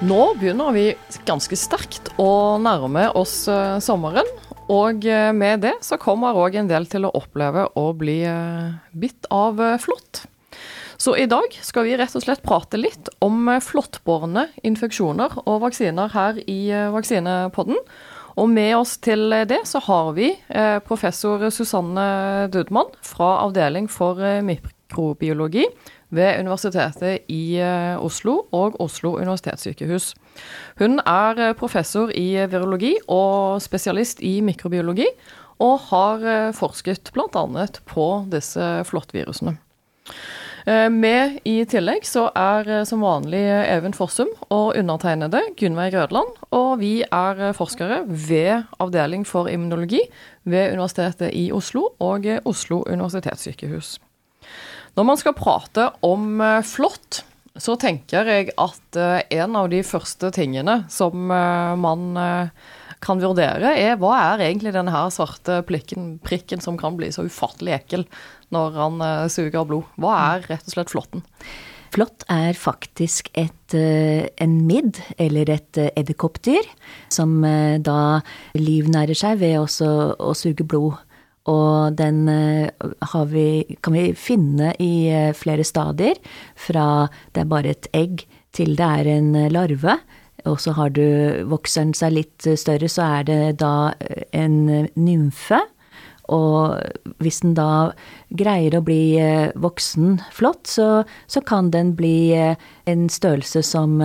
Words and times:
Nå 0.00 0.30
begynner 0.40 0.72
vi 0.72 0.84
ganske 1.28 1.56
sterkt 1.60 2.06
å 2.16 2.56
nærme 2.56 3.10
oss 3.20 3.42
eh, 3.52 3.76
sommeren. 3.84 4.24
Og 4.72 5.04
eh, 5.04 5.28
med 5.36 5.60
det 5.60 5.74
så 5.84 5.98
kommer 6.00 6.38
òg 6.40 6.56
en 6.56 6.70
del 6.70 6.86
til 6.88 7.04
å 7.04 7.10
oppleve 7.18 7.66
å 7.76 7.90
bli 7.92 8.22
eh, 8.24 8.78
bitt 8.96 9.28
av 9.28 9.60
flått. 9.84 10.22
Så 10.96 11.18
i 11.20 11.28
dag 11.28 11.52
skal 11.52 11.84
vi 11.84 11.98
rett 12.00 12.16
og 12.16 12.24
slett 12.24 12.40
prate 12.40 12.80
litt 12.80 13.12
om 13.20 13.52
flåttbårne 13.60 14.46
infeksjoner 14.64 15.36
og 15.44 15.60
vaksiner 15.66 16.16
her 16.16 16.40
i 16.48 16.72
Vaksinepodden. 16.96 17.76
Og 18.40 18.48
med 18.48 18.72
oss 18.78 18.96
til 19.04 19.28
det 19.48 19.62
så 19.68 19.82
har 19.84 20.12
vi 20.16 20.32
professor 20.86 21.48
Susanne 21.52 22.48
Dudmann 22.52 22.92
fra 23.04 23.34
Avdeling 23.44 23.88
for 23.92 24.20
mikrobiologi 24.44 25.66
ved 26.14 26.40
Universitetet 26.42 27.30
i 27.30 27.58
eh, 27.62 27.96
Oslo 28.02 28.36
og 28.52 28.78
Oslo 28.82 29.14
universitetssykehus. 29.18 30.12
Hun 30.80 30.98
er 31.06 31.38
eh, 31.38 31.54
professor 31.58 32.10
i 32.14 32.34
virologi 32.50 32.96
og 33.08 33.62
spesialist 33.62 34.22
i 34.26 34.40
mikrobiologi, 34.44 35.06
og 35.60 35.78
har 35.90 36.26
eh, 36.26 36.52
forsket 36.56 37.12
bl.a. 37.14 37.66
på 37.86 38.10
disse 38.32 38.70
flåttvirusene. 38.90 39.56
Med 40.92 41.38
i 41.48 41.62
tillegg 41.64 42.04
så 42.04 42.26
er 42.36 42.84
som 42.84 43.00
vanlig 43.00 43.40
Even 43.48 43.94
Fossum 43.96 44.28
og 44.52 44.76
undertegnede 44.76 45.40
Gunnveig 45.56 45.96
Rødland. 45.96 46.36
Og 46.52 46.74
vi 46.82 46.90
er 47.00 47.56
forskere 47.56 48.02
ved 48.04 48.68
Avdeling 48.78 49.24
for 49.26 49.48
immunologi 49.48 50.02
ved 50.44 50.76
Universitetet 50.76 51.32
i 51.32 51.48
Oslo 51.50 51.88
og 51.98 52.28
Oslo 52.44 52.84
universitetssykehus. 52.84 53.96
Når 54.98 55.06
man 55.06 55.18
skal 55.20 55.36
prate 55.38 55.88
om 56.06 56.40
eh, 56.42 56.60
flått, 56.66 57.22
så 57.60 57.76
tenker 57.80 58.28
jeg 58.30 58.52
at 58.60 58.98
eh, 58.98 59.22
en 59.40 59.58
av 59.58 59.70
de 59.70 59.82
første 59.86 60.32
tingene 60.34 60.82
som 60.90 61.30
eh, 61.30 61.74
man 61.78 62.14
kan 63.00 63.20
vurdere, 63.22 63.72
er 63.80 63.96
hva 63.96 64.12
er 64.34 64.44
egentlig 64.50 64.74
denne 64.74 64.92
her 64.92 65.08
svarte 65.14 65.62
plikken, 65.64 66.18
prikken 66.20 66.60
som 66.60 66.76
kan 66.80 66.98
bli 66.98 67.08
så 67.14 67.24
ufattelig 67.24 67.78
ekkel 67.78 68.04
når 68.52 68.76
han 68.76 68.98
suger 69.32 69.64
blod? 69.64 69.86
Hva 69.96 70.16
er 70.34 70.44
rett 70.50 70.66
og 70.68 70.74
slett 70.74 70.92
flåtten? 70.92 71.24
Flått 71.96 72.26
er 72.30 72.52
faktisk 72.60 73.32
et, 73.40 73.72
en 73.74 74.58
midd, 74.68 75.00
eller 75.16 75.48
et 75.56 75.80
edderkoppdyr, 75.88 76.68
som 77.10 77.40
da 77.82 78.20
livnærer 78.52 79.16
seg 79.16 79.40
ved 79.40 79.56
å 79.64 80.34
suge 80.36 80.68
blod. 80.68 81.00
Og 81.48 81.96
den 81.96 82.28
eh, 82.28 82.68
vi, 83.30 83.76
kan 83.80 83.96
vi 83.96 84.10
finne 84.12 84.74
i 84.78 85.08
eh, 85.08 85.32
flere 85.36 85.64
stadier, 85.64 86.20
fra 86.56 87.08
det 87.32 87.44
er 87.44 87.50
bare 87.50 87.72
et 87.72 87.88
egg 87.96 88.26
til 88.52 88.76
det 88.76 88.88
er 89.00 89.08
en 89.16 89.34
eh, 89.34 89.50
larve. 89.52 89.96
Og 90.48 90.60
så 90.60 90.72
har 90.76 90.92
du, 90.96 91.04
vokser 91.48 91.84
den 91.84 91.96
seg 91.96 92.14
litt 92.16 92.48
større, 92.56 92.88
så 92.88 93.20
er 93.20 93.26
det 93.28 93.40
da 93.60 93.92
en 94.32 94.86
nymfe. 94.96 95.58
Og 96.32 96.78
hvis 97.20 97.42
den 97.42 97.52
da 97.58 97.90
greier 98.38 98.78
å 98.78 98.84
bli 98.86 99.18
voksen 99.60 100.16
flott, 100.32 100.64
så, 100.70 101.02
så 101.28 101.42
kan 101.44 101.68
den 101.74 101.92
bli 101.98 102.32
en 102.32 103.04
størrelse 103.12 103.60
som 103.68 104.00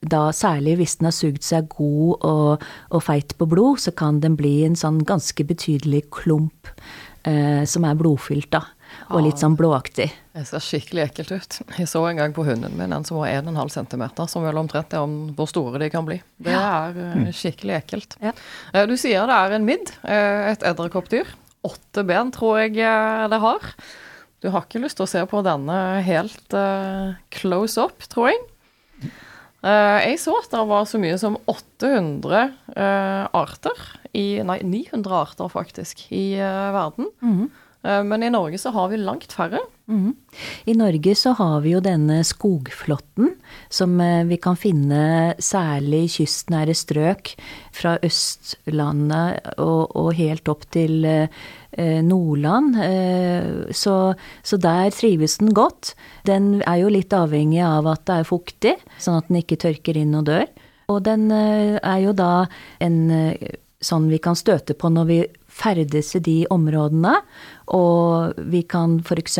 da 0.00 0.30
særlig 0.32 0.78
hvis 0.80 0.96
den 1.00 1.10
har 1.10 1.12
sugd 1.16 1.42
seg 1.44 1.68
god 1.74 2.24
og, 2.24 2.62
og 2.90 3.02
feit 3.04 3.34
på 3.36 3.46
blod, 3.50 3.80
så 3.84 3.92
kan 3.92 4.20
den 4.24 4.36
bli 4.38 4.62
en 4.64 4.76
sånn 4.78 5.02
ganske 5.04 5.44
betydelig 5.44 6.06
klump 6.14 6.70
eh, 7.28 7.64
som 7.68 7.84
er 7.84 7.98
blodfylt, 8.00 8.48
da. 8.54 8.62
Og 9.14 9.20
litt 9.22 9.38
sånn 9.38 9.54
blåaktig. 9.54 10.08
Det 10.34 10.42
ser 10.48 10.62
skikkelig 10.64 11.04
ekkelt 11.04 11.30
ut. 11.36 11.56
Jeg 11.78 11.86
så 11.86 12.00
en 12.08 12.18
gang 12.18 12.32
på 12.34 12.42
hunden 12.46 12.72
min 12.78 12.90
en 12.96 13.04
som 13.06 13.20
var 13.20 13.28
1,5 13.30 13.70
cm, 13.76 14.02
som 14.26 14.42
vel 14.42 14.58
omtrent 14.58 14.96
er 14.96 15.04
om 15.04 15.14
hvor 15.38 15.46
store 15.50 15.78
de 15.82 15.90
kan 15.94 16.06
bli. 16.08 16.16
Det 16.42 16.54
er 16.56 16.98
eh, 17.04 17.28
skikkelig 17.34 17.76
ekkelt. 17.76 18.16
Ja. 18.24 18.32
Eh, 18.74 18.88
Du 18.90 18.96
sier 18.98 19.30
det 19.30 19.36
er 19.36 19.54
en 19.58 19.68
midd, 19.68 19.92
eh, 20.02 20.50
et 20.50 20.64
edderkoppdyr. 20.66 21.30
Åtte 21.70 22.02
ben 22.08 22.32
tror 22.34 22.62
jeg 22.64 22.80
det 22.80 23.40
har. 23.44 23.70
Du 24.40 24.48
har 24.50 24.64
ikke 24.64 24.80
lyst 24.82 24.96
til 24.98 25.04
å 25.04 25.12
se 25.12 25.22
på 25.28 25.42
denne 25.44 25.76
helt 26.06 26.54
close 27.36 27.76
up, 27.84 28.00
tror 28.08 28.30
jeg. 28.32 28.40
Eh, 29.60 29.98
jeg 30.08 30.20
så 30.22 30.36
at 30.40 30.52
det 30.54 30.60
var 30.70 30.86
så 30.88 31.00
mye 31.00 31.16
som 31.20 31.36
800 31.50 32.44
eh, 32.76 33.24
arter, 33.36 33.82
i, 34.16 34.40
nei 34.46 34.58
900 34.64 35.18
arter 35.20 35.50
faktisk, 35.52 36.06
i 36.10 36.32
verden. 36.40 37.10
verden. 37.20 37.44
Eh, 37.44 37.66
men 38.04 38.22
i 38.22 38.30
Norge 38.32 38.58
så 38.60 38.72
har 38.74 38.90
vi 38.92 38.98
langt 39.00 39.32
færre. 39.32 39.62
Mm. 39.90 40.12
I 40.70 40.74
Norge 40.78 41.14
så 41.18 41.32
har 41.34 41.62
vi 41.64 41.72
jo 41.72 41.80
denne 41.82 42.20
skogflåtten, 42.26 43.32
som 43.72 43.96
eh, 44.00 44.22
vi 44.28 44.36
kan 44.38 44.58
finne 44.60 45.32
særlig 45.42 46.04
i 46.04 46.10
kystnære 46.14 46.76
strøk 46.78 47.32
fra 47.74 47.96
Østlandet 48.06 49.56
og, 49.58 49.96
og 49.98 50.12
helt 50.18 50.50
opp 50.52 50.68
til 50.70 51.02
eh, 51.08 51.40
eh, 51.72 51.98
Nordland. 52.06 52.78
Eh, 52.84 53.48
Så, 53.74 53.96
så 54.44 54.60
der 54.60 54.92
trives 54.94 55.38
den 55.40 55.54
godt. 55.56 55.94
Den 56.28 56.62
er 56.66 56.84
jo 56.84 56.92
litt 56.92 57.12
avhengig 57.16 57.64
av 57.64 57.88
at 57.90 58.04
det 58.06 58.20
er 58.20 58.28
fuktig, 58.28 58.76
sånn 58.98 59.18
at 59.18 59.32
den 59.32 59.40
ikke 59.42 59.58
tørker 59.66 59.98
inn 59.98 60.14
og 60.14 60.28
dør. 60.30 60.46
Og 60.90 61.02
den 61.06 61.30
eh, 61.34 61.78
er 61.82 61.98
jo 62.04 62.14
da 62.14 62.46
en 62.78 63.02
eh, 63.10 63.58
sånn 63.80 64.10
vi 64.12 64.18
kan 64.22 64.36
støte 64.36 64.74
på 64.76 64.90
når 64.92 65.06
vi 65.08 65.20
ferdes 65.60 66.14
i 66.16 66.22
de 66.24 66.38
områdene. 66.52 67.18
Og 67.76 68.38
vi 68.50 68.64
kan 68.66 68.98
f.eks. 69.04 69.38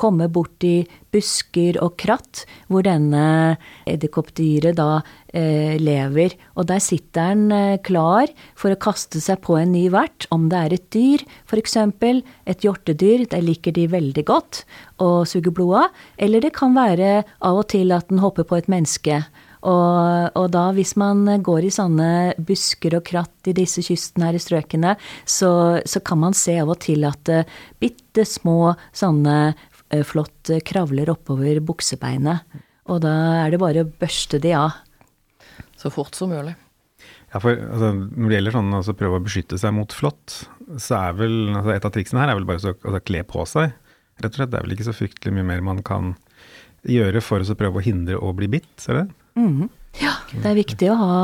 komme 0.00 0.28
borti 0.32 0.74
busker 1.14 1.78
og 1.82 1.94
kratt 2.00 2.42
hvor 2.68 2.84
denne 2.84 3.56
edderkoppdyret 3.88 4.76
da 4.76 5.00
eh, 5.32 5.78
lever. 5.80 6.34
Og 6.58 6.68
der 6.68 6.82
sitter 6.82 7.32
den 7.32 7.54
eh, 7.54 7.80
klar 7.86 8.32
for 8.58 8.74
å 8.74 8.80
kaste 8.80 9.22
seg 9.22 9.40
på 9.46 9.56
en 9.60 9.72
ny 9.76 9.86
vert. 9.94 10.28
Om 10.34 10.50
det 10.52 10.60
er 10.60 10.76
et 10.76 10.86
dyr, 10.94 11.24
f.eks. 11.46 11.78
et 11.78 12.66
hjortedyr, 12.66 13.26
der 13.30 13.46
liker 13.46 13.74
de 13.76 13.86
veldig 13.94 14.26
godt 14.28 14.64
å 15.00 15.22
suge 15.28 15.54
blod 15.54 15.84
av. 15.84 16.04
Eller 16.18 16.44
det 16.44 16.54
kan 16.58 16.76
være 16.76 17.22
av 17.40 17.62
og 17.62 17.68
til 17.72 17.94
at 17.94 18.10
den 18.10 18.22
hopper 18.24 18.46
på 18.48 18.60
et 18.60 18.70
menneske. 18.72 19.22
Og, 19.64 20.34
og 20.36 20.48
da, 20.52 20.64
hvis 20.76 20.92
man 21.00 21.24
går 21.44 21.68
i 21.68 21.72
sånne 21.72 22.08
busker 22.44 22.98
og 22.98 23.06
kratt 23.08 23.48
i 23.48 23.54
disse 23.56 23.84
kystnære 23.86 24.40
strøkene, 24.42 24.92
så, 25.24 25.80
så 25.88 26.02
kan 26.04 26.20
man 26.20 26.36
se 26.36 26.58
av 26.60 26.72
og 26.74 26.82
til 26.84 27.06
at 27.08 27.30
uh, 27.32 27.54
bitte 27.80 28.26
små 28.28 28.74
sånne 28.92 29.38
uh, 29.54 30.02
flått 30.04 30.52
uh, 30.52 30.60
kravler 30.64 31.12
oppover 31.14 31.62
buksebeinet. 31.64 32.60
Og 32.92 33.00
da 33.06 33.14
er 33.46 33.54
det 33.54 33.62
bare 33.62 33.86
å 33.86 33.88
børste 33.88 34.42
de 34.42 34.52
av. 34.58 34.76
Så 35.80 35.88
fort 35.92 36.16
som 36.18 36.34
mulig. 36.34 36.52
Ja, 37.32 37.40
for 37.40 37.56
altså, 37.56 37.90
Når 37.96 38.28
det 38.28 38.36
gjelder 38.36 38.54
sånn 38.58 38.76
altså, 38.76 38.94
prøve 38.98 39.18
å 39.18 39.24
beskytte 39.24 39.58
seg 39.58 39.72
mot 39.74 39.96
flått, 39.96 40.44
så 40.76 41.00
er 41.00 41.16
vel 41.18 41.34
altså, 41.54 41.72
et 41.72 41.88
av 41.88 41.96
triksene 41.96 42.20
her 42.20 42.34
er 42.34 42.38
vel 42.38 42.46
bare 42.52 42.60
å 42.60 42.76
altså, 42.76 43.02
kle 43.08 43.24
på 43.26 43.48
seg. 43.48 43.72
Rett 44.20 44.30
og 44.30 44.38
slett, 44.38 44.52
Det 44.52 44.60
er 44.60 44.68
vel 44.68 44.76
ikke 44.76 44.90
så 44.92 44.94
fryktelig 45.00 45.34
mye 45.38 45.48
mer 45.48 45.64
man 45.72 45.80
kan 45.86 46.14
gjøre 46.84 47.24
for 47.24 47.40
å 47.40 47.48
så 47.48 47.56
prøve 47.58 47.80
å 47.80 47.84
hindre 47.84 48.20
å 48.20 48.34
bli 48.36 48.50
bitt, 48.52 48.76
er 48.92 49.00
det? 49.00 49.06
Mhm. 49.38 49.68
Ja, 50.00 50.16
det 50.32 50.48
er 50.50 50.58
viktig 50.58 50.88
å 50.90 50.98
ha 50.98 51.18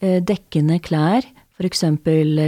eh, 0.00 0.22
dekkende 0.24 0.78
klær, 0.80 1.26
f.eks. 1.58 1.82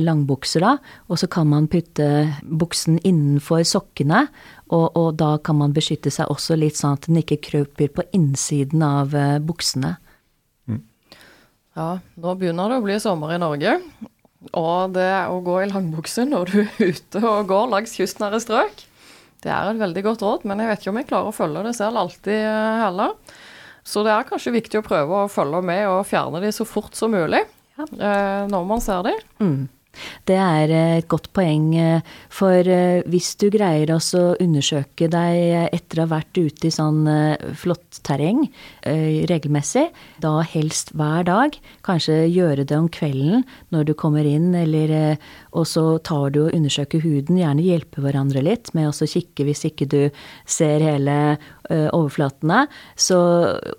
langbukser, 0.07 0.63
da, 0.63 0.77
og 1.11 1.19
så 1.21 1.29
kan 1.29 1.49
man 1.51 1.67
putte 1.69 2.07
buksen 2.47 3.01
innenfor 3.03 3.65
sokkene, 3.67 4.23
og, 4.71 4.87
og 4.97 5.17
da 5.21 5.35
kan 5.43 5.59
man 5.59 5.75
beskytte 5.77 6.13
seg 6.15 6.31
også 6.31 6.57
litt 6.57 6.79
sånn 6.79 6.95
at 6.97 7.09
den 7.11 7.19
ikke 7.21 7.41
krøper 7.51 7.91
på 7.93 8.07
innsiden 8.17 8.85
av 8.87 9.11
buksene. 9.11 9.43
buksene. 9.51 9.97
Ja, 11.79 11.91
nå 12.19 12.35
begynner 12.39 12.71
det 12.71 12.81
å 12.81 12.85
bli 12.85 12.97
sommer 13.03 13.35
i 13.35 13.41
Norge. 13.41 13.77
Og 14.57 14.95
det 14.97 15.11
å 15.29 15.41
gå 15.45 15.59
i 15.61 15.69
langbukse 15.69 16.25
når 16.29 16.51
du 16.51 16.61
er 16.63 16.95
ute 16.95 17.21
og 17.21 17.51
går 17.51 17.69
langs 17.75 17.93
kystnære 17.99 18.41
strøk, 18.43 18.87
det 19.45 19.53
er 19.53 19.71
et 19.71 19.81
veldig 19.81 20.03
godt 20.05 20.25
råd, 20.25 20.43
men 20.49 20.61
jeg 20.61 20.69
vet 20.69 20.83
ikke 20.83 20.93
om 20.93 20.99
jeg 21.01 21.09
klarer 21.09 21.31
å 21.31 21.37
følge 21.37 21.63
det 21.65 21.75
selv 21.77 22.01
alltid 22.01 22.37
eh, 22.37 22.81
heller. 22.83 23.15
Så 23.87 24.05
det 24.07 24.15
er 24.15 24.29
kanskje 24.29 24.55
viktig 24.55 24.81
å 24.81 24.87
prøve 24.87 25.25
å 25.25 25.33
følge 25.33 25.63
med 25.65 25.87
og 25.91 26.07
fjerne 26.09 26.43
de 26.43 26.53
så 26.55 26.67
fort 26.69 26.97
som 26.99 27.13
mulig 27.15 27.43
ja. 27.43 27.87
når 28.51 28.65
man 28.69 28.83
ser 28.85 29.05
de. 29.07 29.15
Mm. 29.41 29.69
Det 30.29 30.37
er 30.39 30.71
eh, 30.71 30.97
et 31.01 31.09
godt 31.11 31.29
poeng, 31.35 31.73
eh, 31.75 32.05
for 32.33 32.67
eh, 32.67 33.03
hvis 33.11 33.33
du 33.41 33.49
greier 33.53 33.91
å 33.91 33.99
undersøke 34.41 35.09
deg 35.11 35.71
etter 35.75 36.01
å 36.01 36.07
ha 36.07 36.13
vært 36.15 36.39
ute 36.39 36.69
i 36.69 36.75
sånn 36.75 37.03
flott 37.59 38.01
terreng 38.07 38.45
regelmessig, 38.85 39.89
da 40.23 40.39
helst 40.47 40.95
hver 40.97 41.27
dag, 41.29 41.57
kanskje 41.87 42.23
gjøre 42.31 42.67
det 42.69 42.79
om 42.79 42.89
kvelden 42.93 43.45
når 43.75 43.91
du 43.91 43.95
kommer 43.99 44.27
inn, 44.27 44.53
eller 44.57 45.19
og 45.57 45.67
så 45.67 45.85
tar 46.07 46.31
du 46.35 46.45
og 46.47 46.55
undersøker 46.55 47.03
huden, 47.03 47.41
gjerne 47.41 47.65
hjelper 47.65 48.05
hverandre 48.05 48.43
litt 48.45 48.71
med 48.77 48.91
å 48.91 49.09
kikke 49.11 49.47
hvis 49.49 49.65
ikke 49.67 49.89
du 49.91 50.01
ser 50.49 50.83
hele 50.85 51.17
eh, 51.71 51.89
overflatene. 51.97 52.65
Så, 52.95 53.19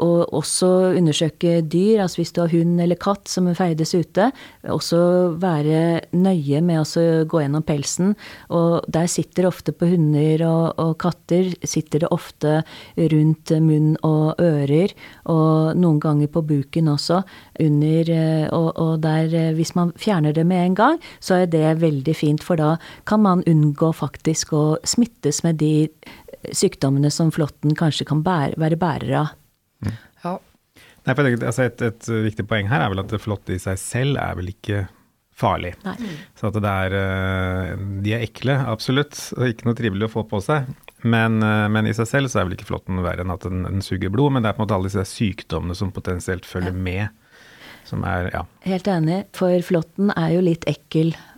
og 0.01 0.33
også 0.35 0.69
undersøke 1.00 1.59
dyr, 1.62 2.03
altså 2.03 2.21
hvis 2.21 2.33
du 2.35 2.41
har 2.44 2.53
hund 2.53 2.81
eller 2.83 3.00
katt 3.00 3.31
som 3.31 3.50
ferdes 3.56 3.94
ute. 3.95 4.29
Også 4.68 5.01
være 5.41 6.01
nøye 6.15 6.62
med 6.65 6.83
å 6.83 7.06
gå 7.29 7.44
gjennom 7.44 7.65
pelsen. 7.68 8.15
Og 8.53 8.81
der 8.91 9.07
sitter 9.12 9.47
ofte 9.50 9.75
på 9.75 9.89
hunder 9.94 10.45
og, 10.47 10.65
og 10.81 10.97
katter 11.01 11.51
sitter 11.67 12.03
det 12.03 12.12
ofte 12.12 12.62
rundt 13.12 13.53
munn 13.62 13.94
og 14.07 14.41
ører, 14.41 14.94
og 15.31 15.77
noen 15.79 16.00
ganger 16.01 16.29
på 16.31 16.44
buken 16.47 16.89
også. 16.91 17.21
Under, 17.62 18.12
eh, 18.12 18.47
og, 18.56 18.69
og 18.81 18.94
der, 19.03 19.31
eh, 19.38 19.53
hvis 19.56 19.75
man 19.77 19.94
fjerner 20.00 20.35
det 20.35 20.45
med 20.47 20.65
en 20.65 20.77
gang, 20.77 21.01
så 21.24 21.41
er 21.41 21.51
det 21.51 21.61
veldig 21.81 22.16
fint, 22.18 22.44
for 22.46 22.60
da 22.60 22.75
kan 23.10 23.24
man 23.24 23.44
unngå 23.50 23.92
faktisk 23.96 24.54
å 24.58 24.63
smittes 24.88 25.44
med 25.46 25.60
de 25.62 25.90
sykdommene 26.56 27.12
som 27.13 27.31
flåtten 27.34 27.75
kanskje 27.78 28.08
kan 28.10 28.24
bære, 28.25 28.58
være 28.62 28.80
bærer 28.81 29.13
av. 29.22 29.36
Mm. 29.86 30.00
Ja. 30.24 30.38
Nei, 31.02 31.16
for 31.18 31.28
altså 31.28 31.66
et, 31.66 31.84
et, 31.86 32.10
viktig 32.28 32.46
poeng 32.50 32.69
her 32.69 32.84
er 32.84 32.94
vel 32.94 33.04
at 33.04 33.13
flåtte 33.22 33.56
i 33.56 33.62
seg 33.62 33.80
selv 33.81 34.19
er 34.22 34.38
vel 34.38 34.52
ikke 34.54 34.86
farlig. 35.42 35.74
Nei. 35.86 35.96
Så 36.38 36.52
at 36.52 36.60
det 36.62 36.72
er 36.86 36.96
eh, 36.98 37.72
De 38.06 38.13
er 38.13 38.25
ekle, 38.28 38.60
absolutt, 38.69 39.18
og 39.38 39.48
ikke 39.48 39.69
noe 39.69 39.78
trivelig 39.78 40.10
å 40.10 40.13
få 40.19 40.25
på 40.30 40.42
seg. 40.46 40.69
Men, 41.02 41.40
eh, 41.46 41.66
men, 41.74 41.90
i 41.90 41.96
seg 41.98 42.10
selv 42.10 42.30
så 42.30 42.42
er 42.42 42.48
vel 42.50 42.58
ikke 42.58 42.69
flåtten 42.69 43.02
verre 43.02 43.25
enn 43.25 43.34
at 43.34 43.48
den, 43.48 43.66
den, 43.66 43.81
suger 43.86 44.13
blod, 44.13 44.36
men 44.36 44.46
det 44.46 44.52
er 44.52 44.58
på 44.58 44.62
en 44.62 44.68
måte 44.68 44.78
alle 44.78 44.92
disse 44.92 45.08
sykdommene 45.16 45.78
som 45.78 45.94
potensielt 45.96 46.46
følger 46.46 46.75
ja. 46.75 46.86
med. 46.90 47.18
Som 47.90 48.06
er, 48.06 48.30
ja. 48.30 48.46
Helt 48.68 48.88
enig, 48.88 49.24
for 49.36 49.66
flåtten 49.66 50.13
er 50.13 50.36
jo 50.36 50.46
litt 50.46 50.68
ekkel 50.69 51.16
Eh, 51.16 51.31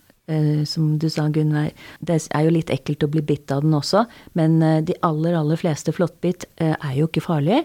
som 0.66 0.98
du 1.00 1.10
sa, 1.12 1.28
Gunnar, 1.28 1.72
det 2.00 2.20
er 2.32 2.46
jo 2.46 2.54
litt 2.56 2.72
ekkelt 2.72 3.04
å 3.04 3.10
bli 3.12 3.24
bitt 3.28 3.52
av 3.52 3.64
den 3.66 3.76
også, 3.76 4.06
men 4.40 4.62
eh, 4.64 4.80
de 4.88 4.96
aller, 5.04 5.36
aller 5.36 5.60
fleste 5.60 5.92
flåttbitt 5.96 6.48
eh, 6.64 6.76
er 6.78 6.94
jo 6.96 7.10
ikke 7.10 7.26
farlig, 7.26 7.64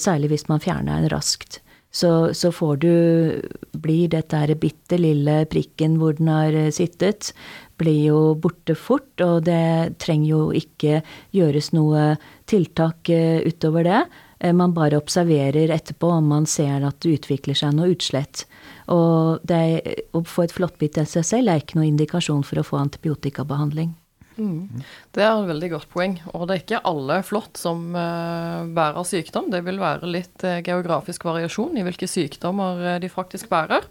særlig 0.00 0.32
hvis 0.32 0.48
man 0.50 0.62
fjerner 0.62 1.04
den 1.04 1.12
raskt. 1.12 1.60
Så, 1.94 2.34
så 2.34 2.50
får 2.50 2.78
du 2.82 2.94
Blir 3.78 4.08
dette 4.10 4.56
bitte 4.58 4.98
lille 4.98 5.44
prikken 5.46 5.94
hvor 6.00 6.16
den 6.18 6.30
har 6.32 6.56
sittet, 6.74 7.30
blir 7.78 8.00
jo 8.08 8.18
borte 8.34 8.74
fort, 8.74 9.12
og 9.22 9.44
det 9.46 9.94
trenger 10.02 10.28
jo 10.30 10.40
ikke 10.54 11.02
gjøres 11.34 11.70
noe 11.76 12.14
tiltak 12.50 13.10
utover 13.46 13.86
det. 13.86 14.00
Man 14.52 14.74
bare 14.76 14.98
observerer 15.00 15.70
etterpå 15.72 16.10
om 16.18 16.26
man 16.28 16.46
ser 16.50 16.84
at 16.84 16.98
det 17.00 17.14
utvikler 17.16 17.56
seg 17.56 17.72
noe 17.76 17.94
utslett. 17.94 18.44
Og 18.92 19.40
det, 19.46 19.60
å 20.12 20.20
få 20.28 20.44
et 20.44 20.52
flåttbitt 20.52 20.98
SSL 21.00 21.48
er 21.48 21.62
ikke 21.62 21.78
noen 21.78 21.94
indikasjon 21.94 22.44
for 22.44 22.60
å 22.60 22.66
få 22.66 22.80
antibiotikabehandling. 22.82 23.94
Mm. 24.36 24.82
Det 25.14 25.22
er 25.22 25.32
et 25.32 25.48
veldig 25.48 25.70
godt 25.76 25.90
poeng. 25.94 26.18
Og 26.34 26.44
det 26.44 26.56
er 26.56 26.62
ikke 26.64 26.84
alle 26.90 27.20
flått 27.24 27.60
som 27.60 27.86
uh, 27.96 28.66
bærer 28.76 29.08
sykdom. 29.08 29.48
Det 29.54 29.62
vil 29.64 29.80
være 29.80 30.10
litt 30.10 30.44
uh, 30.44 30.60
geografisk 30.64 31.24
variasjon 31.24 31.78
i 31.78 31.84
hvilke 31.86 32.10
sykdommer 32.10 32.98
de 33.00 33.12
faktisk 33.12 33.48
bærer. 33.52 33.86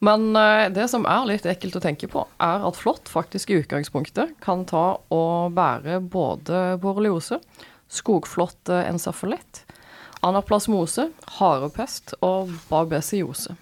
Men 0.00 0.30
det 0.72 0.86
som 0.88 1.02
er 1.04 1.26
litt 1.28 1.44
ekkelt 1.44 1.74
å 1.76 1.82
tenke 1.84 2.08
på, 2.08 2.22
er 2.40 2.62
at 2.64 2.78
flått 2.80 3.10
faktisk 3.12 3.50
i 3.52 3.58
utgangspunktet 3.60 4.30
kan 4.40 4.62
ta 4.64 4.94
og 5.12 5.52
bære 5.52 5.98
både 6.00 6.62
borreliose, 6.80 7.36
skogflått 7.90 8.70
encephalitt, 8.70 9.64
anaplasmose, 10.26 11.08
harepest 11.40 12.14
og 12.24 12.52
babesiose. 12.70 13.56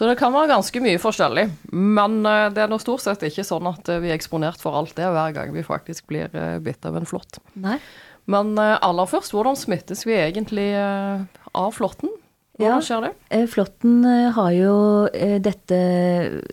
Så 0.00 0.06
det 0.08 0.16
kan 0.16 0.32
være 0.32 0.48
ganske 0.54 0.80
mye 0.80 1.00
forskjellig. 1.02 1.42
Men 1.76 2.20
eh, 2.24 2.46
det 2.54 2.62
er 2.64 2.70
nå 2.70 2.78
stort 2.80 3.04
sett 3.04 3.24
ikke 3.26 3.44
sånn 3.46 3.66
at 3.68 3.90
eh, 3.92 4.00
vi 4.00 4.08
er 4.08 4.16
eksponert 4.16 4.62
for 4.62 4.78
alt 4.78 4.94
det 4.96 5.10
hver 5.12 5.34
gang 5.36 5.52
vi 5.52 5.66
faktisk 5.66 6.06
blir 6.08 6.32
eh, 6.32 6.56
bitt 6.62 6.86
av 6.88 6.96
en 6.96 7.08
flått. 7.08 7.40
Men 8.30 8.54
aller 8.60 9.08
først, 9.10 9.32
hvordan 9.34 9.56
smittes 9.58 10.04
vi 10.06 10.14
egentlig 10.14 10.68
av 10.78 11.72
flåtten? 11.74 12.12
Hvordan 12.60 12.84
skjer 12.86 13.06
det? 13.06 13.42
Flåtten 13.50 14.04
har 14.36 14.50
jo 14.54 14.74
dette 15.42 15.78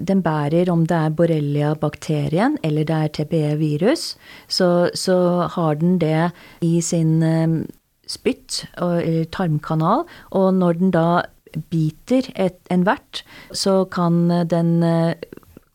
Den 0.09 0.21
bærer 0.25 0.71
om 0.71 0.85
det 0.87 0.97
er 0.97 1.15
borrelia-bakterien 1.17 2.57
eller 2.63 2.87
det 2.87 2.97
er 2.97 3.13
TBE-virus, 3.17 4.05
så, 4.47 4.89
så, 4.95 5.17
har 5.53 5.79
den 5.81 5.97
det 5.99 6.31
i 6.63 6.79
sin 6.81 7.19
spytt, 8.07 8.63
eller 8.79 9.27
tarmkanal. 9.35 10.05
Og 10.31 10.53
når 10.55 10.79
den 10.79 10.93
da 10.95 11.07
biter 11.71 12.29
et, 12.35 12.59
en 12.71 12.85
vert, 12.87 13.23
så 13.51 13.83
kan 13.91 14.27
den 14.49 14.83
eh, 14.83 15.15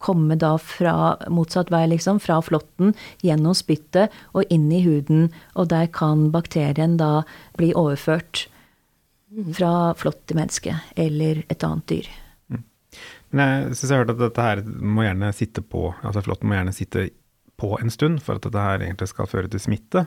komme 0.02 0.36
da 0.38 0.56
fra 0.58 1.16
motsatt 1.30 1.70
vei, 1.72 1.84
liksom, 1.92 2.20
fra 2.22 2.40
flåtten, 2.42 2.94
gjennom 3.22 3.54
spyttet 3.56 4.12
og 4.34 4.48
inn 4.52 4.68
i 4.74 4.82
huden. 4.86 5.28
Og 5.54 5.70
der 5.72 5.88
kan 5.94 6.30
bakterien 6.34 6.98
da 7.00 7.22
bli 7.58 7.72
overført 7.78 8.46
fra 9.56 9.72
flått 9.98 10.26
til 10.28 10.38
menneske 10.38 10.76
eller 10.98 11.44
et 11.48 11.66
annet 11.66 11.88
dyr. 11.88 12.08
Mm. 12.52 12.64
Men 13.32 13.44
jeg 13.44 13.76
syns 13.76 13.84
jeg 13.88 13.96
har 13.96 14.04
hørt 14.04 14.14
at 14.16 14.24
dette 14.26 14.48
her 14.48 14.64
må 14.66 15.06
gjerne 15.06 15.32
sitte 15.36 15.64
på, 15.64 15.90
altså 16.02 16.24
flåtten 16.24 16.50
må 16.50 16.58
gjerne 16.58 16.76
sitte 16.76 17.06
på 17.62 17.76
en 17.78 17.92
stund 17.94 18.22
for 18.24 18.38
at 18.38 18.48
dette 18.48 18.66
her 18.66 18.82
egentlig 18.82 19.12
skal 19.12 19.30
føre 19.30 19.50
til 19.52 19.62
smitte. 19.62 20.06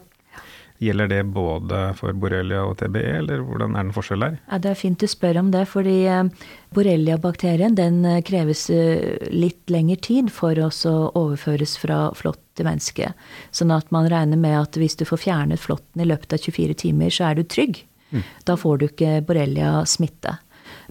Gjelder 0.83 1.07
det 1.07 1.21
både 1.31 1.77
for 1.95 2.11
borrelia 2.19 2.65
og 2.67 2.73
TBE, 2.81 3.21
eller 3.21 3.43
hvordan 3.47 3.77
er 3.77 3.85
den 3.85 3.93
forskjell 3.95 4.25
der? 4.25 4.33
Ja, 4.49 4.57
det 4.59 4.73
er 4.73 4.79
fint 4.81 4.99
du 4.99 5.07
spør 5.07 5.39
om 5.39 5.53
det, 5.53 5.61
fordi 5.71 6.01
borreliabakterien 6.03 6.73
borrelia-bakterien 6.75 7.77
den 7.77 8.01
eh, 8.03 8.19
kreves 8.27 8.65
eh, 8.75 9.15
litt 9.31 9.71
lengre 9.71 9.95
tid 10.03 10.33
for 10.35 10.59
å 10.59 10.67
overføres 11.15 11.77
fra 11.79 12.09
flått 12.19 12.41
til 12.59 12.67
menneske. 12.67 13.13
Sånn 13.55 13.71
at 13.71 13.87
man 13.95 14.09
regner 14.11 14.39
med 14.39 14.57
at 14.59 14.75
hvis 14.75 14.99
du 14.99 15.05
får 15.07 15.23
fjernet 15.23 15.63
flåtten 15.63 16.03
i 16.03 16.09
løpet 16.11 16.35
av 16.35 16.43
24 16.43 16.75
timer, 16.83 17.07
så 17.07 17.29
er 17.29 17.39
du 17.39 17.47
trygg. 17.47 17.85
Mm. 18.13 18.25
Da 18.45 18.57
får 18.59 18.77
du 18.81 18.89
ikke 18.89 19.19
borrelia-smitte. 19.27 20.37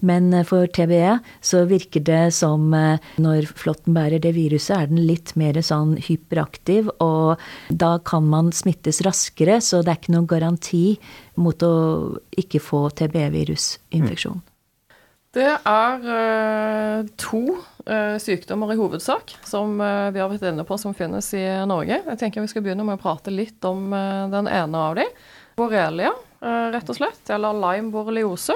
Men 0.03 0.33
eh, 0.33 0.45
for 0.47 0.67
TBE 0.67 1.19
så 1.45 1.63
virker 1.69 2.03
det 2.05 2.23
som 2.35 2.73
eh, 2.75 3.03
når 3.21 3.49
flåtten 3.57 3.95
bærer 3.95 4.21
det 4.23 4.35
viruset, 4.37 4.75
er 4.77 4.89
den 4.91 5.03
litt 5.07 5.35
mer 5.39 5.59
sånn 5.63 5.95
hyperaktiv, 6.07 6.89
og 7.03 7.41
da 7.69 7.95
kan 8.05 8.27
man 8.31 8.51
smittes 8.55 9.03
raskere, 9.05 9.59
så 9.61 9.81
det 9.83 9.93
er 9.93 10.01
ikke 10.01 10.17
noen 10.17 10.29
garanti 10.29 10.85
mot 11.39 11.63
å 11.65 11.75
ikke 12.37 12.61
få 12.63 12.87
TBE-virusinfeksjon. 12.99 14.43
Det 15.35 15.49
er 15.51 16.05
uh, 16.07 17.01
to 17.19 17.41
sykdommer 18.23 18.71
i 18.71 18.77
hovedsak 18.79 19.33
som 19.45 19.75
vi 19.77 20.21
har 20.21 20.29
vært 20.31 20.45
inne 20.47 20.63
på 20.65 20.77
som 20.79 20.95
finnes 20.95 21.27
i 21.37 21.43
Norge. 21.67 21.99
Jeg 22.07 22.17
tenker 22.21 22.41
vi 22.41 22.49
skal 22.49 22.63
begynne 22.65 22.85
med 22.87 22.95
å 22.95 23.01
prate 23.03 23.33
litt 23.35 23.67
om 23.67 23.91
den 24.31 24.47
ene 24.47 24.79
av 24.79 24.95
dem. 24.97 25.11
Borrelia, 25.59 26.13
rett 26.45 26.89
og 26.91 26.97
slett, 26.97 27.21
eller 27.33 27.57
Lyme 27.57 27.89
borreliose. 27.93 28.53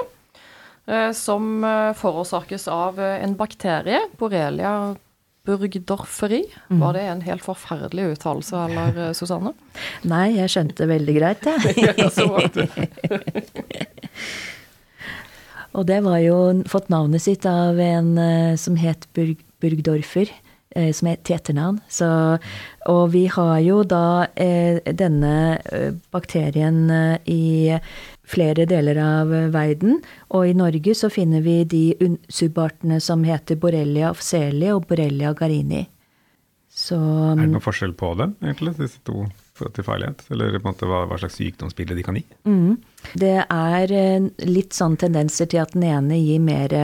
Eh, 0.90 1.12
som 1.12 1.64
eh, 1.64 1.92
forårsakes 1.94 2.68
av 2.68 3.00
eh, 3.00 3.24
en 3.24 3.36
bakterie, 3.36 4.00
Borrelia 4.18 4.96
burgdorferi. 5.46 6.44
Mm. 6.68 6.80
Var 6.80 6.92
det 6.92 7.00
en 7.00 7.20
helt 7.24 7.44
forferdelig 7.44 8.04
uttalelse, 8.14 8.56
eller 8.56 9.12
Susanne? 9.16 9.52
Nei, 10.12 10.36
jeg 10.36 10.50
skjønte 10.52 10.86
veldig 10.90 11.14
greit, 11.16 11.46
jeg. 11.46 11.60
Og 15.78 15.86
det 15.86 16.00
var 16.02 16.18
jo 16.18 16.62
fått 16.68 16.88
navnet 16.90 17.22
sitt 17.22 17.46
av 17.46 17.78
en 17.78 18.18
som 18.58 18.76
het 18.80 19.06
Burg, 19.14 19.36
Burgdorfer 19.62 20.26
som 20.70 21.08
er 21.10 21.16
et 21.18 21.30
etternavn. 21.34 21.80
og 22.86 23.10
vi 23.10 23.26
har 23.26 23.58
jo 23.60 23.82
da 23.82 24.26
eh, 24.36 24.78
denne 24.94 25.58
bakterien 26.12 26.90
eh, 26.90 27.18
i 27.26 27.80
flere 28.30 28.66
deler 28.68 29.00
av 29.02 29.34
eh, 29.34 29.48
verden. 29.52 30.00
Og 30.36 30.48
i 30.48 30.56
Norge 30.56 30.94
så 30.96 31.10
finner 31.12 31.44
vi 31.44 31.62
de 31.64 31.84
subartene 32.32 33.00
som 33.02 33.24
heter 33.26 33.58
Borrelia 33.60 34.12
ofseli 34.14 34.70
og 34.74 34.86
Borrelia 34.90 35.34
garini. 35.36 35.84
Så, 36.70 36.96
er 36.96 37.42
det 37.42 37.50
noen 37.50 37.64
forskjell 37.64 37.92
på 37.98 38.12
dem, 38.16 38.36
egentlig, 38.44 38.76
disse 38.78 39.00
to 39.04 39.26
til 39.60 39.84
farlighet? 39.84 40.22
Eller 40.32 40.54
på 40.54 40.62
en 40.62 40.70
måte 40.70 40.86
hva, 40.88 41.02
hva 41.10 41.18
slags 41.20 41.34
sykdomsbilde 41.36 41.98
de 41.98 42.04
kan 42.06 42.16
gi? 42.16 42.22
Mm. 42.48 42.78
Det 43.20 43.36
er 43.42 43.92
eh, 43.92 44.30
litt 44.48 44.76
sånn 44.76 44.96
tendenser 45.00 45.50
til 45.50 45.64
at 45.64 45.74
den 45.74 45.84
ene 45.90 46.16
gir 46.22 46.40
mer 46.44 46.76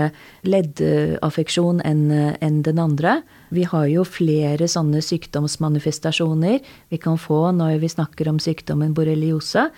leddaffeksjon 0.45 1.81
enn 1.87 2.05
en 2.13 2.63
den 2.67 2.83
andre. 2.83 3.21
Vi 3.55 3.67
har 3.69 3.87
jo 3.91 4.03
flere 4.09 4.67
sånne 4.71 5.03
sykdomsmanifestasjoner 5.05 6.59
vi 6.91 6.99
kan 7.03 7.19
få 7.21 7.53
når 7.55 7.79
vi 7.83 7.93
snakker 7.93 8.31
om 8.31 8.41
sykdommen 8.43 8.95
borreliose. 8.97 9.69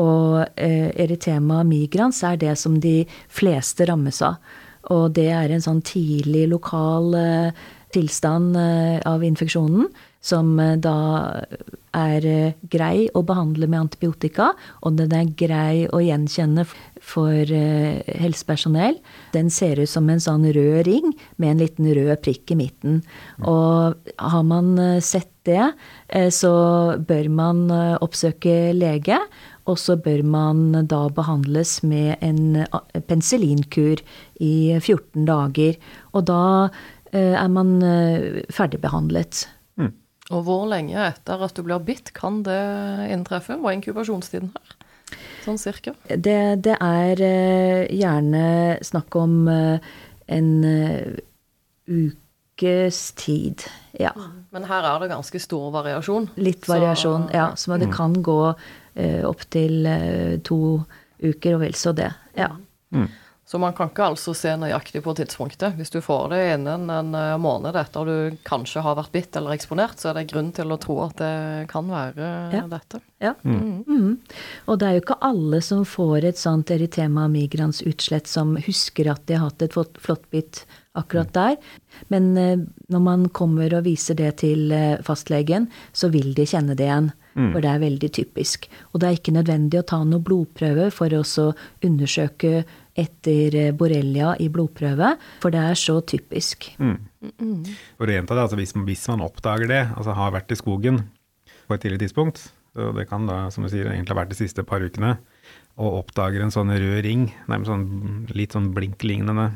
Og 0.00 0.42
eh, 0.58 0.90
erytema 1.00 1.62
migrans 1.66 2.22
er 2.26 2.40
det 2.40 2.56
som 2.60 2.80
de 2.82 3.04
fleste 3.32 3.86
rammes 3.88 4.20
av. 4.26 4.40
Og 4.92 5.14
det 5.16 5.30
er 5.32 5.52
en 5.54 5.64
sånn 5.64 5.80
tidlig 5.86 6.48
lokal 6.50 7.14
eh, 7.16 7.62
tilstand 7.94 8.58
eh, 8.58 8.98
av 9.08 9.24
infeksjonen 9.24 9.88
som 10.24 10.56
eh, 10.60 10.76
da 10.80 10.96
er 11.94 12.26
eh, 12.26 12.54
grei 12.72 13.06
å 13.14 13.22
behandle 13.26 13.68
med 13.68 13.84
antibiotika, 13.84 14.52
og 14.82 14.96
den 14.98 15.12
er 15.14 15.32
grei 15.38 15.84
å 15.86 16.00
gjenkjenne 16.02 16.64
for 17.04 17.52
eh, 17.52 18.00
helsepersonell. 18.22 18.98
Den 19.36 19.52
ser 19.52 19.82
ut 19.82 19.90
som 19.90 20.08
en 20.10 20.22
sånn 20.22 20.48
rød 20.56 20.80
ring 20.88 21.12
med 21.36 21.52
en 21.54 21.62
liten 21.66 21.90
rød 21.92 22.16
prikk 22.24 22.54
i 22.54 22.58
midten. 22.64 23.02
Og 23.44 24.10
har 24.16 24.48
man 24.48 24.74
sett 25.04 25.30
det, 25.44 25.74
så 26.32 26.50
bør 27.04 27.26
man 27.28 27.66
oppsøke 28.00 28.72
lege 28.72 29.18
og 29.68 29.76
så 29.80 29.98
bør 30.00 30.22
man 30.24 30.86
da 30.88 31.02
behandles 31.12 31.78
med 31.84 32.16
en 32.24 32.64
penicillinkur 33.10 34.00
i 34.40 34.54
14 34.78 35.26
dager. 35.28 35.76
Og 36.16 36.24
da 36.28 36.44
er 37.14 37.48
man 37.52 37.76
eh, 37.82 38.42
ferdigbehandlet. 38.52 39.44
Og 40.32 40.44
hvor 40.46 40.62
lenge 40.70 40.96
etter 41.10 41.42
at 41.44 41.52
du 41.56 41.62
blir 41.66 41.82
bitt 41.84 42.12
kan 42.16 42.42
det 42.46 42.60
inntreffe? 43.12 43.58
Hva 43.60 43.72
er 43.72 43.76
inkubasjonstiden 43.80 44.54
her? 44.54 44.76
Sånn 45.44 45.58
cirka? 45.60 45.92
Det, 46.08 46.38
det 46.64 46.78
er 46.80 47.20
eh, 47.20 47.82
gjerne 47.92 48.78
snakk 48.84 49.14
om 49.20 49.34
eh, 49.52 49.90
en 50.32 50.48
eh, 50.64 51.18
ukes 51.86 53.00
tid, 53.20 53.66
ja. 54.00 54.14
Men 54.54 54.64
her 54.70 54.86
er 54.88 55.02
det 55.04 55.10
ganske 55.12 55.40
stor 55.44 55.68
variasjon. 55.74 56.30
Litt 56.40 56.64
Så- 56.64 56.72
variasjon, 56.72 57.28
ja. 57.34 57.50
Så 57.60 57.76
det 57.78 57.90
kan 57.92 58.16
gå 58.24 58.38
opptil 59.26 59.88
to 60.46 60.58
uker, 61.20 61.54
og 61.56 61.60
vel 61.64 61.74
så 61.74 61.92
det. 61.98 62.12
Ja. 62.38 62.48
Så 63.46 63.58
man 63.60 63.74
kan 63.76 63.90
ikke 63.90 64.06
altså 64.08 64.32
se 64.34 64.54
nøyaktig 64.56 65.02
på 65.04 65.12
tidspunktet. 65.18 65.74
Hvis 65.76 65.90
du 65.92 65.98
får 66.00 66.30
det 66.32 66.38
innen 66.54 66.88
en 66.90 67.10
eh, 67.14 67.34
måned 67.36 67.76
etter 67.76 68.08
du 68.08 68.36
kanskje 68.48 68.80
har 68.86 68.96
vært 68.96 69.12
bitt 69.12 69.36
eller 69.36 69.52
eksponert, 69.52 69.98
så 70.00 70.10
er 70.10 70.14
det 70.22 70.30
grunn 70.30 70.48
til 70.56 70.72
å 70.72 70.78
tro 70.80 70.96
at 71.04 71.18
det 71.20 71.32
kan 71.68 71.84
være 71.92 72.30
Ja. 72.54 72.62
dette. 72.72 73.02
Ja. 73.20 73.34
Mhm. 73.44 74.14
Og 74.68 74.78
det 74.80 74.86
er 74.88 74.94
jo 74.96 75.02
ikke 75.04 75.18
alle 75.20 75.60
som 75.62 75.84
får 75.84 76.24
et 76.24 76.40
sånt 76.40 76.72
erytema 76.72 77.28
migrans 77.28 77.82
utslett 77.84 78.26
som 78.26 78.56
husker 78.56 79.10
at 79.12 79.26
de 79.26 79.34
har 79.36 79.50
hatt 79.50 79.62
et 79.62 79.72
flott- 79.76 80.30
bitt 80.32 80.64
akkurat 80.96 81.32
der. 81.36 81.56
Men 82.08 82.36
eh, 82.38 82.56
når 82.88 83.00
man 83.02 83.28
kommer 83.28 83.72
og 83.76 83.84
viser 83.84 84.14
det 84.16 84.38
til 84.40 84.72
eh, 84.72 84.96
fastlegen, 85.04 85.68
så 85.92 86.08
vil 86.10 86.32
de 86.34 86.46
kjenne 86.48 86.74
det 86.74 86.88
igjen. 86.88 87.12
For 87.34 87.58
det 87.58 87.66
er 87.66 87.80
veldig 87.82 88.08
typisk. 88.14 88.68
Og 88.94 89.00
det 89.02 89.08
er 89.08 89.16
ikke 89.18 89.32
nødvendig 89.34 89.80
å 89.80 89.86
ta 89.90 89.96
noe 90.06 90.22
blodprøve 90.22 90.84
for 90.94 91.10
å 91.18 91.24
så 91.26 91.48
undersøke 91.82 92.60
etter 92.96 93.54
eh, 93.58 93.72
borrelia 93.74 94.34
i 94.40 94.46
blodprøve, 94.52 95.14
for 95.42 95.50
det 95.54 95.62
er 95.66 95.78
så 95.78 95.96
typisk. 96.06 96.68
For 96.78 98.06
å 98.06 98.14
gjenta 98.14 98.36
det, 98.36 98.44
altså 98.44 98.58
hvis, 98.60 98.74
hvis 98.86 99.04
man 99.10 99.24
oppdager 99.26 99.70
det, 99.70 99.82
altså 99.96 100.14
har 100.14 100.34
vært 100.36 100.52
i 100.54 100.58
skogen 100.60 101.00
på 101.66 101.74
et 101.76 101.82
tidlig 101.84 102.02
tidspunkt, 102.04 102.46
og 102.78 102.96
det 102.98 103.06
kan 103.10 103.26
da, 103.26 103.44
som 103.54 103.64
du 103.66 103.70
sier, 103.72 103.86
egentlig 103.90 104.14
ha 104.14 104.20
vært 104.22 104.32
de 104.34 104.38
siste 104.38 104.62
par 104.66 104.82
ukene, 104.84 105.16
og 105.80 106.00
oppdager 106.04 106.42
en 106.44 106.52
sånn 106.54 106.70
rød 106.70 107.00
ring, 107.06 107.28
nærmest 107.50 107.70
sånn 107.70 107.86
litt 108.34 108.54
sånn 108.54 108.68
blinklignende 108.76 109.48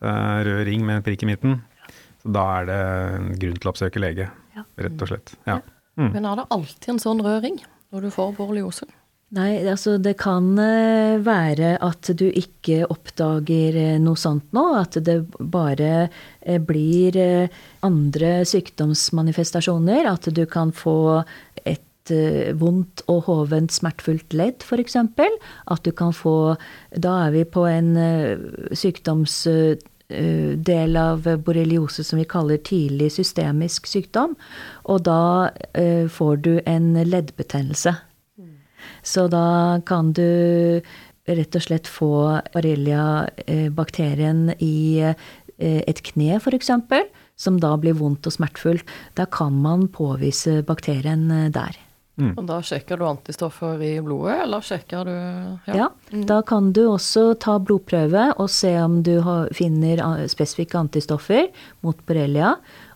uh, 0.00 0.38
rød 0.46 0.62
ring 0.68 0.84
med 0.86 1.00
en 1.00 1.04
prikk 1.06 1.24
i 1.26 1.30
midten, 1.32 1.58
så 2.24 2.32
da 2.36 2.44
er 2.60 2.68
det 2.70 2.78
en 3.18 3.30
grunn 3.42 3.58
til 3.60 3.68
å 3.68 3.74
oppsøke 3.74 4.00
lege, 4.00 4.30
Ja. 4.56 4.64
rett 4.80 5.02
og 5.04 5.10
slett. 5.12 5.34
Ja. 5.48 5.60
Men 6.00 6.24
er 6.28 6.40
det 6.40 6.46
alltid 6.52 6.88
en 6.94 7.00
sånn 7.02 7.20
rød 7.24 7.42
ring 7.44 7.58
når 7.92 8.06
du 8.06 8.10
får 8.12 8.32
borreliose? 8.38 8.88
Nei, 9.34 9.56
altså 9.66 9.96
det 9.98 10.12
kan 10.20 10.52
eh, 10.62 11.18
være 11.18 11.72
at 11.82 12.12
du 12.14 12.28
ikke 12.30 12.84
oppdager 12.86 13.74
eh, 13.74 13.96
noe 13.98 14.14
sånt 14.20 14.52
nå. 14.54 14.62
At 14.78 15.00
det 15.02 15.16
bare 15.40 16.06
eh, 16.06 16.60
blir 16.62 17.18
andre 17.82 18.30
sykdomsmanifestasjoner. 18.46 20.06
At 20.06 20.30
du 20.30 20.44
kan 20.46 20.70
få 20.70 21.24
et 21.64 21.82
vondt 22.54 23.02
og 23.10 23.24
hovent 23.26 23.74
smertefullt 23.74 24.30
ledd, 24.38 24.62
f.eks. 24.62 24.94
At 24.94 25.82
du 25.82 25.90
kan 25.90 26.14
få 26.14 26.54
Da 26.94 27.16
er 27.24 27.34
vi 27.34 27.42
på 27.42 27.66
en 27.66 27.92
sykdomsdel 28.70 28.78
sykdoms 28.78 29.92
del 30.06 30.94
av 30.94 31.24
borreliose 31.42 32.04
som 32.06 32.20
vi 32.20 32.28
kaller 32.30 32.60
tidlig 32.62 33.08
systemisk 33.16 33.88
sykdom. 33.90 34.36
Og 34.86 35.02
da 35.02 35.50
får 36.14 36.36
du 36.46 36.52
en 36.62 36.92
leddbetennelse. 36.94 37.96
Så 39.02 39.26
da 39.32 39.80
kan 39.86 40.12
du 40.16 40.80
rett 41.26 41.58
og 41.58 41.64
slett 41.64 41.90
få 41.90 42.12
borrelia-bakterien 42.54 44.52
i 44.62 45.02
eh, 45.02 45.16
et 45.58 46.02
kne, 46.06 46.38
f.eks., 46.38 46.70
som 47.36 47.58
da 47.60 47.74
blir 47.80 47.98
vondt 47.98 48.28
og 48.28 48.36
smertefullt. 48.36 48.86
Da 49.18 49.26
kan 49.26 49.58
man 49.62 49.88
påvise 49.92 50.62
bakterien 50.66 51.28
der. 51.28 51.50
der. 51.52 51.82
Og 52.16 52.46
da 52.48 52.62
sjekker 52.64 52.96
du 52.96 53.04
antistoffer 53.04 53.82
i 53.84 53.92
blodet, 54.00 54.38
eller 54.46 54.64
sjekker 54.64 55.04
du 55.04 55.74
Ja, 55.76 55.90
Da 56.08 56.40
kan 56.48 56.70
du 56.72 56.86
også 56.88 57.34
ta 57.36 57.58
blodprøve 57.60 58.30
og 58.40 58.48
se 58.48 58.72
om 58.80 59.02
du 59.04 59.18
finner 59.52 60.00
spesifikke 60.32 60.80
antistoffer 60.80 61.50
mot 61.84 61.98
borrelia. 62.08 62.54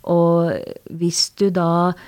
Og 0.09 0.57
hvis 0.97 1.29
du 1.37 1.51
da 1.53 1.93
eh, 1.93 2.01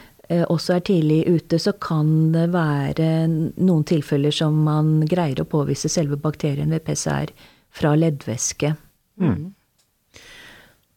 også 0.48 0.76
er 0.76 0.84
tidlig 0.88 1.22
ute, 1.28 1.58
så 1.60 1.74
kan 1.76 2.32
det 2.34 2.48
være 2.54 3.08
noen 3.28 3.86
tilfeller 3.88 4.34
som 4.34 4.62
man 4.66 5.02
greier 5.08 5.42
å 5.42 5.48
påvise 5.48 5.90
selve 5.92 6.18
bakterien 6.20 6.72
ved 6.72 6.84
PCR 6.86 7.32
fra 7.72 7.96
leddvæske. 7.98 8.74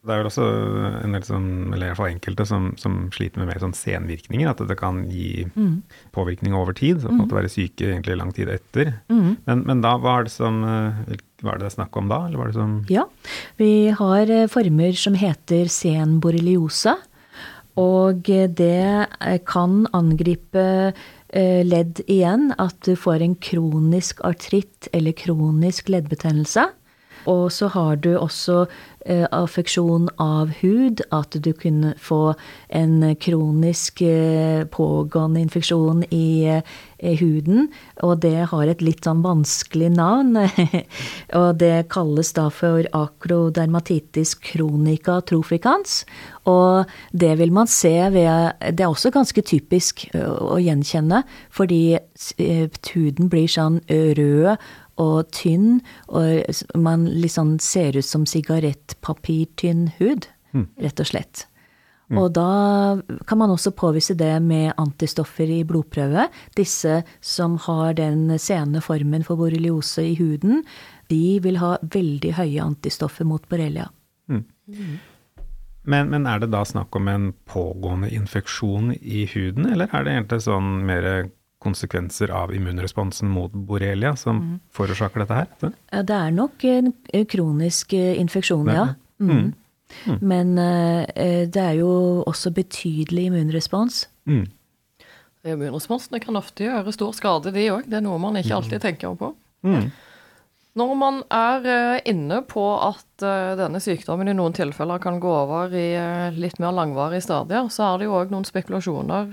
Det 0.06 0.14
er 0.14 0.20
vel 0.22 0.28
også 0.30 0.46
en 1.02 1.16
del 1.16 1.24
som, 1.26 1.46
eller 1.74 1.88
i 1.88 1.90
hvert 1.90 1.98
fall 1.98 2.12
enkelte 2.12 2.46
som, 2.46 2.68
som 2.78 2.98
sliter 3.14 3.42
med 3.42 3.50
mer 3.50 3.62
sånn 3.64 3.74
senvirkninger, 3.74 4.52
at 4.52 4.62
det 4.70 4.78
kan 4.78 5.00
gi 5.10 5.48
påvirkning 6.14 6.54
over 6.58 6.78
tid, 6.78 7.00
så 7.02 7.10
på 7.10 7.16
en 7.16 7.24
måte 7.24 7.40
være 7.40 7.50
syke 7.50 7.88
egentlig 7.90 8.20
lang 8.20 8.34
tid 8.36 8.52
etter. 8.54 8.94
Men, 9.10 9.64
men 9.66 9.82
da, 9.82 9.96
hva 10.02 10.20
er 10.20 10.28
det 10.28 10.36
som, 10.36 10.62
eh, 10.62 11.18
hva 11.42 11.56
er 11.56 11.64
det 11.64 11.72
det 11.72 11.74
snakk 11.80 11.98
om 11.98 12.12
da, 12.12 12.22
eller 12.28 12.38
hva 12.38 12.46
er 12.46 12.54
det 12.54 12.60
som 12.60 12.78
Ja, 12.92 13.08
vi 13.58 13.72
har 13.98 14.30
eh, 14.30 14.46
former 14.52 14.94
som 15.02 15.18
heter 15.18 15.74
sen 15.74 16.20
borreliose. 16.22 16.94
Og 17.76 18.24
det 18.24 19.08
eh, 19.20 19.40
kan 19.48 19.84
angripe 19.96 20.66
eh, 20.94 21.62
ledd 21.68 22.02
igjen, 22.08 22.54
at 22.58 22.80
du 22.88 22.96
får 22.96 23.26
en 23.26 23.36
kronisk 23.36 24.24
artritt 24.24 24.90
eller 24.96 25.16
kronisk 25.18 25.92
leddbetennelse. 25.92 26.70
Og 27.26 27.50
så 27.50 27.68
har 27.74 27.98
du 28.06 28.12
også 28.20 28.68
eh, 29.10 29.26
affeksjon 29.34 30.08
av 30.22 30.54
hud, 30.62 31.02
at 31.12 31.36
du 31.42 31.52
kunne 31.58 31.96
få 32.00 32.36
en 32.70 33.00
kronisk 33.18 34.04
pågående 34.72 35.42
infeksjon 35.42 36.06
i, 36.14 36.62
huden. 37.06 37.68
Og 38.06 38.22
det 38.24 38.48
har 38.50 38.70
et 38.70 38.82
litt 38.82 39.06
sånn 39.06 39.26
vanskelig 39.26 39.92
navn. 39.98 40.38
og 41.42 41.50
det 41.62 41.90
kalles 41.94 42.32
da 42.38 42.48
for 42.54 42.88
akrodermatitis 42.98 44.38
kronika 44.42 45.20
troficans. 45.28 46.04
Og 46.46 46.92
det 47.12 47.32
vil 47.40 47.52
man 47.54 47.68
se 47.68 47.94
ved 48.14 48.54
Det 48.78 48.84
er 48.84 48.90
også 48.92 49.12
ganske 49.14 49.42
typisk 49.42 50.06
å 50.14 50.60
gjenkjenne, 50.62 51.24
fordi 51.50 51.98
huden 52.94 53.30
blir 53.30 53.50
sånn 53.50 53.82
rød 53.90 54.56
og 55.02 55.32
tynn, 55.36 55.82
og 56.08 56.78
man 56.80 57.04
liksom 57.10 57.58
ser 57.60 57.98
ut 57.98 58.06
som 58.08 58.24
sigarettpapirtynn 58.30 59.90
hud, 59.98 60.30
rett 60.80 61.02
og 61.04 61.10
slett. 61.10 61.48
Og 62.14 62.30
da 62.38 63.02
kan 63.26 63.40
man 63.42 63.50
også 63.50 63.74
påvise 63.74 64.14
det 64.14 64.38
med 64.46 64.76
antistoffer 64.78 65.50
i 65.50 65.64
blodprøve. 65.66 66.28
Disse 66.56 67.00
som 67.20 67.58
har 67.66 67.98
den 67.98 68.38
sene 68.40 68.82
formen 68.86 69.26
for 69.26 69.36
borreliose 69.42 70.06
i 70.12 70.16
huden, 70.20 70.62
de 71.10 71.40
vil 71.42 71.58
ha 71.58 71.76
veldig 71.82 72.36
høye 72.38 72.62
antistoffer 72.62 73.26
mot 73.26 73.44
borrelia. 73.50 73.90
Men, 75.86 76.10
men 76.10 76.26
er 76.28 76.40
det 76.42 76.52
da 76.52 76.64
snakk 76.66 76.96
om 76.98 77.08
en 77.08 77.34
pågående 77.50 78.10
infeksjon 78.14 78.94
i 79.02 79.26
huden, 79.34 79.68
eller 79.72 79.90
er 79.94 80.04
det 80.08 80.14
egentlig 80.16 80.42
sånn 80.46 80.70
mer 80.86 81.30
konsekvenser 81.66 82.30
av 82.36 82.52
immunresponsen 82.54 83.30
mot 83.32 83.52
borrelia 83.54 84.16
som 84.18 84.60
forårsaker 84.76 85.24
dette 85.24 85.38
her? 85.40 85.48
Det- 85.62 85.74
Ja, 85.94 86.02
Det 86.04 86.16
er 86.16 86.32
nok 86.32 86.64
en 86.66 86.94
kronisk 87.26 87.94
eh, 87.94 88.20
infeksjon, 88.22 88.66
ja. 88.68 88.88
Mm. 89.20 89.54
Mm. 90.06 90.20
Men 90.22 90.58
eh, 90.58 91.46
det 91.48 91.62
er 91.62 91.76
jo 91.80 92.24
også 92.28 92.52
betydelig 92.54 93.28
immunrespons. 93.30 94.08
Mm. 94.28 94.46
Immunresponsene 95.46 96.20
kan 96.24 96.36
ofte 96.40 96.66
gjøre 96.66 96.92
stor 96.96 97.14
skade, 97.14 97.52
de 97.54 97.68
òg. 97.70 97.86
Det 97.86 98.00
er 98.00 98.02
noe 98.06 98.18
man 98.22 98.36
ikke 98.40 98.56
alltid 98.58 98.82
tenker 98.82 99.14
på. 99.20 99.34
Mm. 99.66 99.92
Når 100.76 100.90
man 101.00 101.22
er 101.32 101.68
eh, 101.72 102.02
inne 102.12 102.42
på 102.44 102.62
at 102.84 103.24
eh, 103.24 103.54
denne 103.56 103.80
sykdommen 103.80 104.28
i 104.28 104.34
noen 104.36 104.52
tilfeller 104.56 105.00
kan 105.00 105.22
gå 105.24 105.30
over 105.32 105.72
i 105.72 105.86
eh, 105.96 106.36
litt 106.36 106.58
mer 106.60 106.74
langvarige 106.76 107.24
stadier, 107.24 107.70
så 107.72 107.86
er 107.88 108.02
det 108.02 108.10
jo 108.10 108.16
òg 108.18 108.34
noen 108.34 108.44
spekulasjoner 108.44 109.30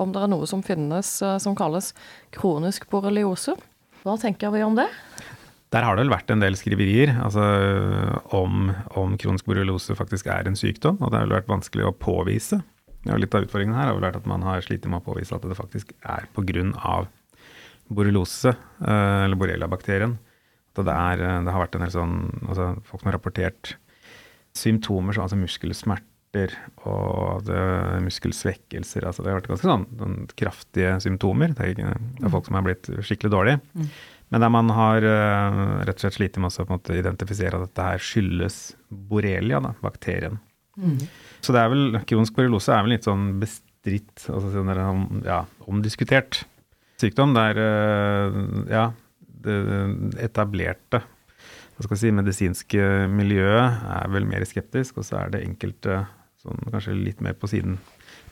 om 0.00 0.14
det 0.14 0.22
er 0.24 0.30
noe 0.32 0.46
som 0.48 0.62
finnes 0.64 1.10
som 1.20 1.56
kalles 1.58 1.90
kronisk 2.32 2.86
borreliose. 2.88 3.52
Hva 4.00 4.14
tenker 4.22 4.54
vi 4.54 4.62
om 4.64 4.78
det? 4.78 4.86
Der 5.76 5.84
har 5.84 5.98
det 5.98 6.06
vel 6.06 6.14
vært 6.14 6.32
en 6.32 6.40
del 6.40 6.56
skriverier 6.56 7.12
altså, 7.20 7.44
om, 8.32 8.70
om 8.96 9.18
kronisk 9.20 9.44
borreliose 9.50 9.96
faktisk 9.98 10.30
er 10.32 10.48
en 10.48 10.56
sykdom, 10.56 10.96
og 11.02 11.12
det 11.12 11.20
har 11.20 11.26
vel 11.26 11.36
vært 11.36 11.50
vanskelig 11.52 11.84
å 11.84 11.92
påvise. 11.92 12.62
Ja, 13.04 13.18
litt 13.20 13.36
av 13.36 13.44
utfordringen 13.44 13.76
her 13.76 13.90
har 13.90 13.98
vel 13.98 14.06
vært 14.06 14.22
at 14.22 14.30
man 14.30 14.46
har 14.46 14.64
slitt 14.64 14.88
med 14.88 15.02
å 15.02 15.04
påvise 15.10 15.36
at 15.36 15.44
det 15.44 15.58
faktisk 15.58 15.92
er 16.00 16.24
pga. 16.32 16.96
borreliose, 17.92 18.54
eller 18.80 19.36
borrelia-bakterien. 19.36 20.16
At 20.78 20.88
det, 20.88 20.94
er, 20.94 21.24
eh, 21.26 21.40
det 21.46 21.54
har 21.54 21.64
vært 21.64 21.78
en 21.78 21.84
del 21.86 21.94
sånn 21.94 22.16
altså, 22.46 22.70
Folk 22.88 23.02
som 23.02 23.10
har 23.10 23.18
rapportert 23.18 23.74
symptomer 24.58 25.14
som 25.14 25.26
altså 25.26 25.38
muskelsmerter 25.38 26.54
og 26.88 27.46
det, 27.46 27.58
muskelsvekkelser. 28.04 29.06
Altså 29.08 29.24
det 29.24 29.30
har 29.30 29.38
vært 29.40 29.50
ganske 29.52 29.68
sånn, 29.68 29.86
sånn 30.00 30.16
kraftige 30.38 30.96
symptomer. 31.04 31.54
Det 31.56 31.64
er, 31.64 31.74
ikke, 31.74 31.92
det 32.18 32.26
er, 32.26 32.32
folk 32.34 32.48
som 32.48 32.58
er 32.58 32.66
blitt 32.66 32.90
skikkelig 33.06 33.32
dårlige. 33.32 33.60
Mm. 33.78 33.88
Men 34.28 34.44
der 34.44 34.52
man 34.52 34.72
har 34.76 35.06
uh, 35.08 35.62
rett 35.88 35.96
og 35.96 36.04
slett 36.04 36.18
slitt 36.18 36.36
med 36.42 36.52
å 36.52 36.96
identifisere 36.98 37.56
at 37.56 37.70
dette 37.70 37.86
her 37.86 38.02
skyldes 38.04 38.58
borrelia, 38.88 39.62
da, 39.64 39.72
bakterien. 39.80 40.36
Mm. 40.76 40.98
Så 41.40 41.54
det 41.54 41.62
er 41.62 41.72
vel, 41.72 42.00
kronisk 42.08 42.36
borreliose 42.36 42.74
er 42.74 42.84
vel 42.84 42.94
litt 42.94 43.08
sånn 43.08 43.30
bestridt, 43.40 44.28
altså 44.28 44.52
sånn 44.52 45.22
ja, 45.24 45.42
omdiskutert 45.70 46.42
sykdom. 47.00 47.32
Der 47.38 47.62
uh, 47.62 48.38
ja, 48.68 48.84
det 49.44 49.60
etablerte 50.24 51.02
hva 51.78 51.86
skal 51.86 51.98
si, 52.00 52.10
medisinske 52.10 52.86
miljøet 53.14 53.84
er 53.94 54.08
vel 54.10 54.24
mer 54.26 54.42
skeptisk, 54.50 54.96
og 54.98 55.06
så 55.06 55.20
er 55.20 55.28
det 55.30 55.44
enkelte 55.46 56.00
sånn, 56.42 56.58
kanskje 56.72 56.96
litt 56.98 57.20
mer 57.22 57.36
på 57.38 57.50
siden 57.50 57.76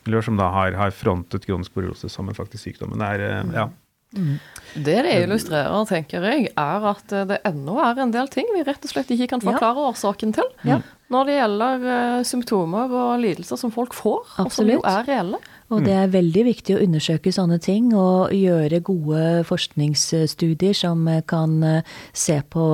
miljøer 0.06 0.26
som 0.26 0.38
da 0.38 0.48
har, 0.50 0.74
har 0.74 0.94
frontet 0.94 1.46
kronisk 1.46 1.76
borreliose 1.76 2.10
som 2.10 2.26
en 2.26 2.34
faktisk 2.34 2.66
sykdom. 2.66 2.90
Men 2.94 3.04
det 3.04 3.10
er, 3.14 3.22
eh, 3.28 3.52
ja. 3.54 3.68
Mm. 4.16 4.34
Det 4.74 4.96
det 5.04 5.14
illustrerer, 5.22 5.86
tenker 5.86 6.26
jeg, 6.26 6.50
er 6.58 6.86
at 6.90 7.14
det 7.30 7.38
ennå 7.46 7.78
er 7.84 8.02
en 8.02 8.14
del 8.14 8.30
ting 8.34 8.50
vi 8.54 8.64
rett 8.66 8.82
og 8.82 8.90
slett 8.90 9.10
ikke 9.14 9.28
kan 9.34 9.42
forklare 9.44 9.78
ja. 9.78 9.92
årsaken 9.92 10.34
til. 10.34 10.50
Ja. 10.66 10.80
Når 11.12 11.28
det 11.28 11.38
gjelder 11.38 11.86
uh, 11.86 12.20
symptomer 12.26 12.94
og 12.98 13.12
lidelser 13.22 13.60
som 13.60 13.70
folk 13.74 13.94
får, 13.94 14.24
Absolutt. 14.26 14.46
og 14.46 14.56
som 14.58 14.72
jo 14.72 14.80
er 14.90 15.06
reelle. 15.06 15.42
Og 15.74 15.82
det 15.82 15.94
er 15.98 16.12
veldig 16.12 16.44
viktig 16.46 16.76
å 16.76 16.82
undersøke 16.84 17.32
sånne 17.34 17.58
ting 17.62 17.88
og 17.96 18.30
gjøre 18.34 18.82
gode 18.86 19.22
forskningsstudier 19.48 20.76
som 20.78 21.08
kan 21.26 21.56
uh, 21.64 21.96
se 22.14 22.38
på 22.54 22.66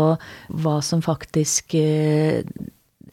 hva 0.62 0.74
som 0.84 1.00
faktisk 1.04 1.72
uh, 1.78 2.42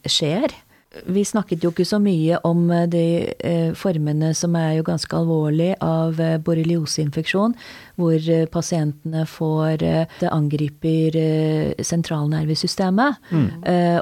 skjer. 0.04 0.52
Vi 0.90 1.22
snakket 1.26 1.62
jo 1.62 1.70
ikke 1.70 1.86
så 1.86 2.00
mye 2.02 2.40
om 2.48 2.64
eh, 2.74 2.88
de 2.90 3.04
eh, 3.46 3.74
formene 3.78 4.32
som 4.34 4.56
er 4.58 4.80
jo 4.80 4.86
ganske 4.88 5.14
alvorlige 5.14 5.76
av 5.86 6.18
eh, 6.18 6.40
borrelioseinfeksjon, 6.42 7.54
hvor 8.00 8.30
pasientene 8.50 9.26
får 9.28 9.84
Det 10.20 10.30
angriper 10.32 11.16
sentralnervesystemet. 11.84 13.18
Mm. 13.30 13.50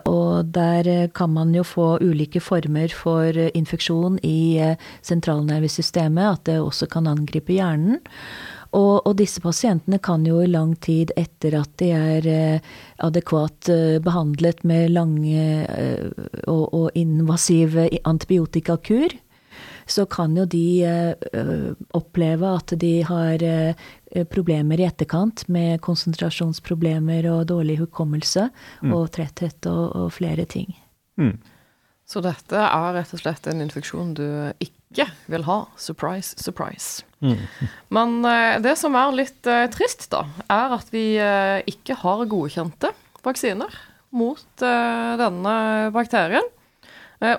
Og 0.06 0.52
der 0.54 1.10
kan 1.18 1.34
man 1.34 1.56
jo 1.56 1.64
få 1.66 1.88
ulike 1.98 2.40
former 2.40 2.94
for 2.94 3.34
infeksjon 3.58 4.20
i 4.22 4.62
sentralnervesystemet, 5.02 6.38
at 6.38 6.46
det 6.46 6.60
også 6.62 6.86
kan 6.94 7.10
angripe 7.10 7.58
hjernen. 7.58 7.98
Og, 8.76 9.06
og, 9.06 9.14
disse 9.20 9.42
pasientene 9.44 10.00
kan 10.04 10.26
jo 10.28 10.42
i 10.44 10.50
lang 10.50 10.74
tid 10.84 11.14
etter 11.18 11.56
at 11.60 11.72
de 11.80 11.92
er 11.96 12.28
eh, 12.28 12.74
adekvat 13.04 13.70
eh, 13.72 14.00
behandlet 14.04 14.64
med 14.68 14.92
lange 14.92 15.46
eh, 15.64 16.28
og, 16.48 16.66
og 16.74 17.00
invasive 17.00 17.88
antibiotikakur, 18.04 19.16
så 19.88 20.04
kan 20.12 20.36
jo 20.36 20.44
de 20.52 20.84
oppleve 21.96 22.50
at 22.60 22.74
de 22.76 22.92
har 23.08 23.44
problemer 24.28 24.82
i 24.82 24.84
etterkant 24.84 25.46
med 25.48 25.80
konsentrasjonsproblemer 25.86 27.30
og 27.32 27.46
dårlig 27.54 27.78
hukommelse 27.80 28.50
mm. 28.84 28.92
og 28.92 29.08
tretthet 29.16 29.70
og, 29.72 29.96
og 29.96 30.12
flere 30.18 30.44
ting. 30.44 30.76
Mm. 31.16 31.38
Så 32.04 32.20
dette 32.20 32.60
er 32.68 32.98
rett 33.00 33.16
og 33.16 33.24
slett 33.24 33.48
en 33.48 33.64
infeksjon 33.64 34.12
du 34.20 34.28
ikke 34.60 35.08
vil 35.32 35.48
ha. 35.48 35.62
Surprise, 35.80 36.36
surprise. 36.36 37.07
Mm. 37.20 37.38
Men 37.88 38.26
uh, 38.26 38.58
det 38.62 38.76
som 38.78 38.96
er 38.98 39.16
litt 39.16 39.50
uh, 39.50 39.66
trist, 39.74 40.08
da, 40.14 40.24
er 40.54 40.76
at 40.78 40.92
vi 40.94 41.06
uh, 41.18 41.60
ikke 41.70 41.98
har 42.04 42.28
godkjente 42.30 42.94
vaksiner 43.26 43.74
mot 44.18 44.62
denne 44.64 45.54
bakterien. 45.92 46.46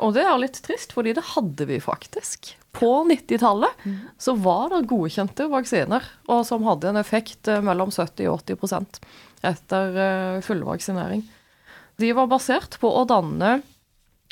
og 0.04 0.11
det 0.14 0.20
er 0.20 0.37
litt 0.38 0.58
trist, 0.62 0.92
fordi 0.92 1.14
det 1.16 1.25
hadde 1.30 1.64
vi 1.64 1.78
faktisk. 1.80 2.50
På 2.76 3.06
90-tallet 3.08 3.87
mm. 3.88 3.94
så 4.20 4.35
var 4.37 4.68
det 4.75 4.82
godkjente 4.90 5.47
vaksiner, 5.49 6.04
og 6.28 6.44
som 6.47 6.68
hadde 6.68 6.90
en 6.90 7.00
effekt 7.00 7.49
mellom 7.64 7.88
70 7.88 8.28
og 8.28 8.44
80% 8.44 9.00
etter 9.49 9.99
fullvaksinering. 10.44 11.25
De 11.97 12.12
var 12.20 12.28
basert 12.30 12.76
på 12.85 12.92
å 12.92 13.06
danne 13.08 13.62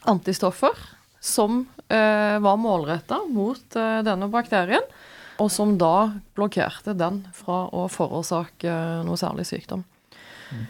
antistoffer 0.05 0.77
som 1.19 1.65
var 1.89 2.61
målretta 2.61 3.25
mot 3.33 3.81
denne 3.81 4.29
bakterien 4.31 4.85
og 5.43 5.51
som 5.53 5.77
da 5.81 6.17
blokkerte 6.37 6.95
den 6.97 7.23
fra 7.37 7.67
å 7.75 7.87
forårsake 7.93 8.73
noe 9.07 9.21
særlig 9.21 9.47
sykdom. 9.49 9.85
Mm. 10.53 10.67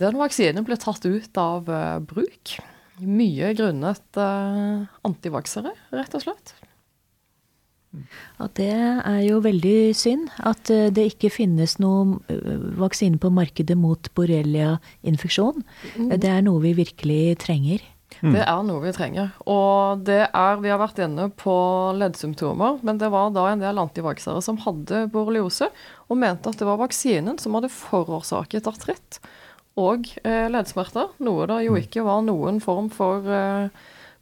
Den 0.00 0.18
vaksinen 0.20 0.66
ble 0.66 0.78
tatt 0.80 1.04
ut 1.06 1.40
av 1.40 1.70
uh, 1.70 1.98
bruk. 2.04 2.56
Mye 3.00 3.54
grunnet 3.56 4.20
uh, 4.20 4.84
antivaksere, 5.06 5.72
rett 5.96 6.16
og 6.18 6.26
slett. 6.26 6.54
Ja, 7.90 8.46
det 8.54 8.70
er 8.70 9.22
jo 9.24 9.40
veldig 9.42 9.92
synd 9.98 10.28
at 10.46 10.70
uh, 10.70 10.90
det 10.94 11.08
ikke 11.14 11.32
finnes 11.32 11.78
noen 11.82 12.18
vaksine 12.78 13.18
på 13.20 13.32
markedet 13.34 13.78
mot 13.80 14.12
borrelia-infeksjon. 14.16 15.64
Mm. 15.96 16.12
Det 16.20 16.30
er 16.30 16.44
noe 16.46 16.62
vi 16.64 16.76
virkelig 16.84 17.40
trenger. 17.46 17.82
Mm. 18.20 18.32
Det 18.34 18.42
er 18.42 18.64
noe 18.66 18.82
vi 18.82 18.92
trenger. 18.94 19.30
Og 19.48 20.02
det 20.06 20.22
er 20.26 20.58
Vi 20.60 20.72
har 20.72 20.80
vært 20.82 20.98
inne 21.02 21.28
på 21.30 21.54
leddsymptomer, 21.96 22.80
men 22.86 22.98
det 23.00 23.10
var 23.12 23.30
da 23.34 23.46
en 23.50 23.62
del 23.62 23.80
antivaksere 23.80 24.42
som 24.44 24.58
hadde 24.66 25.06
borreliose, 25.12 25.70
og 26.10 26.20
mente 26.20 26.50
at 26.50 26.58
det 26.60 26.68
var 26.68 26.80
vaksinen 26.82 27.38
som 27.40 27.56
hadde 27.56 27.72
forårsaket 27.72 28.68
artritt 28.68 29.20
og 29.80 30.10
eh, 30.26 30.50
leddsmerter. 30.50 31.14
Noe 31.22 31.46
det 31.48 31.62
jo 31.64 31.76
mm. 31.76 31.80
ikke 31.86 32.04
var 32.04 32.26
noen 32.26 32.60
form 32.62 32.90
for 32.92 33.24
eh, 33.30 33.70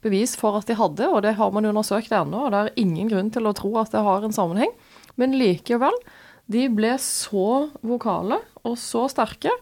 bevis 0.04 0.36
for 0.38 0.60
at 0.60 0.68
de 0.68 0.76
hadde, 0.78 1.08
og 1.08 1.24
det 1.24 1.34
har 1.40 1.50
man 1.54 1.66
undersøkt 1.66 2.12
ennå, 2.14 2.46
og 2.46 2.54
det 2.54 2.60
er 2.60 2.80
ingen 2.80 3.10
grunn 3.10 3.32
til 3.34 3.48
å 3.48 3.56
tro 3.56 3.72
at 3.80 3.92
det 3.94 4.04
har 4.04 4.24
en 4.24 4.36
sammenheng. 4.36 4.72
Men 5.18 5.34
likevel, 5.34 5.96
de 6.48 6.68
ble 6.72 6.94
så 7.02 7.68
vokale 7.84 8.38
og 8.64 8.78
så 8.80 9.06
sterke 9.10 9.52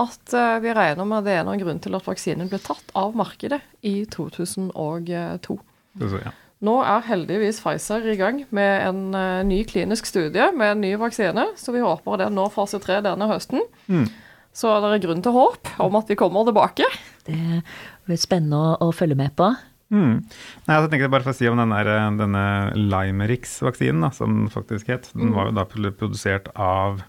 at 0.00 0.34
eh, 0.36 0.58
vi 0.64 0.72
regner 0.76 1.08
med 1.08 1.26
det 1.28 1.34
er 1.36 1.44
noen 1.46 1.60
grunn 1.60 1.82
til 1.82 1.96
at 1.98 2.06
vaksinen 2.06 2.48
ble 2.50 2.60
tatt 2.62 2.94
av 2.98 3.16
markedet 3.18 3.60
i 3.84 4.02
2002. 4.12 5.58
Ja. 6.00 6.32
Nå 6.62 6.76
er 6.86 7.06
heldigvis 7.08 7.58
Pfizer 7.60 8.04
i 8.06 8.16
gang 8.16 8.44
med 8.54 8.72
en 8.86 9.00
uh, 9.16 9.42
ny 9.44 9.64
klinisk 9.66 10.06
studie 10.06 10.46
med 10.54 10.76
en 10.76 10.84
ny 10.84 10.92
vaksine, 11.00 11.48
så 11.58 11.74
vi 11.74 11.82
håper 11.82 12.20
det 12.20 12.28
når 12.32 12.52
fase 12.54 12.78
tre 12.82 13.00
denne 13.02 13.26
høsten. 13.26 13.64
Mm. 13.90 14.06
Så 14.54 14.70
det 14.84 14.92
er 14.94 15.02
grunn 15.02 15.24
til 15.24 15.34
håp 15.34 15.72
om 15.82 15.98
at 15.98 16.12
vi 16.12 16.16
kommer 16.20 16.46
tilbake. 16.46 16.86
Det 17.26 17.62
blir 18.06 18.20
spennende 18.20 18.60
å, 18.60 18.88
å 18.88 18.94
følge 18.94 19.18
med 19.18 19.34
på. 19.36 19.50
Mm. 19.92 20.22
Nei, 20.22 20.76
jeg 20.76 20.90
tenkte 20.92 21.10
bare 21.12 21.26
for 21.26 21.34
å 21.34 21.36
si 21.36 21.48
om 21.50 21.58
denne, 21.60 21.80
denne 22.16 22.44
Limerix-vaksinen, 22.78 24.06
som 24.16 24.38
den 24.38 24.52
faktisk 24.52 24.88
het. 24.92 25.10
Den 25.16 25.32
mm. 25.32 25.34
var 25.36 25.50
jo 25.50 25.56
da 25.58 25.66
produsert 25.68 26.48
av 26.54 27.02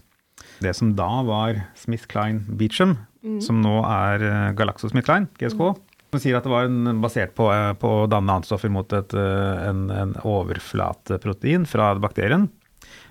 det 0.62 0.74
som 0.78 0.94
da 0.96 1.08
var 1.26 1.60
Smith 1.78 2.06
Klein 2.10 2.44
Beecham, 2.48 2.96
mm. 3.24 3.40
som 3.44 3.62
nå 3.64 3.78
er 3.88 4.24
eh, 4.24 4.52
Galaxo 4.58 4.90
Smith 4.90 5.06
Klein, 5.08 5.28
GSK. 5.40 5.60
Mm. 5.60 5.80
Som 6.14 6.22
sier 6.22 6.38
at 6.38 6.46
det 6.46 6.52
var 6.52 6.68
en, 6.68 7.00
basert 7.02 7.34
på, 7.38 7.48
eh, 7.52 7.72
på 7.80 7.90
å 8.02 8.10
danne 8.10 8.38
antistoffer 8.38 8.72
mot 8.72 8.92
et, 8.96 9.16
eh, 9.18 9.64
en, 9.68 9.88
en 9.90 10.14
overflateprotein 10.22 11.66
fra 11.70 11.94
bakterien. 12.00 12.50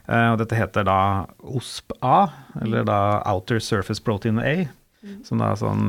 Og 0.03 0.35
dette 0.35 0.57
heter 0.59 0.83
da 0.83 0.99
OSP-A, 1.47 2.17
eller 2.59 2.83
da 2.83 2.97
Outer 3.31 3.61
Surface 3.63 4.03
Protein 4.03 4.41
A, 4.43 4.65
mm. 4.99 5.21
som 5.23 5.39
da 5.39 5.53
er 5.53 5.61
sånn 5.61 5.85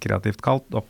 kreativt 0.00 0.40
kalt 0.40 0.78
opp, 0.80 0.88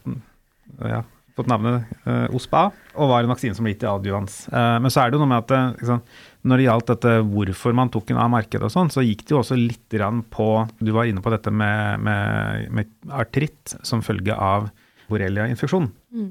ja, 0.78 1.00
fått 1.40 1.50
navnet 1.50 1.88
uh, 2.06 2.26
OSPA, 2.36 2.64
og 2.94 3.12
var 3.12 3.24
en 3.24 3.32
vaksine 3.32 3.56
som 3.56 3.66
ble 3.66 3.74
gitt 3.74 3.86
i 3.86 3.90
adjuvans. 3.90 4.42
men 4.52 4.92
så 4.92 5.02
er 5.02 5.10
det 5.10 5.16
jo 5.18 5.22
noe 5.22 5.30
med 5.30 5.44
at 5.44 5.80
liksom, 5.80 6.02
når 6.50 6.60
det 6.60 6.66
gjaldt 6.66 6.90
dette 6.90 7.14
hvorfor 7.30 7.76
man 7.76 7.92
tok 7.92 8.08
den 8.08 8.20
av 8.20 8.30
markedet 8.32 8.66
og 8.66 8.72
sånn, 8.72 8.90
så 8.92 9.04
gikk 9.04 9.26
det 9.26 9.34
jo 9.34 9.40
også 9.42 9.58
litt 9.58 9.96
på 10.32 10.48
Du 10.80 10.92
var 10.96 11.08
inne 11.08 11.22
på 11.24 11.32
dette 11.32 11.52
med, 11.52 12.00
med, 12.00 12.68
med 12.72 12.92
artritt 13.10 13.76
som 13.86 14.02
følge 14.04 14.34
av 14.34 14.70
borrelia-infeksjon. 15.10 15.90
Mm. 16.14 16.30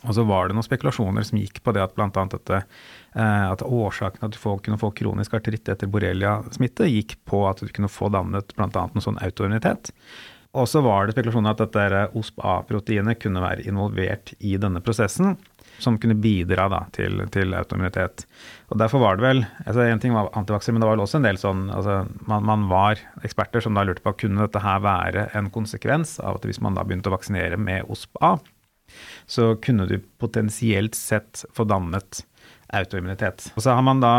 Og 0.00 0.16
så 0.16 0.24
var 0.24 0.48
det 0.48 0.56
noen 0.56 0.64
spekulasjoner 0.64 1.26
som 1.26 1.40
gikk 1.40 1.60
på 1.64 1.74
det 1.76 1.82
at 1.84 1.94
bl.a. 1.96 2.08
dette 2.32 2.60
eh, 2.62 3.46
at 3.50 3.64
årsaken 3.66 4.24
at 4.24 4.36
du 4.36 4.40
kunne 4.40 4.80
få 4.80 4.92
kronisk 4.96 5.34
artritt 5.36 5.68
etter 5.68 5.90
borrelia-smitte, 5.90 6.88
gikk 6.88 7.18
på 7.28 7.42
at 7.50 7.60
du 7.60 7.68
kunne 7.74 7.90
få 7.92 8.08
dannet 8.12 8.54
bl.a. 8.56 8.86
en 8.86 9.04
sånn 9.04 9.20
autoimmunitet. 9.20 9.92
Og 10.58 10.66
så 10.66 10.82
var 10.82 11.06
det 11.06 11.14
spekulasjoner 11.14 11.54
at 11.54 11.60
dette 11.62 12.04
OSP-A-proteinet 12.18 13.20
kunne 13.22 13.42
være 13.42 13.66
involvert 13.70 14.32
i 14.42 14.56
denne 14.58 14.82
prosessen 14.82 15.36
som 15.80 15.96
kunne 16.00 16.16
bidra 16.20 16.66
da, 16.68 16.80
til, 16.92 17.22
til 17.32 17.54
autoimmunitet. 17.56 18.26
Og 18.68 18.80
Derfor 18.80 19.00
var 19.00 19.16
det 19.16 19.24
vel 19.24 19.44
altså 19.64 19.86
En 19.86 20.02
ting 20.02 20.12
var 20.12 20.28
antivakser, 20.36 20.74
men 20.74 20.82
det 20.82 20.88
var 20.88 20.98
vel 20.98 21.04
også 21.06 21.20
en 21.20 21.28
del 21.28 21.38
sånn 21.40 21.68
altså 21.72 22.02
man, 22.28 22.44
man, 22.46 22.66
var 22.70 23.00
eksperter 23.24 23.64
som 23.64 23.78
da 23.78 23.86
lurte 23.86 24.04
på 24.04 24.16
kunne 24.24 24.42
dette 24.44 24.62
her 24.64 24.82
være 24.84 25.28
en 25.38 25.52
konsekvens 25.54 26.18
av 26.20 26.40
at 26.40 26.48
hvis 26.48 26.60
man 26.64 26.76
da 26.76 26.84
begynte 26.84 27.12
å 27.12 27.14
vaksinere 27.14 27.60
med 27.60 27.88
OSP-A, 27.88 28.34
så 29.30 29.54
kunne 29.62 29.86
du 29.86 30.00
potensielt 30.18 30.98
sett 30.98 31.44
få 31.54 31.64
dannet 31.70 32.24
autoimmunitet. 32.74 33.48
Og 33.54 33.64
så 33.64 33.74
har 33.74 33.86
man 33.86 34.02
da 34.02 34.14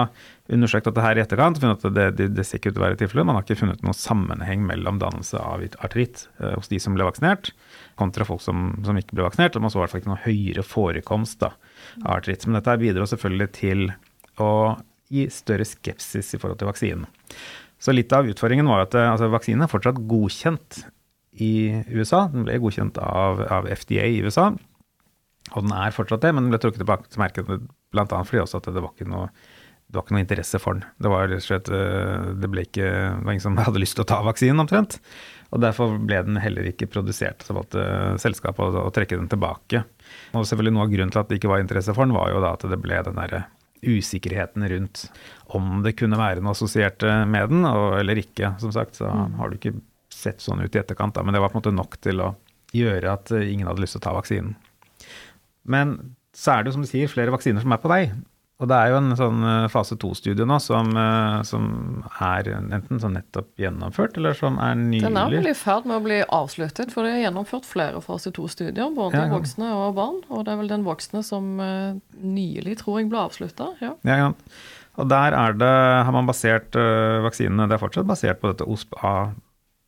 undersøkt 0.52 0.88
dette 0.90 1.04
her 1.04 1.18
i 1.18 1.24
etterkant 1.24 1.58
og 1.58 1.64
funnet 1.64 1.86
at 1.88 1.96
det, 1.96 2.06
det, 2.20 2.28
det 2.36 2.46
ser 2.48 2.60
ikke 2.60 2.72
ut 2.72 2.76
til 2.76 2.84
å 2.84 2.86
være 2.86 3.00
tilfellet. 3.00 3.28
Man 3.28 3.38
har 3.38 3.46
ikke 3.46 3.60
funnet 3.62 3.84
noen 3.86 3.98
sammenheng 3.98 4.64
mellom 4.68 5.00
dannelse 5.02 5.40
av 5.40 5.64
artritt 5.84 6.26
eh, 6.42 6.54
hos 6.58 6.72
de 6.72 6.80
som 6.84 6.96
ble 6.98 7.08
vaksinert, 7.08 7.54
kontra 8.00 8.28
folk 8.28 8.44
som, 8.44 8.72
som 8.86 9.00
ikke 9.00 9.18
ble 9.18 9.28
vaksinert. 9.28 9.58
Og 9.58 9.66
man 9.66 9.74
så 9.74 9.80
i 9.80 9.84
hvert 9.84 9.94
fall 9.94 10.04
ikke 10.04 10.12
noen 10.12 10.24
høyere 10.26 10.66
forekomst 10.68 11.42
da, 11.44 11.54
av 12.04 12.18
artritt. 12.20 12.46
Men 12.48 12.60
dette 12.60 12.78
bidro 12.82 13.08
selvfølgelig 13.10 13.50
til 13.58 13.86
å 14.42 14.52
gi 15.12 15.28
større 15.34 15.68
skepsis 15.68 16.36
i 16.36 16.42
forhold 16.42 16.62
til 16.62 16.72
vaksinen. 16.72 17.08
Så 17.82 17.96
litt 17.96 18.14
av 18.14 18.28
utfordringen 18.30 18.70
var 18.70 18.86
at 18.86 18.96
altså, 19.00 19.32
vaksinen 19.34 19.66
er 19.66 19.72
fortsatt 19.72 20.04
godkjent 20.10 20.84
i 21.42 21.54
USA. 21.96 22.28
Den 22.32 22.46
ble 22.46 22.60
godkjent 22.62 23.00
av, 23.02 23.42
av 23.52 23.68
FDA 23.72 24.06
i 24.06 24.22
USA. 24.22 24.52
Og 25.52 25.66
den 25.66 25.74
er 25.76 25.96
fortsatt 25.96 26.24
det, 26.24 26.32
men 26.36 26.46
den 26.46 26.54
ble 26.54 26.62
trukket 26.62 26.84
tilbake 26.84 27.10
til 27.10 27.24
merket 27.24 27.50
bl.a. 27.50 28.06
fordi 28.06 28.44
også 28.44 28.62
at 28.62 28.70
det 28.72 28.84
var 28.84 28.94
ikke 28.94 29.10
noe 29.10 29.32
det 29.92 29.98
var 30.00 30.06
ikke 30.06 30.16
noe 30.16 30.24
interesse 30.24 30.60
for 30.64 30.78
den. 30.78 30.86
Det 31.04 31.10
var 31.12 31.26
rett 31.28 31.42
og 31.42 31.44
slett 31.44 31.70
eh, 31.76 32.28
det, 32.40 32.50
ble 32.52 32.64
ikke, 32.64 32.88
det 32.88 33.26
var 33.28 33.36
ingen 33.36 33.44
som 33.44 33.58
hadde 33.68 33.82
lyst 33.84 33.98
til 33.98 34.06
å 34.06 34.08
ta 34.08 34.22
vaksinen, 34.24 34.64
omtrent. 34.64 35.02
Og 35.52 35.60
derfor 35.60 35.98
ble 36.00 36.22
den 36.24 36.40
heller 36.40 36.70
ikke 36.70 36.88
produsert. 36.88 37.44
Så 37.44 37.56
valgte 37.58 37.84
selskapet 38.24 38.64
å, 38.64 38.86
å 38.88 38.94
trekke 38.96 39.20
den 39.20 39.28
tilbake. 39.32 39.84
Og 40.32 40.48
selvfølgelig 40.48 40.78
noe 40.78 40.86
av 40.88 40.94
grunnen 40.94 41.12
til 41.12 41.24
at 41.24 41.28
det 41.28 41.42
ikke 41.42 41.52
var 41.52 41.64
interesse 41.64 41.96
for 41.98 42.08
den, 42.08 42.16
var 42.16 42.32
jo 42.32 42.40
da 42.44 42.54
at 42.56 42.64
det 42.72 42.80
ble 42.80 43.02
den 43.10 43.20
der 43.20 43.36
usikkerheten 43.82 44.64
rundt 44.70 45.08
om 45.58 45.82
det 45.84 45.98
kunne 45.98 46.20
være 46.20 46.40
noe 46.40 46.54
assosiert 46.56 47.04
med 47.28 47.52
den, 47.52 47.68
og, 47.68 47.98
eller 48.00 48.24
ikke. 48.24 48.54
Som 48.64 48.72
sagt, 48.72 49.02
så 49.02 49.12
mm. 49.12 49.38
har 49.42 49.52
det 49.52 49.60
ikke 49.60 49.76
sett 50.16 50.40
sånn 50.44 50.64
ut 50.64 50.72
i 50.72 50.80
etterkant, 50.80 51.18
da, 51.18 51.26
men 51.26 51.36
det 51.36 51.44
var 51.44 51.52
på 51.52 51.60
en 51.60 51.64
måte 51.66 51.76
nok 51.76 52.00
til 52.00 52.24
å 52.24 52.32
gjøre 52.78 53.18
at 53.18 53.34
ingen 53.42 53.68
hadde 53.68 53.84
lyst 53.84 53.98
til 53.98 54.04
å 54.04 54.08
ta 54.08 54.16
vaksinen. 54.16 54.56
Men 55.68 55.98
så 56.32 56.54
er 56.54 56.64
det 56.64 56.72
jo 56.72 56.78
som 56.78 56.86
du 56.86 56.90
sier 56.90 57.12
flere 57.12 57.34
vaksiner 57.34 57.64
som 57.64 57.74
er 57.76 57.82
på 57.82 57.92
vei. 57.92 58.06
Og 58.62 58.70
det 58.70 58.78
er 58.78 58.92
jo 58.92 58.98
en 59.00 59.14
sånn 59.18 59.46
eh, 59.48 59.68
fase 59.74 59.98
to-studie 60.02 60.46
nå 60.46 60.60
som, 60.62 60.92
eh, 60.98 61.38
som, 61.48 61.64
er 62.22 62.52
enten 62.54 63.02
sånn 63.02 63.16
nettopp 63.18 63.50
gjennomført, 63.62 64.20
eller 64.22 64.38
som 64.38 64.60
er 64.62 64.76
nylig 64.78 65.08
Den 65.08 65.18
er 65.18 65.34
vel 65.34 65.50
i 65.50 65.56
ferd 65.58 65.88
med 65.90 65.98
å 65.98 66.06
bli 66.06 66.20
avsluttet, 66.28 66.94
for 66.94 67.08
det 67.08 67.16
er 67.16 67.24
gjennomført 67.26 67.66
flere 67.66 68.04
fase 68.06 68.34
to-studier, 68.36 68.94
både 68.94 69.18
ja, 69.18 69.26
ja. 69.26 69.34
voksne 69.34 69.72
og 69.74 69.98
barn. 69.98 70.22
Og 70.30 70.46
det 70.46 70.54
er 70.54 70.62
vel 70.62 70.70
den 70.70 70.86
voksne 70.86 71.24
som 71.26 71.56
uh, 71.58 71.98
nylig, 72.22 72.78
tror 72.84 73.02
jeg, 73.02 73.10
ble 73.10 73.26
avslutta. 73.26 73.72
Ja. 73.82 73.96
ja. 74.06 74.30
Og 75.02 75.10
der 75.10 75.34
er 75.34 75.58
det, 75.58 75.76
har 76.06 76.14
man 76.14 76.28
basert 76.28 76.76
vaksinene 77.24 77.64
Det 77.72 77.78
er 77.78 77.82
fortsatt 77.82 78.10
basert 78.10 78.42
på 78.42 78.52
dette 78.52 78.68
OSPA 78.68 79.32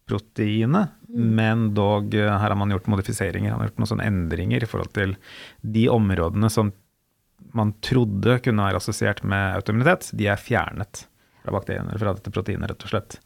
proteinet, 0.08 0.90
mm. 1.10 1.36
men 1.36 1.74
dog 1.74 2.14
eh, 2.16 2.28
her 2.28 2.50
har 2.50 2.60
man 2.60 2.72
gjort 2.74 2.90
modifiseringer. 2.92 3.54
Man 3.54 3.64
har 3.64 3.72
gjort 3.72 3.82
noen 3.82 3.92
sånne 3.94 4.08
endringer 4.10 4.64
i 4.64 4.70
forhold 4.70 4.92
til 4.96 5.16
de 5.62 5.88
områdene 5.92 6.50
som 6.52 6.74
man 7.52 7.74
trodde 7.84 8.40
kunne 8.46 8.70
være 8.70 8.80
assosiert 8.80 9.24
med 9.28 9.58
autoimmunitet, 9.60 10.12
de 10.18 10.30
er 10.32 10.40
fjernet 10.40 11.06
fra 11.44 11.52
bakteriene, 11.52 11.92
eller 11.92 12.00
fra 12.00 12.14
dette 12.16 12.32
proteinet, 12.32 12.70
rett 12.72 12.86
og 12.88 12.94
slett. 12.94 13.18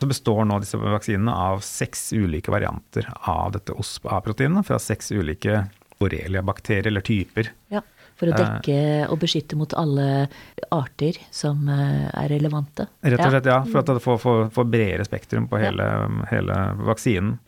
Så 0.00 0.08
består 0.10 0.42
nå 0.48 0.58
disse 0.62 0.80
vaksinene 0.80 1.34
av 1.34 1.62
seks 1.64 2.10
ulike 2.16 2.50
varianter 2.50 3.06
av 3.30 3.52
dette 3.54 3.76
OSPA-proteinet, 3.78 4.66
fra 4.66 4.80
seks 4.82 5.12
ulike 5.14 5.64
borrelia-bakterier 6.00 6.90
eller 6.90 7.04
typer. 7.06 7.52
Ja. 7.70 7.84
For 8.20 8.28
å 8.28 8.36
dekke 8.36 8.80
og 9.08 9.16
beskytte 9.22 9.56
mot 9.56 9.72
alle 9.80 10.26
arter 10.74 11.16
som 11.32 11.62
eh, 11.72 12.08
er 12.10 12.28
relevante. 12.28 12.84
Rett 13.00 13.22
og 13.22 13.32
slett, 13.32 13.48
ja. 13.48 13.60
For 13.64 13.80
at 13.80 13.92
det 13.94 14.02
får, 14.04 14.18
får, 14.20 14.42
får 14.52 14.66
bredere 14.68 15.06
spektrum 15.08 15.46
på 15.48 15.60
hele, 15.62 15.86
ja. 15.86 16.10
hele, 16.34 16.58
vaksinen. 16.84 17.38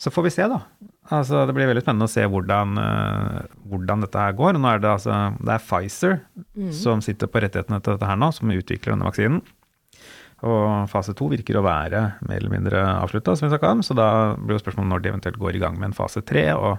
Så 0.00 0.12
får 0.14 0.28
vi 0.28 0.32
se, 0.32 0.46
da. 0.48 0.62
Altså, 1.14 1.46
det 1.48 1.54
blir 1.56 1.70
veldig 1.70 1.82
spennende 1.84 2.08
å 2.08 2.12
se 2.12 2.24
hvordan, 2.28 2.74
uh, 2.76 3.60
hvordan 3.70 4.02
dette 4.04 4.24
her 4.24 4.34
går. 4.36 4.58
Nå 4.58 4.68
er 4.68 4.82
det, 4.82 4.90
altså, 4.98 5.14
det 5.40 5.54
er 5.54 5.62
Pfizer 5.64 6.18
mm. 6.52 6.72
som 6.76 7.00
sitter 7.04 7.30
på 7.30 7.40
rettighetene 7.44 7.80
til 7.80 7.96
dette 7.96 8.10
her 8.10 8.18
nå, 8.20 8.28
som 8.36 8.52
utvikler 8.52 8.92
denne 8.94 9.08
vaksinen. 9.08 9.40
Og 10.46 10.86
fase 10.92 11.16
to 11.18 11.26
virker 11.32 11.56
å 11.58 11.64
være 11.66 12.02
mer 12.22 12.36
eller 12.36 12.52
mindre 12.52 12.82
avslutta, 13.00 13.34
som 13.34 13.48
vi 13.48 13.50
snakka 13.50 13.72
om. 13.74 13.80
Så 13.82 13.96
da 13.98 14.10
blir 14.36 14.54
jo 14.54 14.62
spørsmålet 14.62 14.92
når 14.92 15.02
de 15.02 15.10
eventuelt 15.10 15.40
går 15.42 15.58
i 15.58 15.62
gang 15.64 15.80
med 15.80 15.90
en 15.90 15.96
fase 15.96 16.22
tre. 16.28 16.44
Og 16.54 16.76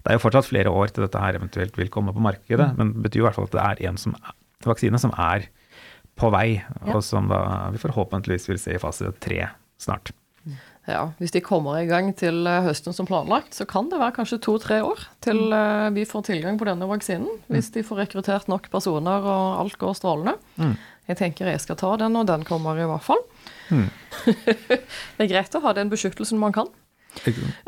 det 0.00 0.12
er 0.12 0.16
jo 0.16 0.22
fortsatt 0.22 0.48
flere 0.48 0.72
år 0.72 0.94
til 0.94 1.04
dette 1.04 1.20
her 1.20 1.36
eventuelt 1.40 1.76
vil 1.76 1.92
komme 1.92 2.14
på 2.16 2.24
markedet, 2.24 2.70
mm. 2.72 2.78
men 2.78 2.94
det 2.94 3.08
betyr 3.08 3.22
jo 3.22 3.26
i 3.26 3.28
hvert 3.28 3.40
fall 3.40 3.50
at 3.50 3.58
det 3.58 3.66
er 3.66 3.90
en 3.90 4.00
som, 4.00 4.16
vaksine 4.64 5.02
som 5.02 5.12
er 5.18 5.50
på 6.16 6.28
vei, 6.32 6.48
ja. 6.60 6.88
og 6.94 7.02
som 7.04 7.28
da 7.28 7.42
vi 7.74 7.80
forhåpentligvis 7.82 8.48
vil 8.50 8.60
se 8.60 8.76
i 8.76 8.80
fase 8.80 9.12
tre 9.24 9.46
snart. 9.80 10.14
Ja, 10.90 11.12
Hvis 11.20 11.30
de 11.30 11.40
kommer 11.44 11.76
i 11.78 11.86
gang 11.86 12.08
til 12.18 12.42
eh, 12.50 12.64
høsten 12.64 12.94
som 12.94 13.06
planlagt, 13.06 13.54
så 13.54 13.66
kan 13.70 13.86
det 13.90 14.00
være 14.00 14.16
kanskje 14.16 14.40
to-tre 14.42 14.80
år 14.82 15.04
til 15.22 15.38
mm. 15.38 15.52
eh, 15.54 15.90
vi 15.94 16.06
får 16.08 16.24
tilgang 16.26 16.58
på 16.58 16.66
denne 16.66 16.88
vaksinen. 16.90 17.28
Hvis 17.46 17.70
mm. 17.70 17.74
de 17.76 17.84
får 17.86 18.00
rekruttert 18.02 18.50
nok 18.50 18.66
personer 18.72 19.22
og 19.22 19.60
alt 19.62 19.78
går 19.78 19.94
strålende. 19.94 20.34
Mm. 20.58 20.74
Jeg 21.06 21.20
tenker 21.20 21.52
jeg 21.52 21.62
skal 21.62 21.78
ta 21.78 21.92
den 22.02 22.18
og 22.18 22.26
den 22.26 22.42
kommer, 22.46 22.78
i 22.78 22.88
hvert 22.90 23.06
fall. 23.06 23.22
Mm. 23.70 23.86
det 25.14 25.22
er 25.22 25.30
greit 25.30 25.54
å 25.54 25.62
ha 25.62 25.74
den 25.78 25.92
beskyttelsen 25.92 26.42
man 26.42 26.54
kan. 26.56 26.70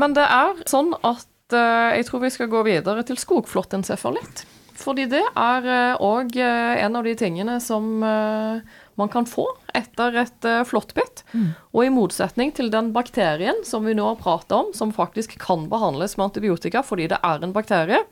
Men 0.01 0.17
det 0.17 0.27
er 0.27 0.59
sånn 0.71 0.95
at 1.05 1.55
uh, 1.55 1.95
jeg 1.95 2.07
tror 2.09 2.23
vi 2.23 2.33
skal 2.33 2.51
gå 2.51 2.63
videre 2.67 3.05
til 3.07 3.19
skogflåttencefalitt. 3.21 4.47
Fordi 4.75 5.05
det 5.11 5.23
er 5.23 5.67
òg 6.03 6.35
uh, 6.35 6.75
en 6.83 6.99
av 6.99 7.07
de 7.07 7.15
tingene 7.19 7.61
som 7.63 8.03
man 9.01 9.11
kan 9.13 9.27
få 9.27 9.47
etter 9.75 10.21
et 10.23 10.49
flåttbitt. 10.69 11.25
Mm. 11.33 11.49
Og 11.75 11.87
i 11.87 11.93
motsetning 11.93 12.53
til 12.55 12.71
den 12.73 12.93
bakterien 12.95 13.65
som 13.67 13.89
vi 13.89 13.97
nå 13.97 14.07
har 14.13 14.21
pratet 14.21 14.55
om, 14.57 14.71
som 14.77 14.95
faktisk 14.95 15.39
kan 15.43 15.67
behandles 15.73 16.19
med 16.19 16.31
antibiotika 16.31 16.85
fordi 16.87 17.09
det 17.11 17.19
er 17.27 17.43
en 17.43 17.57
bakterie, 17.57 18.05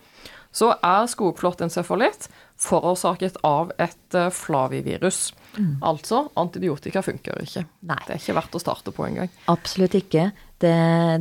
så 0.53 0.75
er 0.85 1.07
skogflåttencefalitt 1.09 2.29
forårsaket 2.63 3.41
av 3.47 3.73
et 3.81 4.15
eh, 4.15 4.31
flavivirus. 4.33 5.35
Mm. 5.57 5.77
Altså, 5.85 6.29
antibiotika 6.39 7.03
funker 7.05 7.43
ikke. 7.43 7.65
Nei. 7.89 7.99
Det 8.07 8.13
er 8.15 8.21
ikke 8.21 8.37
verdt 8.39 8.57
å 8.57 8.61
starte 8.63 8.91
på 8.95 9.07
engang. 9.09 9.31
Absolutt 9.53 9.95
ikke. 9.99 10.25
Det, 10.63 10.77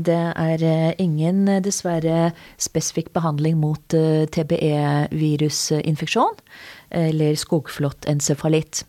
det, 0.05 0.21
er 0.37 0.63
eh, 0.67 0.93
ingen, 1.01 1.47
eh, 1.49 1.63
dessverre, 1.63 2.31
spesifikk 2.61 3.09
behandling 3.15 3.57
mot 3.61 3.95
TBE-virusinfeksjon 4.35 6.35
eller 6.91 7.35
skogflåttencefalitt. 7.39 8.85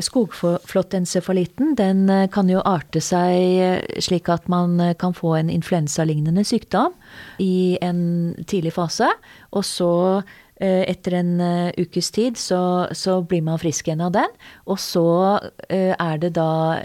Skogflåttencefalitten 0.00 1.74
den 1.76 2.06
kan 2.32 2.48
jo 2.48 2.62
arte 2.64 3.02
seg 3.04 3.84
slik 4.00 4.30
at 4.32 4.46
man 4.48 4.78
kan 4.96 5.12
få 5.12 5.34
en 5.36 5.50
influensalignende 5.52 6.46
sykdom 6.48 6.94
i 7.44 7.76
en 7.84 8.32
tidlig 8.48 8.72
fase, 8.78 9.10
og 9.52 9.66
så 9.68 9.92
Eh, 10.62 10.84
etter 10.86 11.16
en 11.18 11.40
eh, 11.42 11.72
ukes 11.80 12.12
tid 12.14 12.36
så, 12.38 12.86
så, 12.94 13.16
blir 13.26 13.40
man 13.42 13.58
frisk 13.58 13.88
igjen 13.88 14.04
av 14.04 14.12
den. 14.14 14.34
Og 14.70 14.78
så 14.78 15.06
eh, 15.66 15.90
er 15.90 16.20
det 16.22 16.34
da 16.36 16.78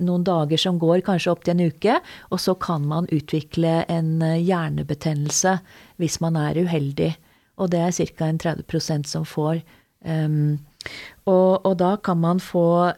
noen 0.00 0.24
dager 0.24 0.60
som 0.60 0.78
går, 0.80 1.02
kanskje 1.04 1.34
opptil 1.34 1.56
en 1.56 1.66
uke, 1.68 1.98
og 2.30 2.40
så 2.40 2.54
kan 2.56 2.86
man 2.88 3.10
utvikle 3.12 3.82
en 3.92 4.22
hjernebetennelse 4.22 5.58
hvis 6.00 6.16
man 6.24 6.38
er 6.40 6.62
uheldig. 6.62 7.12
Og 7.60 7.74
det 7.74 7.82
er 7.84 7.92
ca. 8.16 8.30
en 8.30 8.40
30% 8.40 9.10
som 9.10 9.28
får. 9.28 9.60
Um, 10.00 10.56
og, 11.28 11.66
og, 11.66 11.74
da 11.78 11.96
kan 12.02 12.18
man 12.22 12.40
få 12.40 12.92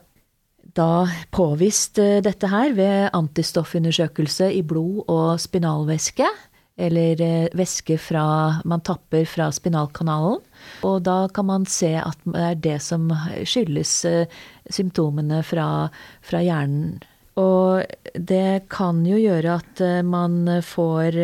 da 0.77 1.05
påvist 1.35 1.99
dette 2.25 2.49
her 2.49 2.73
ved 2.77 3.11
antistoffundersøkelse 3.12 4.49
i 4.57 4.62
blod 4.64 5.03
og 5.12 5.40
spinalvæske 5.42 6.29
eller 6.81 7.21
eh, 7.21 7.49
væske 7.57 7.99
fra, 8.01 8.25
man 8.64 8.83
tapper 8.85 9.27
fra 9.29 9.51
spinalkanalen. 9.53 10.40
Og 10.88 11.03
da 11.05 11.27
kan 11.35 11.49
man 11.49 11.66
se 11.68 11.95
at 12.01 12.18
det 12.25 12.45
er 12.49 12.61
det 12.64 12.79
som 12.83 13.11
skyldes 13.45 13.95
eh, 14.09 14.38
symptomene 14.71 15.42
fra, 15.45 15.88
fra 16.25 16.42
hjernen. 16.42 17.01
Og 17.40 17.85
det 18.14 18.68
kan 18.73 19.05
jo 19.09 19.21
gjøre 19.21 19.59
at 19.61 19.85
eh, 19.85 20.01
man 20.05 20.61
får 20.64 21.21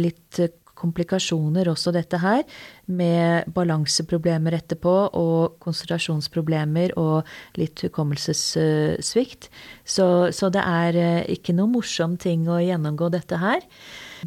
litt 0.00 0.42
komplikasjoner 0.82 1.70
også, 1.72 1.94
dette 1.94 2.20
her, 2.22 2.42
med 2.90 3.48
balanseproblemer 3.54 4.58
etterpå 4.58 4.96
og 5.18 5.56
konsentrasjonsproblemer 5.62 6.96
og 7.00 7.22
litt 7.60 7.86
hukommelsessvikt. 7.86 9.48
Så, 9.86 10.06
så 10.34 10.52
det 10.52 10.66
er 10.66 11.00
ikke 11.30 11.54
noe 11.56 11.70
morsom 11.78 12.18
ting 12.20 12.48
å 12.50 12.60
gjennomgå 12.62 13.12
dette 13.14 13.38
her. 13.40 13.64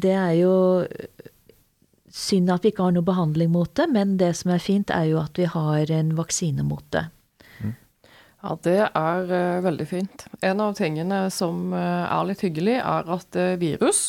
Det 0.00 0.16
er 0.16 0.34
jo 0.40 0.56
synd 2.16 2.50
at 2.52 2.64
vi 2.64 2.72
ikke 2.72 2.86
har 2.86 2.94
noe 2.96 3.06
behandling 3.06 3.52
mot 3.52 3.70
det, 3.76 3.88
men 3.92 4.16
det 4.20 4.32
som 4.38 4.54
er 4.54 4.62
fint, 4.62 4.92
er 4.92 5.10
jo 5.10 5.20
at 5.20 5.36
vi 5.38 5.48
har 5.52 5.92
en 5.98 6.14
vaksine 6.16 6.64
mot 6.66 6.84
det. 6.94 7.04
Mm. 7.60 7.74
Ja, 8.42 8.56
det 8.64 8.78
er 8.86 9.32
uh, 9.32 9.64
veldig 9.66 9.88
fint. 9.90 10.26
En 10.44 10.62
av 10.64 10.76
tingene 10.78 11.26
som 11.34 11.74
uh, 11.76 12.06
er 12.08 12.30
litt 12.30 12.44
hyggelig, 12.46 12.78
er 12.80 13.12
at 13.18 13.40
uh, 13.40 13.52
virus 13.60 14.08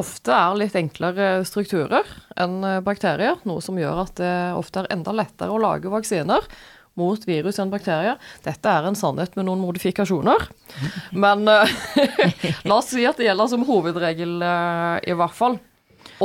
ofte 0.00 0.32
er 0.32 0.56
litt 0.56 0.76
enklere 0.78 1.44
strukturer 1.48 2.08
enn 2.40 2.64
bakterier. 2.86 3.36
Noe 3.48 3.60
som 3.64 3.76
gjør 3.76 4.02
at 4.06 4.16
det 4.20 4.32
ofte 4.56 4.82
er 4.82 4.90
enda 4.94 5.12
lettere 5.12 5.52
å 5.52 5.60
lage 5.60 5.92
vaksiner 5.92 6.48
mot 6.96 7.26
virus 7.28 7.60
enn 7.60 7.72
bakterier. 7.72 8.16
Dette 8.46 8.72
er 8.72 8.88
en 8.88 8.96
sannhet 8.96 9.36
med 9.36 9.48
noen 9.50 9.60
modifikasjoner. 9.60 10.48
Men 11.24 11.44
uh, 11.44 11.68
la 12.68 12.80
oss 12.80 12.94
si 12.94 13.04
at 13.04 13.20
det 13.20 13.28
gjelder 13.28 13.52
som 13.52 13.66
hovedregel, 13.68 14.38
i 15.04 15.16
hvert 15.20 15.36
fall. 15.36 15.58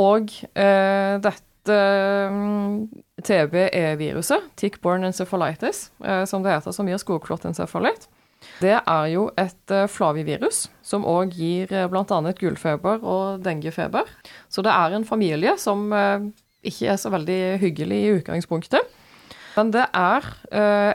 Og 0.00 0.32
eh, 0.56 1.18
dette 1.20 1.52
at 1.62 1.70
uh, 1.70 2.86
TBE-viruset, 3.22 4.50
tick-borne 4.56 5.06
encephalitis, 5.06 5.92
eh, 6.04 6.24
som 6.24 6.42
det 6.42 6.56
heter, 6.56 6.72
som 6.72 6.88
gir 6.88 6.98
skogflåttencefalitt, 6.98 8.08
det 8.60 8.76
er 8.78 9.06
jo 9.12 9.26
et 9.40 9.74
uh, 9.74 9.86
flavivirus 9.90 10.66
som 10.84 11.06
òg 11.08 11.34
gir 11.38 11.72
uh, 11.72 11.86
bl.a. 11.90 12.20
gullfeber 12.38 13.02
og 13.02 13.44
dengefeber. 13.44 14.08
Så 14.52 14.64
det 14.66 14.74
er 14.74 14.96
en 14.96 15.06
familie 15.08 15.56
som 15.58 15.88
ikke 16.62 16.92
er 16.92 16.98
så 17.00 17.10
veldig 17.10 17.40
hyggelig 17.62 17.98
i 17.98 18.12
utgangspunktet. 18.18 18.98
Men 19.56 19.72
det 19.74 19.84
er 19.92 20.26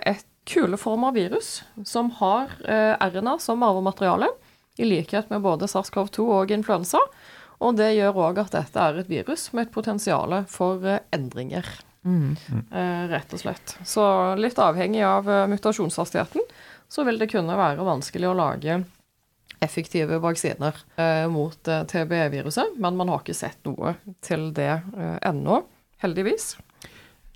et 0.07 0.23
kuleforma 0.47 1.11
virus 1.13 1.61
som 1.85 2.09
har 2.21 2.53
RNA 2.63 3.35
som 3.43 3.65
arvemateriale, 3.67 4.29
i 4.77 4.85
likhet 4.85 5.29
med 5.29 5.41
både 5.41 5.67
SARS-CoV-2 5.67 6.23
og 6.37 6.53
influensa. 6.53 7.01
Og 7.63 7.77
det 7.77 7.93
gjør 7.97 8.19
òg 8.27 8.41
at 8.43 8.53
dette 8.53 8.81
er 8.81 9.01
et 9.01 9.09
virus 9.09 9.49
med 9.55 9.67
et 9.67 9.73
potensial 9.73 10.35
for 10.51 10.83
eh, 10.85 11.01
endringer. 11.15 11.65
Mm. 12.07 12.37
Eh, 12.71 13.03
rett 13.11 13.33
og 13.33 13.41
slett. 13.41 13.73
Så 13.87 14.03
litt 14.39 14.59
avhengig 14.61 15.01
av 15.05 15.27
eh, 15.29 15.47
mutasjonshastigheten 15.51 16.45
så 16.89 17.03
vil 17.07 17.19
det 17.19 17.29
kunne 17.31 17.57
være 17.59 17.85
vanskelig 17.87 18.29
å 18.29 18.37
lage 18.37 18.81
effektive 19.63 20.19
vaksiner 20.21 20.75
mot 21.33 21.57
TBE-viruset, 21.65 22.75
men 22.77 22.97
man 22.99 23.09
har 23.09 23.23
ikke 23.23 23.35
sett 23.37 23.57
noe 23.65 23.95
til 24.25 24.51
det 24.55 24.73
ennå, 25.25 25.63
heldigvis. 26.03 26.51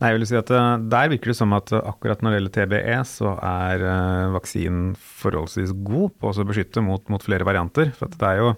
Nei, 0.01 0.11
jeg 0.11 0.17
vil 0.17 0.27
si 0.29 0.37
at 0.37 0.51
Der 0.89 1.09
virker 1.13 1.31
det 1.31 1.37
som 1.37 1.53
at 1.57 1.73
akkurat 1.77 2.21
når 2.21 2.33
det 2.33 2.37
gjelder 2.39 2.55
TBE, 2.57 2.97
så 3.09 3.33
er 3.37 3.85
vaksinen 4.33 4.93
forholdsvis 4.97 5.73
god 5.85 6.13
på 6.21 6.29
å 6.29 6.45
beskytte 6.49 6.81
mot, 6.85 7.03
mot 7.09 7.25
flere 7.25 7.45
varianter. 7.47 7.89
For 7.97 8.13
det 8.13 8.29
er 8.29 8.41
jo 8.41 8.53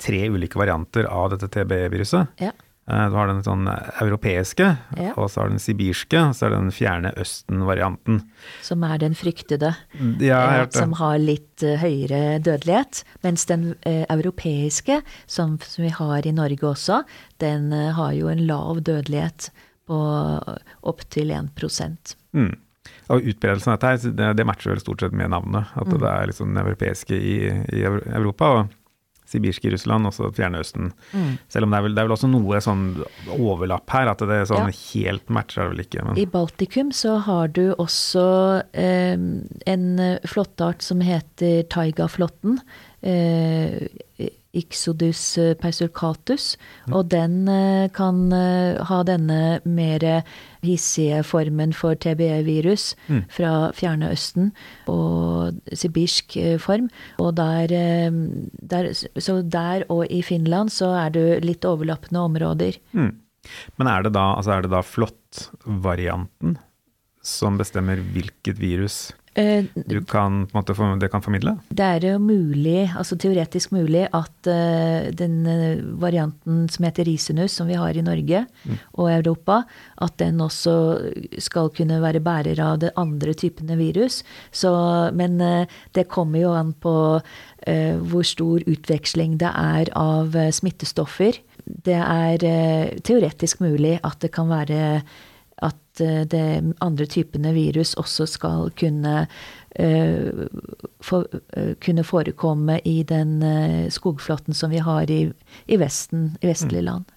tre 0.00 0.24
ulike 0.30 0.58
varianter 0.58 1.06
av 1.10 1.30
dette 1.34 1.50
TBE-viruset. 1.52 2.42
Ja. 2.42 2.54
Eh, 2.90 3.06
du 3.10 3.16
har 3.16 3.30
den 3.30 3.42
sånn 3.46 3.68
europeiske, 3.70 4.68
ja. 4.98 5.12
og 5.14 5.30
så 5.30 5.44
har 5.44 5.52
den 5.52 5.62
sibirske, 5.62 6.18
og 6.18 6.36
så 6.36 6.46
er 6.46 6.54
det 6.54 6.60
den 6.64 6.74
fjerne 6.74 7.12
østen-varianten. 7.20 8.22
Som 8.66 8.84
er 8.86 8.98
den 9.02 9.14
fryktede, 9.18 9.74
ja, 10.22 10.40
eh, 10.60 10.64
som 10.74 10.96
har 10.98 11.20
litt 11.22 11.62
høyere 11.62 12.40
dødelighet. 12.42 13.04
Mens 13.26 13.46
den 13.50 13.74
europeiske, 13.84 15.00
som, 15.30 15.58
som, 15.62 15.84
vi 15.84 15.92
har 15.94 16.26
i 16.26 16.34
Norge 16.34 16.72
også, 16.72 17.02
den 17.42 17.70
har 17.72 18.16
jo 18.16 18.30
en 18.32 18.42
lav 18.48 18.82
dødelighet 18.86 19.50
på 19.90 20.00
opptil 20.86 21.32
1 21.34 21.50
mm. 22.32 22.52
Og 23.10 23.26
utbredelsen 23.32 23.72
av 23.72 23.78
dette 23.78 23.90
her, 23.90 24.12
det, 24.18 24.28
det, 24.38 24.46
matcher 24.46 24.72
vel 24.72 24.82
stort 24.82 25.02
sett 25.02 25.14
med 25.16 25.32
navnet. 25.32 25.72
At 25.74 25.88
mm. 25.90 25.96
det 25.98 26.10
er 26.10 26.30
liksom 26.30 26.52
den 26.52 26.62
europeiske 26.62 27.16
i, 27.16 27.36
i 27.74 27.82
Europa. 27.86 28.52
og 28.58 28.79
sibirsk 29.30 29.66
i 29.66 29.72
Russland, 29.74 30.08
også 30.10 30.30
Fjernøsten. 30.36 30.90
Mm. 31.12 31.32
Selv 31.52 31.66
om 31.66 31.72
det 31.72 31.78
er, 31.78 31.86
vel, 31.86 31.96
det 31.96 32.02
er, 32.02 32.08
vel, 32.08 32.16
også 32.16 32.30
noe 32.30 32.60
sånn 32.64 32.84
overlapp 33.36 33.94
her, 33.94 34.10
at 34.12 34.24
det 34.26 34.40
er 34.42 34.50
sånn 34.50 34.70
ja. 34.72 34.78
helt 34.94 35.32
matcher 35.32 35.64
det 35.64 35.70
vel 35.74 35.84
ikke. 35.84 36.04
Men. 36.06 36.20
I 36.20 36.26
Baltikum 36.30 36.92
så 36.96 37.16
har 37.26 37.54
du 37.56 37.64
også 37.76 38.26
eh, 38.72 39.16
en 39.74 39.88
flåtteart 40.28 40.84
som 40.84 41.02
heter 41.04 41.62
taigaflåtten. 41.72 42.60
Eh, 43.06 43.88
Ixodus 44.56 45.22
persulcatus, 45.60 46.56
mm. 46.88 46.94
og 46.98 47.10
den 47.12 47.34
eh, 47.50 47.86
kan 47.94 48.32
eh, 48.34 48.80
ha 48.88 48.98
denne 49.06 49.60
mer 49.62 50.06
hissige 50.66 51.20
formen 51.26 51.70
for 51.76 51.94
TBE-virus 51.94 52.90
mm. 53.06 53.20
fra 53.30 53.52
Fjerne 53.76 54.10
Østen 54.10 54.50
og 54.90 55.60
sibirsk 55.70 56.34
eh, 56.40 56.56
form. 56.58 56.90
Og 57.22 57.36
der, 57.38 57.70
der, 58.74 58.90
Så 59.22 59.40
der 59.42 59.86
og 59.88 60.10
i 60.10 60.22
Finland 60.22 60.74
så 60.74 60.90
er 60.98 61.14
det 61.14 61.44
litt 61.46 61.64
overlappende 61.64 62.26
områder. 62.26 62.80
Mm. 62.90 63.14
Men 63.78 63.88
er 63.88 64.02
det 64.02 64.14
da, 64.18 64.34
altså 64.34 64.58
da 64.66 64.82
flåttvarianten 64.82 66.58
som 67.22 67.56
bestemmer 67.60 68.00
hvilket 68.12 68.58
virus 68.58 69.10
Eh, 69.10 69.19
du 69.74 70.00
kan, 70.08 70.44
måte, 70.54 70.74
det 71.00 71.10
kan 71.12 71.22
formidle? 71.24 71.56
Det 71.68 71.86
er 71.86 72.06
jo 72.12 72.18
mulig, 72.22 72.90
altså 72.98 73.16
teoretisk 73.20 73.72
mulig, 73.74 74.06
at 74.06 74.50
uh, 74.50 75.10
den 75.16 75.36
eh, 75.48 75.82
varianten 76.00 76.66
som 76.72 76.86
heter 76.86 77.08
risinus, 77.08 77.56
som 77.56 77.70
vi 77.70 77.78
har 77.78 77.96
i 77.96 78.04
Norge 78.04 78.44
mm. 78.64 78.78
og 79.00 79.10
Europa, 79.12 79.62
at 80.02 80.16
den 80.22 80.40
også 80.44 80.74
skal 81.42 81.72
kunne 81.76 82.00
være 82.02 82.22
bærer 82.24 82.60
av 82.64 82.80
de 82.82 82.92
andre 83.00 83.34
typene 83.34 83.78
virus. 83.80 84.22
Så, 84.52 84.72
men 85.16 85.40
uh, 85.40 85.80
det 85.96 86.08
kommer 86.10 86.44
jo 86.44 86.54
an 86.56 86.74
på 86.74 86.96
hvor 87.60 88.24
stor 88.24 88.62
utveksling 88.72 89.34
det 89.36 89.50
er 89.52 89.90
av 89.98 90.32
smittestoffer. 90.56 91.36
Det 91.84 91.98
er 91.98 92.40
teoretisk 93.04 93.60
mulig 93.60 93.98
at 94.00 94.16
det 94.24 94.30
kan 94.32 94.48
være 94.48 95.02
at 95.64 95.76
de 96.00 96.24
det 96.30 96.74
andre 96.80 97.06
typene 97.06 97.52
virus 97.54 97.94
også 98.00 98.26
skal 98.30 98.70
kunne, 98.78 99.26
uh, 99.80 100.44
for, 101.04 101.26
uh, 101.56 101.72
kunne 101.84 102.04
forekomme 102.06 102.80
i 102.84 103.02
den 103.06 103.40
uh, 103.42 103.88
skogflåtten 103.92 104.56
som 104.56 104.72
vi 104.72 104.82
har 104.84 105.10
i, 105.10 105.22
i 105.66 105.80
Vesten, 105.80 106.36
i 106.40 106.50
vestlige 106.50 106.86
land. 106.86 107.10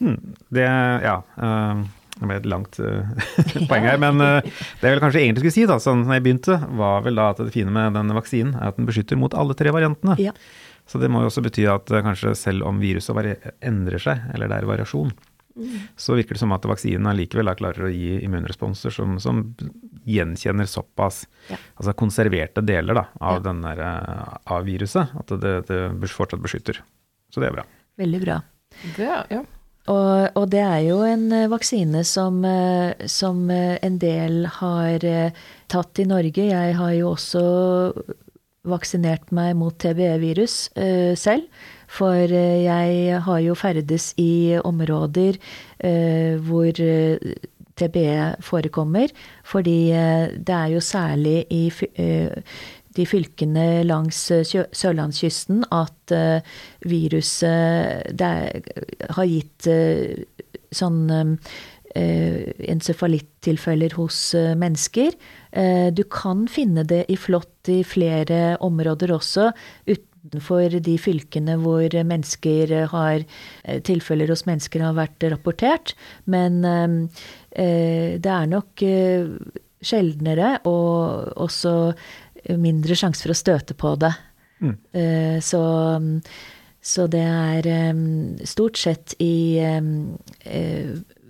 Mm. 0.00 0.34
Det, 0.50 0.66
ja. 1.04 1.20
Det 2.14 2.26
ble 2.28 2.36
et 2.38 2.46
langt 2.50 2.78
poeng 3.70 3.86
her, 3.86 3.98
men 4.02 4.20
det 4.20 4.42
jeg 4.82 4.92
vel 4.92 5.02
kanskje 5.02 5.22
egentlig 5.22 5.44
skulle 5.44 5.56
si, 5.56 5.66
da, 5.70 5.78
sånn 5.82 6.04
som 6.04 6.14
jeg 6.14 6.24
begynte, 6.24 6.58
var 6.78 7.04
vel 7.06 7.18
da 7.18 7.30
at 7.32 7.42
det 7.42 7.54
fine 7.54 7.74
med 7.74 7.96
denne 7.98 8.16
vaksinen 8.16 8.56
er 8.58 8.72
at 8.72 8.78
den 8.80 8.88
beskytter 8.88 9.18
mot 9.20 9.34
alle 9.34 9.56
tre 9.58 9.74
variantene. 9.74 10.18
Ja. 10.22 10.34
Så 10.90 11.00
det 11.00 11.08
må 11.08 11.22
jo 11.22 11.30
også 11.30 11.42
bety 11.44 11.64
at 11.70 11.88
kanskje 12.04 12.34
selv 12.36 12.66
om 12.68 12.82
viruset 12.82 13.48
endrer 13.64 14.02
seg, 14.02 14.26
eller 14.34 14.50
det 14.50 14.58
er 14.58 14.68
variasjon, 14.68 15.14
så 15.96 16.14
virker 16.14 16.34
det 16.34 16.42
som 16.42 16.52
at 16.54 16.66
vaksinen 16.66 17.06
allikevel 17.06 17.52
klarer 17.58 17.86
å 17.86 17.92
gi 17.92 18.16
immunresponser 18.26 18.94
som, 18.94 19.18
som 19.22 19.42
gjenkjenner 20.04 20.66
såpass 20.68 21.24
ja. 21.48 21.58
altså 21.78 21.94
konserverte 21.96 22.64
deler 22.66 22.98
da, 22.98 23.04
av, 23.20 23.38
ja. 23.38 23.44
denne, 23.46 23.74
eh, 23.78 24.32
av, 24.50 24.64
viruset 24.66 25.14
at 25.20 25.34
det, 25.40 25.54
det, 25.70 26.10
fortsatt 26.10 26.42
beskytter. 26.42 26.80
Så 27.30 27.42
det 27.42 27.50
er 27.50 27.60
bra. 27.60 27.66
Veldig 28.00 28.22
bra. 28.24 28.40
Det, 28.96 29.10
ja. 29.30 29.44
Og, 29.92 30.10
og, 30.34 30.44
det 30.50 30.62
er 30.64 30.80
jo 30.88 30.98
en 31.06 31.28
eh, 31.32 31.48
vaksine 31.52 32.02
som, 32.08 32.42
eh, 32.48 33.06
som 33.10 33.46
en 33.50 33.98
del 34.02 34.44
har 34.58 35.06
tatt 35.70 36.02
i 36.02 36.08
Norge. 36.10 36.50
Jeg 36.50 36.76
har 36.80 36.98
jo 36.98 37.14
også 37.14 37.44
vaksinert 38.64 39.30
meg 39.36 39.54
mot 39.60 39.76
TBE-virus 39.76 40.56
selv. 41.20 41.46
For 41.94 42.26
eh, 42.26 42.64
jeg 42.64 43.20
har 43.26 43.40
jo 43.44 43.54
ferdes 43.58 44.14
i 44.20 44.56
områder 44.58 45.38
eh, 45.78 46.34
hvor 46.42 46.80
eh, 46.82 47.18
TBE 47.74 48.34
forekommer. 48.44 49.08
Fordi 49.46 49.90
det 49.90 50.54
er 50.54 50.68
jo 50.74 50.80
særlig 50.80 51.46
i 51.50 51.72
de 52.94 53.06
fylkene 53.10 53.82
langs 53.82 54.30
sørlandskysten 54.30 55.64
at 55.74 56.14
viruset 56.86 58.22
har 58.22 59.26
gitt 59.26 59.66
sånn 60.70 61.10
encefalittilfeller 61.98 63.90
hos 63.98 64.38
mennesker. 64.62 65.10
Du 65.98 66.04
kan 66.06 66.46
finne 66.46 66.86
det 66.86 67.10
i 67.10 67.18
flått 67.18 67.66
i 67.74 67.82
flere 67.82 68.54
områder 68.62 69.10
også, 69.18 69.50
uten 69.90 70.13
utenfor 70.24 70.80
de 70.80 70.96
fylkene 70.98 71.56
hvor 71.60 71.88
mennesker 72.04 72.86
har, 72.90 73.24
eh, 73.64 73.80
tilfeller 73.80 74.28
hos 74.28 74.46
mennesker 74.46 74.80
har 74.80 74.94
vært 74.94 75.22
rapportert. 75.30 75.94
Men 76.26 76.64
eh, 76.64 78.18
det 78.18 78.30
er 78.30 78.46
nok 78.46 78.82
eh, 78.82 79.26
sjeldnere 79.84 80.60
og 80.64 81.32
også 81.36 81.94
mindre 82.56 82.94
sjanse 82.94 83.22
for 83.22 83.32
å 83.32 83.36
støte 83.36 83.74
på 83.74 83.94
det. 83.96 84.12
Mm. 84.60 84.76
Så, 85.44 85.60
så, 86.80 87.06
det 87.10 87.20
er 87.20 88.46
stort 88.48 88.78
sett 88.80 89.14
i 89.20 89.60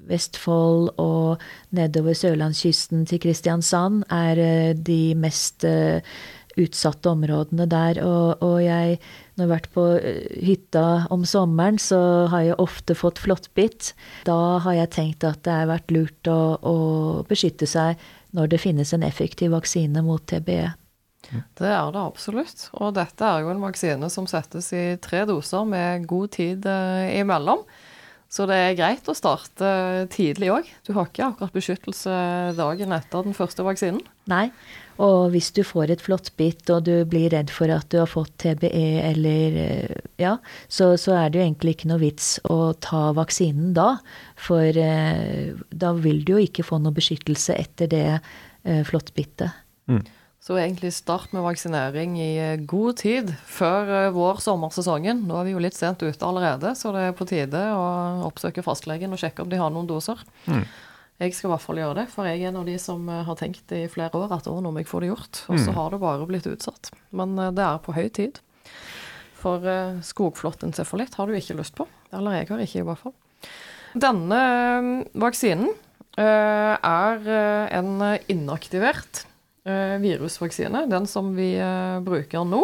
Vestfold 0.07 0.93
og 1.03 1.43
nedover 1.75 2.15
sørlandskysten 2.19 3.07
til 3.11 3.23
Kristiansand 3.23 4.05
er 4.13 4.75
de 4.75 5.01
mest 5.19 5.67
utsatte 6.61 7.11
områdene 7.11 7.67
der. 7.71 8.01
Og, 8.05 8.43
og 8.45 8.59
jeg, 8.63 8.99
når 9.35 9.43
jeg 9.43 9.49
har 9.49 9.53
vært 9.55 9.71
på 9.75 9.87
eh, 9.99 10.39
hytta 10.47 10.85
om 11.15 11.27
sommeren, 11.29 11.81
så 11.83 12.01
har 12.33 12.47
jeg 12.49 12.61
ofte 12.63 12.97
fått 12.99 13.23
flåttbitt. 13.23 13.93
Da 14.29 14.61
har 14.65 14.79
jeg 14.79 14.93
tenkt 14.95 15.27
at 15.29 15.43
det 15.47 15.59
har 15.63 15.71
vært 15.73 15.95
lurt 15.95 16.31
å, 16.31 16.41
å, 16.61 16.77
beskytte 17.29 17.69
seg 17.71 18.01
når 18.35 18.55
det 18.55 18.63
finnes 18.63 18.95
en 18.95 19.07
effektiv 19.07 19.55
vaksine 19.55 20.03
mot 20.05 20.23
TBE. 20.27 20.75
Det 21.57 21.71
er 21.71 21.89
det 21.95 22.03
absolutt. 22.03 22.69
Og 22.77 22.93
dette 22.99 23.25
er 23.27 23.43
jo 23.43 23.51
en 23.55 23.65
vaksine 23.65 24.11
som 24.13 24.29
settes 24.31 24.69
i 24.77 24.85
tre 25.03 25.25
doser 25.29 25.65
med 25.67 26.07
god 26.11 26.35
tid 26.37 26.69
eh, 26.69 27.17
imellom. 27.21 27.65
Så 28.35 28.49
det 28.51 28.57
er 28.59 28.75
greit 28.75 29.07
å 29.07 29.15
starte 29.15 29.69
tidlig 30.11 30.49
òg. 30.51 30.71
Du 30.83 30.91
har 30.97 31.07
ikke 31.07 31.29
akkurat 31.29 31.55
beskyttelse 31.55 32.15
dagen 32.59 32.95
etter 32.97 33.23
den 33.23 33.37
første 33.37 33.63
vaksinen. 33.63 34.01
Nei, 34.31 34.49
og 35.03 35.33
hvis 35.35 35.51
du 35.57 35.63
får 35.67 35.91
et 35.95 36.03
flåttbitt 36.05 36.71
og 36.71 36.85
du 36.87 36.93
blir 37.11 37.33
redd 37.35 37.51
for 37.51 37.71
at 37.73 37.89
du 37.91 37.99
har 37.99 38.11
fått 38.11 38.37
TBE 38.45 39.03
eller 39.03 39.59
eh, 39.65 40.03
Ja, 40.21 40.37
så, 40.69 40.95
så 41.01 41.17
er 41.19 41.31
det 41.31 41.41
jo 41.41 41.47
egentlig 41.49 41.75
ikke 41.75 41.91
noe 41.91 42.03
vits 42.03 42.37
å 42.47 42.75
ta 42.79 43.09
vaksinen 43.17 43.73
da. 43.75 43.97
For 44.39 44.63
eh, 44.71 45.55
da 45.75 45.95
vil 45.99 46.23
du 46.27 46.37
jo 46.37 46.45
ikke 46.45 46.67
få 46.67 46.79
noe 46.83 46.95
beskyttelse 46.95 47.57
etter 47.59 47.91
det 47.91 48.07
eh, 48.15 48.85
flåttbittet. 48.87 49.51
Mm. 49.91 50.05
Så 50.45 50.59
egentlig 50.61 50.91
start 50.93 51.33
med 51.33 51.41
vaksinering 51.41 52.19
i 52.21 52.33
eh, 52.37 52.63
god 52.69 52.99
tid 53.01 53.31
før 53.49 53.89
eh, 53.89 54.11
vår-sommersesongen. 54.13 55.23
Nå 55.25 55.39
er 55.41 55.47
vi 55.47 55.55
jo 55.55 55.63
litt 55.65 55.79
sent 55.79 56.05
ute 56.05 56.27
allerede, 56.27 56.75
så 56.77 56.93
det 56.93 57.07
er 57.07 57.15
på 57.17 57.25
tide 57.29 57.63
å 57.73 57.87
oppsøke 58.29 58.65
fastlegen 58.67 59.17
og 59.17 59.23
sjekke 59.23 59.41
om 59.41 59.49
de 59.49 59.61
har 59.61 59.73
noen 59.73 59.89
doser. 59.89 60.21
Mm. 60.45 60.67
Jeg 61.23 61.35
skal 61.37 61.49
i 61.49 61.53
hvert 61.53 61.63
fall 61.63 61.79
gjøre 61.79 61.95
det, 62.01 62.07
for 62.11 62.27
jeg 62.27 62.41
er 62.43 62.49
en 62.51 62.57
av 62.59 62.67
de 62.67 62.75
som 62.83 63.05
eh, 63.09 63.21
har 63.25 63.37
tenkt 63.39 63.71
i 63.77 63.85
flere 63.93 64.19
år 64.19 64.33
at 64.35 64.49
å, 64.51 64.57
nå 64.61 64.73
må 64.75 64.83
jeg 64.83 64.89
få 64.91 65.01
det 65.05 65.13
gjort. 65.13 65.45
Og 65.49 65.59
så 65.63 65.71
Mm. 65.71 65.77
har 65.79 65.91
det 65.95 66.01
bare 66.03 66.27
blitt 66.27 66.47
utsatt. 66.51 66.91
Men 67.13 67.39
eh, 67.39 67.53
det 67.55 67.63
er 67.65 67.79
på 67.79 67.95
høy 67.95 68.09
tid. 68.11 68.41
For 69.45 69.61
uh, 69.61 70.01
skogflåttencefalitt 70.01 71.15
har 71.21 71.27
du 71.29 71.35
ikke 71.37 71.55
lyst 71.59 71.75
på. 71.77 71.85
Eller 72.17 72.39
jeg 72.41 72.49
har 72.49 72.63
ikke, 72.65 72.81
i 72.81 72.87
hvert 72.89 72.99
fall. 73.03 73.15
Denne 73.95 74.39
eh, 74.41 74.89
vaksinen 75.21 75.69
eh, 76.17 76.75
er 76.81 77.29
eh, 77.29 77.77
en 77.79 77.91
inaktivert 78.33 79.27
eh, 79.69 79.99
virusvaksine, 80.03 80.87
den 80.91 81.07
som 81.07 81.35
vi 81.37 81.53
eh, 81.61 82.01
bruker 82.03 82.43
nå. 82.49 82.63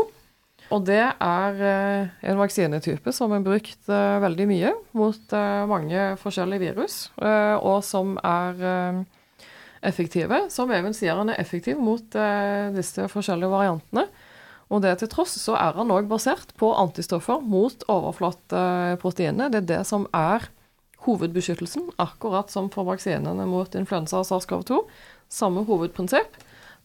Og 0.70 0.84
det 0.86 1.02
er 1.02 1.62
eh, 1.66 2.10
en 2.30 2.38
vaksinetype 2.38 3.12
som 3.14 3.32
er 3.34 3.42
brukt 3.42 3.88
eh, 3.90 4.18
veldig 4.22 4.46
mye 4.50 4.74
mot 4.96 5.34
eh, 5.34 5.62
mange 5.70 6.04
forskjellige 6.20 6.62
virus, 6.62 6.98
og 7.18 7.80
som 7.86 8.14
er 8.22 9.02
effektive. 9.82 10.44
Som 10.52 10.70
Even 10.76 10.94
sier, 10.94 11.18
han 11.18 11.32
er 11.32 11.40
effektiv 11.42 11.80
mot 11.80 12.16
disse 12.76 13.06
forskjellige 13.10 13.50
variantene. 13.50 14.06
Og 14.70 14.84
det 14.84 14.92
til 15.00 15.10
tross 15.10 15.34
så 15.40 15.56
er 15.58 15.74
han 15.74 15.90
òg 15.90 16.06
basert 16.10 16.52
på 16.60 16.70
antistoffer 16.78 17.40
mot 17.42 17.82
overflateproteinene. 17.90 19.48
Det 19.50 19.64
er 19.64 19.70
det 19.72 19.80
som 19.88 20.06
er 20.14 20.46
hovedbeskyttelsen, 21.06 21.88
akkurat 21.98 22.52
som 22.52 22.68
for 22.70 22.86
vaksinene 22.86 23.48
mot 23.48 23.74
influensa 23.74 24.20
og 24.20 24.28
SARS-CoV-2. 24.28 24.84
Samme 25.32 25.64
hovedprinsipp. 25.66 26.38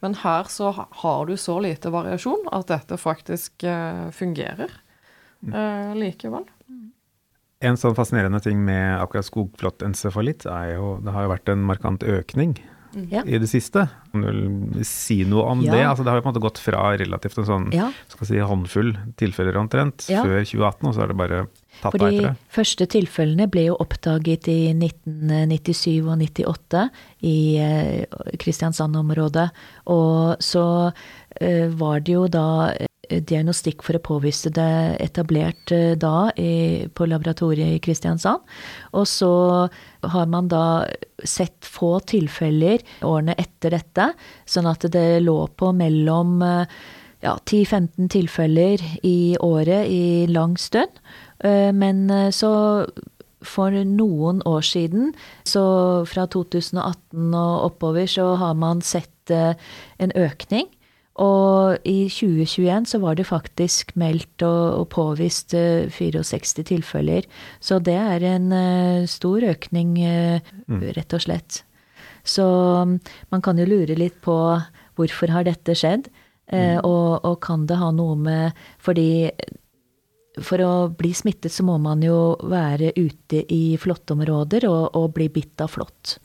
Men 0.06 0.14
her 0.22 0.46
så 0.54 0.70
har 1.02 1.26
du 1.26 1.34
så 1.42 1.58
lite 1.66 1.90
variasjon 1.90 2.44
at 2.54 2.68
dette 2.70 2.98
faktisk 3.02 3.64
eh, 3.66 4.06
fungerer 4.14 4.70
eh, 5.50 5.96
likevel. 5.98 6.46
En 7.66 7.80
sånn 7.80 7.96
fascinerende 7.98 8.38
ting 8.46 8.60
med 8.68 9.00
akkurat 9.02 9.26
skogflåttencefalitt 9.26 10.46
er 10.52 10.76
jo 10.76 11.00
Det 11.02 11.14
har 11.16 11.26
jo 11.26 11.32
vært 11.32 11.50
en 11.56 11.64
markant 11.66 12.04
økning 12.06 12.54
Ja. 13.10 13.24
i 13.28 13.40
det 13.42 13.50
siste. 13.52 13.88
Kan 14.14 14.22
du 14.22 14.84
si 14.88 15.24
noe 15.28 15.44
om 15.52 15.64
Ja. 15.66 15.72
det? 15.74 15.82
Altså, 15.90 16.04
det 16.06 16.12
har 16.14 16.20
jo 16.22 16.26
på 16.28 16.30
en 16.30 16.34
måte 16.36 16.46
gått 16.46 16.62
fra 16.64 16.84
relativt 16.96 17.38
en 17.42 17.50
sånn 17.50 17.66
ja. 17.74 17.90
skal 18.08 18.28
si, 18.30 18.38
håndfull 18.40 18.94
tilfeller 19.18 19.58
omtrent 19.60 20.06
Ja. 20.12 20.22
før 20.24 20.46
2018, 20.46 20.88
og 20.88 20.94
så 20.96 21.02
er 21.04 21.08
det 21.08 21.18
bare 21.18 21.42
For 21.84 22.00
de 22.02 22.32
første 22.54 22.88
tilfellene 22.90 23.48
ble 23.52 23.68
jo 23.70 23.78
oppdaget 23.84 24.50
i 24.52 24.60
1997 24.74 26.08
og 26.08 26.18
98 26.22 26.84
i 27.28 27.38
eh, 27.62 28.18
Kristiansand-området. 28.42 29.48
Og 29.94 30.44
så 30.44 30.66
eh, 31.42 31.68
var 31.76 32.04
det 32.06 32.16
jo 32.16 32.26
da 32.32 32.48
eh, 32.74 33.22
diagnostikk 33.22 33.86
for 33.86 34.00
å 34.00 34.04
påvise 34.04 34.50
det 34.56 34.98
etablert 35.04 35.74
da 36.02 36.32
i, 36.42 36.88
på 36.90 37.08
laboratoriet 37.10 37.76
i 37.76 37.82
Kristiansand. 37.84 38.42
Og 38.98 39.08
så 39.10 39.34
har 40.16 40.30
man 40.32 40.50
da 40.52 40.86
sett 41.24 41.66
få 41.66 42.00
tilfeller 42.08 42.82
årene 43.06 43.38
etter 43.38 43.78
dette, 43.78 44.12
sånn 44.50 44.70
at 44.72 44.88
det 44.94 45.08
lå 45.26 45.40
på 45.54 45.70
mellom 45.78 46.40
ja, 47.26 47.36
10-15 47.46 48.10
tilfeller 48.14 48.82
i 49.06 49.38
året 49.42 49.90
i 49.90 50.26
lang 50.30 50.58
stund. 50.62 50.92
Eh, 51.44 51.72
Men 51.74 52.10
eh, 52.10 52.32
så 52.32 52.86
for 53.46 53.70
noen 53.72 54.42
år 54.46 54.64
siden, 54.66 55.14
så 55.46 56.06
fra 56.10 56.26
2018 56.26 57.34
og 57.34 57.66
oppover, 57.70 58.08
så 58.10 58.36
har 58.42 58.56
man 58.58 58.82
sett 58.82 59.32
eh, 59.32 59.54
en 60.00 60.12
økning. 60.16 60.68
Og 61.16 61.78
i 61.88 62.10
2021 62.12 62.90
så 62.92 63.00
var 63.00 63.16
det 63.16 63.28
faktisk 63.30 63.94
meldt 63.96 64.44
og, 64.44 64.90
påvist 64.92 65.54
eh, 65.56 65.88
64 65.88 66.66
tilfeller. 66.68 67.24
Så 67.60 67.80
det 67.80 67.96
er 67.96 68.26
en 68.34 68.52
stor 69.08 69.46
økning, 69.46 70.00
eh, 70.04 70.42
rett 70.98 71.14
og 71.14 71.24
slett. 71.24 71.64
Så 72.26 72.44
mm, 72.90 73.00
man 73.32 73.42
kan 73.46 73.58
jo 73.62 73.68
lure 73.70 73.96
litt 73.96 74.18
på 74.26 74.36
hvorfor 74.98 75.32
har 75.32 75.46
dette 75.46 75.76
skjedd, 75.78 76.10
eh, 76.52 76.80
og, 76.82 77.22
og 77.24 77.40
kan 77.46 77.68
det 77.70 77.78
ha 77.80 77.92
noe 77.94 78.16
med 78.18 78.66
Fordi 78.80 79.32
for 80.44 80.62
å 80.66 80.72
bli 80.92 81.14
smittet 81.16 81.54
så 81.54 81.64
må 81.68 81.78
man 81.82 82.02
jo 82.04 82.36
være 82.44 82.92
ute 82.98 83.44
i 83.54 83.78
flåttområder 83.80 84.68
og, 84.70 84.96
og 84.96 85.14
bli 85.16 85.30
bitt 85.30 85.62
av 85.64 85.72
flått. 85.76 86.18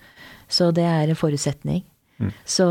Så 0.51 0.73
det 0.75 0.85
er 0.87 1.11
en 1.13 1.19
forutsetning. 1.19 1.85
Mm. 2.21 2.33
Så 2.45 2.67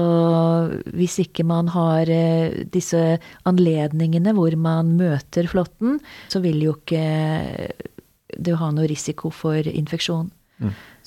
hvis 0.94 1.16
ikke 1.24 1.46
man 1.48 1.72
har 1.74 2.10
eh, 2.14 2.66
disse 2.70 3.18
anledningene 3.50 4.36
hvor 4.38 4.54
man 4.60 4.92
møter 5.00 5.48
flåtten, 5.50 5.98
så 6.30 6.42
vil 6.44 6.60
jo 6.68 6.76
ikke 6.78 7.72
du 8.38 8.54
ha 8.60 8.70
noe 8.76 8.86
risiko 8.92 9.32
for 9.34 9.66
infeksjon. 9.66 10.30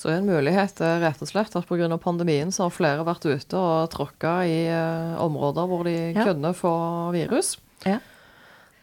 Så 0.00 0.08
en 0.08 0.24
mulighet 0.26 0.80
er 0.82 1.02
rett 1.04 1.20
og 1.22 1.28
slett 1.28 1.52
at 1.54 1.66
pga. 1.68 1.86
pandemien 2.00 2.50
så 2.50 2.64
har 2.66 2.72
flere 2.74 3.04
vært 3.06 3.26
ute 3.28 3.58
og 3.60 3.90
tråkka 3.92 4.32
i 4.48 4.62
eh, 4.72 5.12
områder 5.22 5.68
hvor 5.68 5.84
de 5.84 5.94
Ja. 6.16 6.24
kunne 6.24 6.54
få 6.56 6.72
virus. 7.12 7.58
Ja. 7.84 7.98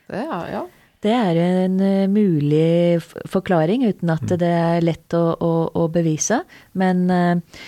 Det 0.07 0.21
er, 0.23 0.45
ja. 0.53 0.61
Det 1.03 1.11
er 1.15 1.37
en 1.39 1.79
eh, 1.79 2.07
mulig 2.11 2.99
forklaring, 3.31 3.85
uten 3.87 4.11
at 4.11 4.33
det 4.41 4.49
er 4.51 4.83
lett 4.83 5.15
å, 5.15 5.25
å, 5.39 5.51
å 5.79 5.87
bevise. 5.93 6.41
Men 6.79 7.05
eh, 7.13 7.61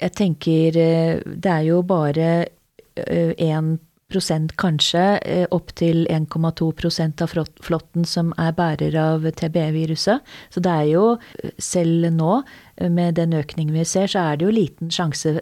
jeg 0.00 0.14
tenker 0.16 0.78
eh, 0.80 1.18
det 1.24 1.50
er 1.52 1.66
jo 1.68 1.82
bare 1.86 2.30
eh, 2.96 3.34
1 3.36 3.76
kanskje, 4.60 5.02
opptil 5.50 5.54
opp 5.56 5.72
til 5.74 6.04
1,2 6.06 7.22
av 7.24 7.30
flått- 7.32 7.62
flåtten 7.66 8.04
som 8.06 8.28
er 8.38 8.52
bærer 8.54 8.94
av 9.00 9.24
TBE-viruset. 9.26 10.20
Så 10.54 10.60
det 10.62 10.70
er 10.70 10.90
jo, 10.92 11.16
selv 11.58 12.12
nå, 12.14 12.36
med 12.94 13.16
den 13.18 13.34
økningen 13.34 13.74
vi 13.74 13.84
ser, 13.84 14.06
så 14.06 14.22
er 14.30 14.36
det 14.38 14.46
jo 14.46 14.54
liten 14.54 14.92
sjanse, 14.94 15.40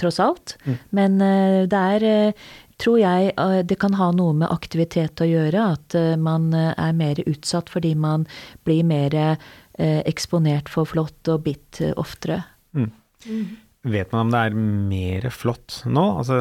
tross 0.00 0.20
alt. 0.24 0.56
Men 0.90 1.20
eh, 1.20 1.66
det 1.68 1.82
er 1.98 2.32
tror 2.84 3.00
jeg 3.00 3.32
eh, 3.40 3.58
det 3.66 3.78
kan 3.80 3.96
ha 3.98 4.10
noe 4.16 4.36
med 4.36 4.52
aktivitet 4.52 5.22
å 5.24 5.28
gjøre, 5.28 5.66
at 5.78 5.96
eh, 5.98 6.14
man 6.20 6.52
eh, 6.56 6.72
er 6.76 6.96
mer 6.96 7.20
utsatt 7.26 7.72
fordi 7.72 7.94
man 7.98 8.28
blir 8.66 8.84
mer 8.86 9.16
eksponert 9.74 10.68
for 10.70 10.86
flått 10.86 11.26
og 11.32 11.40
bitt 11.48 11.80
oftere. 11.98 12.36
Vet 13.84 14.12
man 14.14 14.28
om 14.28 14.30
det 14.30 14.42
er 14.46 14.54
mer 14.54 15.26
flått 15.34 15.80
nå? 15.90 16.04
Altså, 16.20 16.36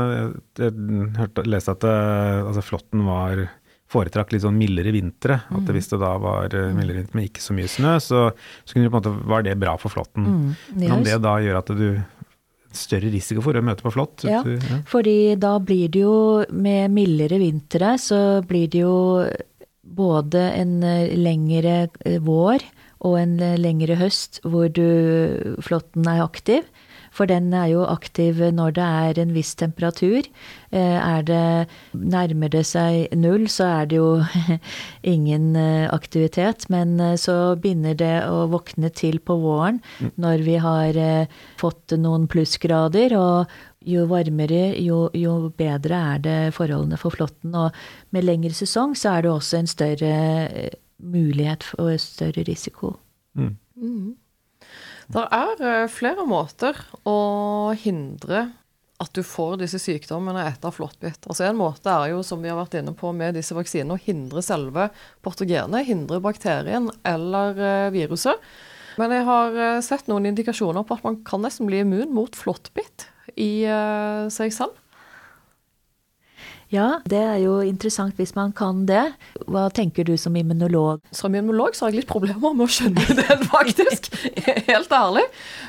jeg, 0.61 0.75
hørte, 1.17 1.45
leste 1.49 1.73
at 1.73 1.81
det, 1.81 1.95
altså, 2.45 2.61
flåtten 2.61 3.01
var 3.07 3.41
foretrakk 3.93 4.33
litt 4.33 4.43
sånn 4.45 4.57
mildere 4.57 4.93
vintre. 4.95 5.39
At 5.53 5.67
det, 5.67 5.75
hvis 5.75 5.91
det 5.91 5.99
da 6.01 6.13
var 6.21 6.53
eh, 6.55 6.71
mildere 6.75 7.01
vinter 7.01 7.19
men 7.19 7.27
ikke 7.27 7.43
så 7.43 7.55
mye 7.57 7.71
snø, 7.71 7.95
så, 8.03 8.23
så 8.63 8.75
kunne 8.75 8.87
det 8.87 8.93
på 8.93 9.01
en 9.01 9.03
måte, 9.03 9.29
var 9.33 9.45
det 9.45 9.57
bra 9.61 9.75
for 9.81 9.93
flåtten. 9.93 10.27
Mm. 10.29 10.47
Men 10.79 10.95
om 10.97 11.05
det 11.05 11.19
da 11.23 11.35
gjør 11.43 11.59
at 11.61 11.73
du 11.77 11.87
større 12.77 13.11
risiko 13.13 13.43
for 13.45 13.57
å 13.57 13.63
møte 13.65 13.85
på 13.85 13.93
flått? 13.93 14.25
Ja. 14.27 14.41
ja. 14.45 14.81
Fordi 14.89 15.35
da 15.41 15.55
blir 15.63 15.91
det 15.93 16.03
jo, 16.03 16.17
med 16.51 16.93
mildere 16.93 17.39
vintre, 17.41 17.95
så 18.01 18.19
blir 18.47 18.69
det 18.73 18.83
jo 18.83 18.95
både 19.83 20.47
en 20.57 20.79
eh, 20.83 21.13
lengre 21.19 21.75
eh, 22.05 22.19
vår 22.23 22.63
og 23.03 23.17
en 23.19 23.35
eh, 23.43 23.59
lengre 23.59 23.97
høst 23.99 24.41
hvor 24.47 24.71
du, 24.71 24.85
flåtten 25.63 26.07
er 26.09 26.23
aktiv. 26.23 26.67
For 27.13 27.29
den 27.29 27.51
er 27.53 27.69
jo 27.69 27.83
aktiv 27.85 28.39
når 28.55 28.75
det 28.77 28.85
er 29.05 29.19
en 29.21 29.33
viss 29.35 29.53
temperatur. 29.59 30.25
Eh, 30.73 30.97
Er 31.03 31.21
det, 31.21 31.67
nærmer 31.93 32.49
det 32.49 32.65
seg 32.65 33.13
null, 33.13 33.45
så 33.47 33.67
er 33.81 33.85
det 33.91 33.99
jo 33.99 34.23
ingen 35.15 35.55
eh, 35.55 35.85
aktivitet. 35.93 36.65
Men 36.73 36.99
eh, 36.99 37.15
så 37.21 37.55
begynner 37.55 37.93
det 37.99 38.15
å 38.25 38.47
våkne 38.49 38.89
til 38.89 39.19
på 39.19 39.37
våren 39.43 39.81
når 40.17 40.45
vi 40.47 40.57
har 40.57 40.97
fått 41.61 41.93
noen 41.97 42.25
plussgrader. 42.27 43.13
Og 43.19 43.53
jo 43.85 44.07
varmere, 44.09 44.73
jo, 44.81 45.05
jo 45.13 45.51
bedre 45.57 46.01
er 46.15 46.23
det 46.23 46.39
forholdene 46.57 46.97
for 46.97 47.13
flåtten. 47.13 47.53
Og 47.53 47.75
med 48.15 48.25
lengre 48.25 48.55
sesong 48.57 48.97
så 48.97 49.17
er 49.17 49.25
det 49.27 49.33
også 49.35 49.61
en 49.61 49.69
større 49.69 50.17
mulighet 51.03 51.65
for 51.67 51.93
større 52.01 52.45
risiko. 52.47 52.95
Mm. 53.37 53.57
Det 55.13 55.23
er 55.29 55.59
eh, 55.61 55.91
flere 55.93 56.23
måter 56.25 56.77
å 57.05 57.73
hindre 57.77 58.47
at 59.03 59.11
du 59.13 59.21
får 59.25 59.59
disse 59.61 59.77
sykdommene 59.81 60.45
etter 60.47 60.73
flåttbitt. 60.73 61.27
Altså 61.27 61.45
En 61.45 61.59
måte 61.59 61.91
er 61.91 62.13
jo, 62.13 62.23
som 62.25 62.41
vi 62.41 62.49
har 62.49 62.57
vært 62.57 62.79
inne 62.79 62.95
på 62.97 63.11
med 63.13 63.37
disse 63.37 63.53
vaksinene, 63.53 63.93
å 63.93 64.01
hindre 64.01 64.41
selve 64.45 64.87
portogenet, 65.25 65.85
hindre 65.85 66.21
bakterien 66.23 66.89
eller 67.05 67.61
eh, 67.61 67.89
viruset. 67.93 68.41
Men 68.97 69.13
jeg 69.13 69.27
har 69.29 69.57
eh, 69.57 69.81
sett 69.85 70.09
noen 70.09 70.31
indikasjoner 70.31 70.85
på 70.87 70.97
at 70.97 71.05
man 71.05 71.21
kan 71.27 71.45
nesten 71.45 71.69
bli 71.69 71.83
immun 71.85 72.13
mot 72.15 72.33
flåttbitt 72.37 73.09
i 73.37 73.65
seg 74.33 74.51
selv. 74.53 74.82
Ja, 76.73 76.87
det 77.05 77.21
er 77.21 77.37
jo 77.43 77.59
interessant 77.61 78.17
hvis 78.17 78.33
man 78.37 78.53
kan 78.57 78.83
det. 78.89 79.05
Hva 79.45 79.67
tenker 79.73 80.07
du 80.07 80.15
som 80.17 80.35
immunolog? 80.39 81.03
Som 81.13 81.35
immunolog 81.37 81.77
så 81.77 81.85
har 81.85 81.93
jeg 81.93 82.01
litt 82.01 82.11
problemer 82.11 82.55
med 82.57 82.65
å 82.65 82.73
skjønne 82.73 83.05
den, 83.21 83.47
faktisk. 83.51 84.09
Helt 84.69 84.93
ærlig. 84.97 85.27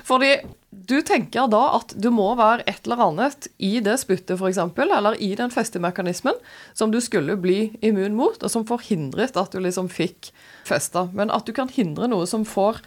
Fordi 0.09 0.33
du 0.75 0.97
tenker 1.07 1.47
da 1.53 1.63
at 1.77 1.95
du 2.01 2.09
må 2.13 2.27
være 2.39 2.65
et 2.71 2.89
eller 2.89 3.05
annet 3.05 3.49
i 3.63 3.77
det 3.85 3.99
spyttet 4.01 4.41
f.eks., 4.41 4.59
eller 4.81 5.21
i 5.23 5.35
den 5.39 5.53
festemekanismen, 5.53 6.41
som 6.73 6.93
du 6.93 7.01
skulle 7.05 7.37
bli 7.41 7.75
immun 7.85 8.17
mot, 8.17 8.41
og 8.41 8.51
som 8.51 8.67
forhindret 8.69 9.37
at 9.39 9.55
du 9.55 9.61
liksom 9.63 9.93
fikk 9.93 10.33
festa. 10.67 11.09
Men 11.13 11.33
at 11.35 11.47
du 11.47 11.55
kan 11.57 11.71
hindre 11.73 12.09
noe 12.11 12.27
som 12.31 12.49
får 12.49 12.81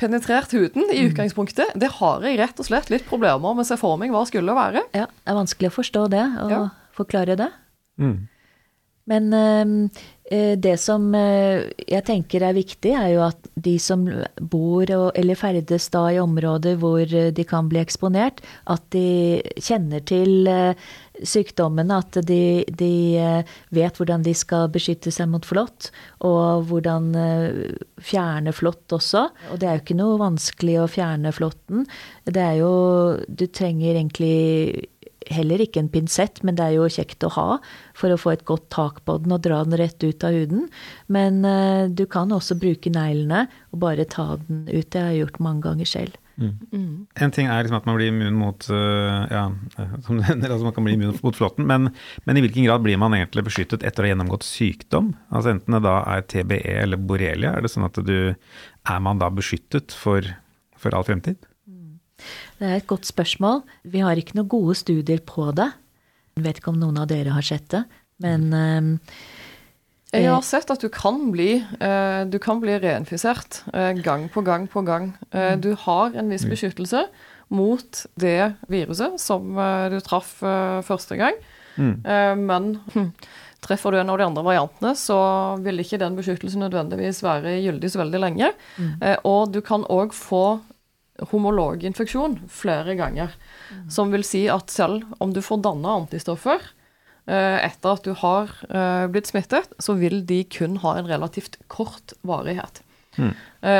penetrert 0.00 0.50
huden 0.56 0.88
i 0.90 1.04
mm. 1.04 1.12
utgangspunktet, 1.12 1.76
det 1.78 1.92
har 2.00 2.24
jeg 2.26 2.40
rett 2.40 2.58
og 2.58 2.66
slett 2.66 2.88
litt 2.90 3.04
problemer 3.06 3.52
med 3.54 3.62
å 3.62 3.68
se 3.68 3.78
for 3.78 4.00
meg 4.00 4.10
hva 4.10 4.24
skulle 4.26 4.56
være. 4.56 4.82
Ja, 4.96 5.06
det 5.06 5.30
er 5.30 5.38
vanskelig 5.38 5.70
å 5.70 5.76
forstå 5.76 6.08
det 6.10 6.24
og 6.42 6.54
ja. 6.56 6.62
Forklare 7.02 7.38
det. 7.38 7.50
Mm. 8.00 8.20
Men 9.10 9.32
eh, 9.34 10.54
det 10.56 10.76
som 10.80 11.08
uh, 11.14 11.62
jeg 11.74 12.04
tenker 12.06 12.44
er 12.46 12.54
viktig, 12.54 12.92
er 12.94 13.08
jo 13.16 13.24
at 13.26 13.48
de 13.58 13.74
som 13.82 14.04
bor 14.38 14.92
og, 14.94 15.08
eller 15.18 15.38
ferdes 15.38 15.88
da 15.92 16.04
i 16.14 16.20
områder 16.22 16.78
hvor 16.80 17.02
de 17.10 17.46
kan 17.48 17.68
bli 17.70 17.80
eksponert, 17.82 18.40
at 18.70 18.84
de 18.94 19.42
kjenner 19.58 20.04
til 20.06 20.46
uh, 20.46 20.78
sykdommene, 21.18 21.98
at 21.98 22.20
de, 22.26 22.62
de, 22.70 22.94
vet 23.74 23.98
hvordan 23.98 24.22
de 24.24 24.32
skal 24.38 24.70
beskytte 24.72 25.12
seg 25.14 25.28
mot 25.34 25.44
flått, 25.46 25.90
og 26.24 26.64
hvordan 26.70 27.12
fjerne 28.02 28.54
flått 28.56 28.94
også. 28.96 29.26
Og 29.52 29.60
det 29.60 29.68
er 29.68 29.76
jo 29.76 29.84
ikke 29.84 29.98
noe 30.00 30.16
vanskelig 30.22 30.80
å 30.80 30.88
fjerne 30.90 31.34
flåtten. 31.36 31.84
Det 32.24 32.42
er 32.42 32.56
jo 32.62 32.72
Du 33.28 33.44
trenger 33.52 33.92
egentlig 33.92 34.88
heller 35.30 35.62
ikke 35.62 35.82
en 35.82 35.90
pinsett, 35.92 36.42
men 36.46 36.56
det 36.58 36.64
er 36.66 36.76
jo 36.78 36.88
kjekt 36.90 37.24
å 37.26 37.32
ha 37.36 37.46
for 37.98 38.12
å 38.12 38.18
få 38.20 38.34
et 38.34 38.46
godt 38.48 38.68
tak 38.74 39.02
på 39.06 39.18
den 39.22 39.34
og 39.34 39.44
dra 39.44 39.62
den 39.66 39.78
rett 39.80 40.02
ut 40.02 40.26
av 40.26 40.34
huden. 40.36 40.66
Men 41.12 41.42
uh, 41.46 41.86
du 41.92 42.04
kan 42.10 42.32
også 42.34 42.58
bruke 42.60 42.92
neglene 42.92 43.46
og 43.72 43.82
bare 43.84 44.08
ta 44.08 44.34
den 44.48 44.66
ut. 44.70 44.90
Det 44.90 45.00
har 45.00 45.12
jeg 45.12 45.24
gjort 45.24 45.42
mange 45.44 45.66
ganger 45.68 45.88
selv. 45.88 46.18
Mm. 46.40 46.52
Mm. 46.72 47.06
En 47.20 47.34
ting 47.34 47.48
er 47.50 47.62
liksom 47.62 47.76
at 47.76 47.86
man 47.88 47.98
blir 47.98 48.08
immun 48.10 48.38
mot 48.40 48.66
uh, 48.72 49.28
ja, 49.28 49.44
som 50.06 50.16
du 50.16 50.22
nevner, 50.24 50.54
altså 50.54 50.66
man 50.66 50.74
kan 50.76 50.86
bli 50.86 50.96
immun 50.96 51.14
mot 51.22 51.36
flåtten, 51.36 51.66
men, 51.68 51.90
men, 52.24 52.38
i 52.38 52.44
hvilken 52.44 52.66
grad 52.66 52.84
blir 52.84 53.00
man 53.00 53.14
egentlig 53.16 53.44
beskyttet 53.50 53.84
etter 53.84 54.02
å 54.02 54.08
ha 54.08 54.12
gjennomgått 54.14 54.46
sykdom? 54.48 55.12
Altså 55.30 55.52
Enten 55.52 55.76
det 55.76 55.84
da 55.84 55.98
er 56.14 56.26
TBE 56.32 56.76
eller 56.86 57.00
borrelia, 57.00 57.52
er 57.52 57.64
det 57.64 57.72
sånn 57.72 57.88
at 57.88 58.00
du 58.00 58.16
er 58.32 59.04
man 59.04 59.20
da 59.20 59.28
beskyttet 59.32 59.94
for, 59.96 60.26
for 60.80 60.96
all 60.96 61.06
fremtid? 61.06 61.40
Det 62.62 62.68
er 62.70 62.78
et 62.78 62.86
godt 62.86 63.08
spørsmål. 63.08 63.64
Vi 63.90 64.04
har 64.06 64.14
ikke 64.14 64.36
noen 64.38 64.50
gode 64.52 64.76
studier 64.78 65.18
på 65.26 65.48
det. 65.58 65.72
Jeg 66.38 66.44
vet 66.44 66.60
ikke 66.60 66.70
om 66.70 66.78
noen 66.78 67.00
av 67.02 67.08
dere 67.10 67.34
har 67.34 67.42
sett 67.42 67.66
det, 67.74 67.82
men 68.22 68.44
um, 68.54 68.92
jeg 70.12 70.28
har 70.28 70.44
sett 70.46 70.70
at 70.70 70.82
du 70.84 70.86
kan 70.92 71.18
bli, 71.32 71.56
uh, 71.80 72.22
du 72.28 72.36
kan 72.40 72.60
bli 72.62 72.76
reinfisert 72.78 73.62
uh, 73.72 73.90
gang 74.04 74.28
på 74.30 74.44
gang 74.46 74.68
på 74.70 74.84
gang. 74.86 75.10
Uh, 75.34 75.56
du 75.58 75.72
har 75.86 76.14
en 76.14 76.30
viss 76.30 76.44
beskyttelse 76.46 77.06
mot 77.52 78.04
det 78.20 78.52
viruset 78.70 79.18
som 79.20 79.58
du 79.92 79.98
traff 80.04 80.38
første 80.86 81.18
gang. 81.20 81.36
Mm. 81.72 82.04
men 82.44 82.66
treffer 83.64 83.92
du 83.92 83.98
en 84.00 84.10
av 84.12 84.18
de 84.20 84.24
andre 84.24 84.44
variantene, 84.44 84.92
så 84.96 85.18
vil 85.64 85.80
ikke 85.80 86.00
den 86.00 86.16
beskyttelsen 86.16 86.64
nødvendigvis 86.64 87.20
være 87.24 87.58
gyldig 87.64 87.90
så 87.92 88.00
veldig 88.00 88.20
lenge. 88.20 88.50
Mm. 88.76 88.94
og 89.28 89.52
du 89.52 89.60
kan 89.64 89.84
òg 89.92 90.16
få 90.16 90.62
homologinfeksjon 91.32 92.38
flere 92.50 92.96
ganger. 92.98 93.34
Mm. 93.70 93.88
Som 93.92 94.14
vil 94.14 94.24
si 94.26 94.46
at 94.52 94.72
selv 94.72 95.04
om 95.22 95.34
du 95.34 95.42
får 95.44 95.62
danna 95.66 95.98
antistoffer 96.02 96.60
eh, 97.26 97.58
etter 97.66 97.96
at 97.96 98.06
du 98.06 98.14
har 98.22 98.54
eh, 98.70 99.06
blitt 99.12 99.30
smittet, 99.30 99.68
så 99.78 99.96
vil 100.00 100.22
de 100.26 100.42
kun 100.48 100.78
ha 100.84 100.96
en 100.98 101.10
relativt 101.10 101.60
kort 101.72 102.16
varighet. 102.26 102.82
Mm. 103.20 103.34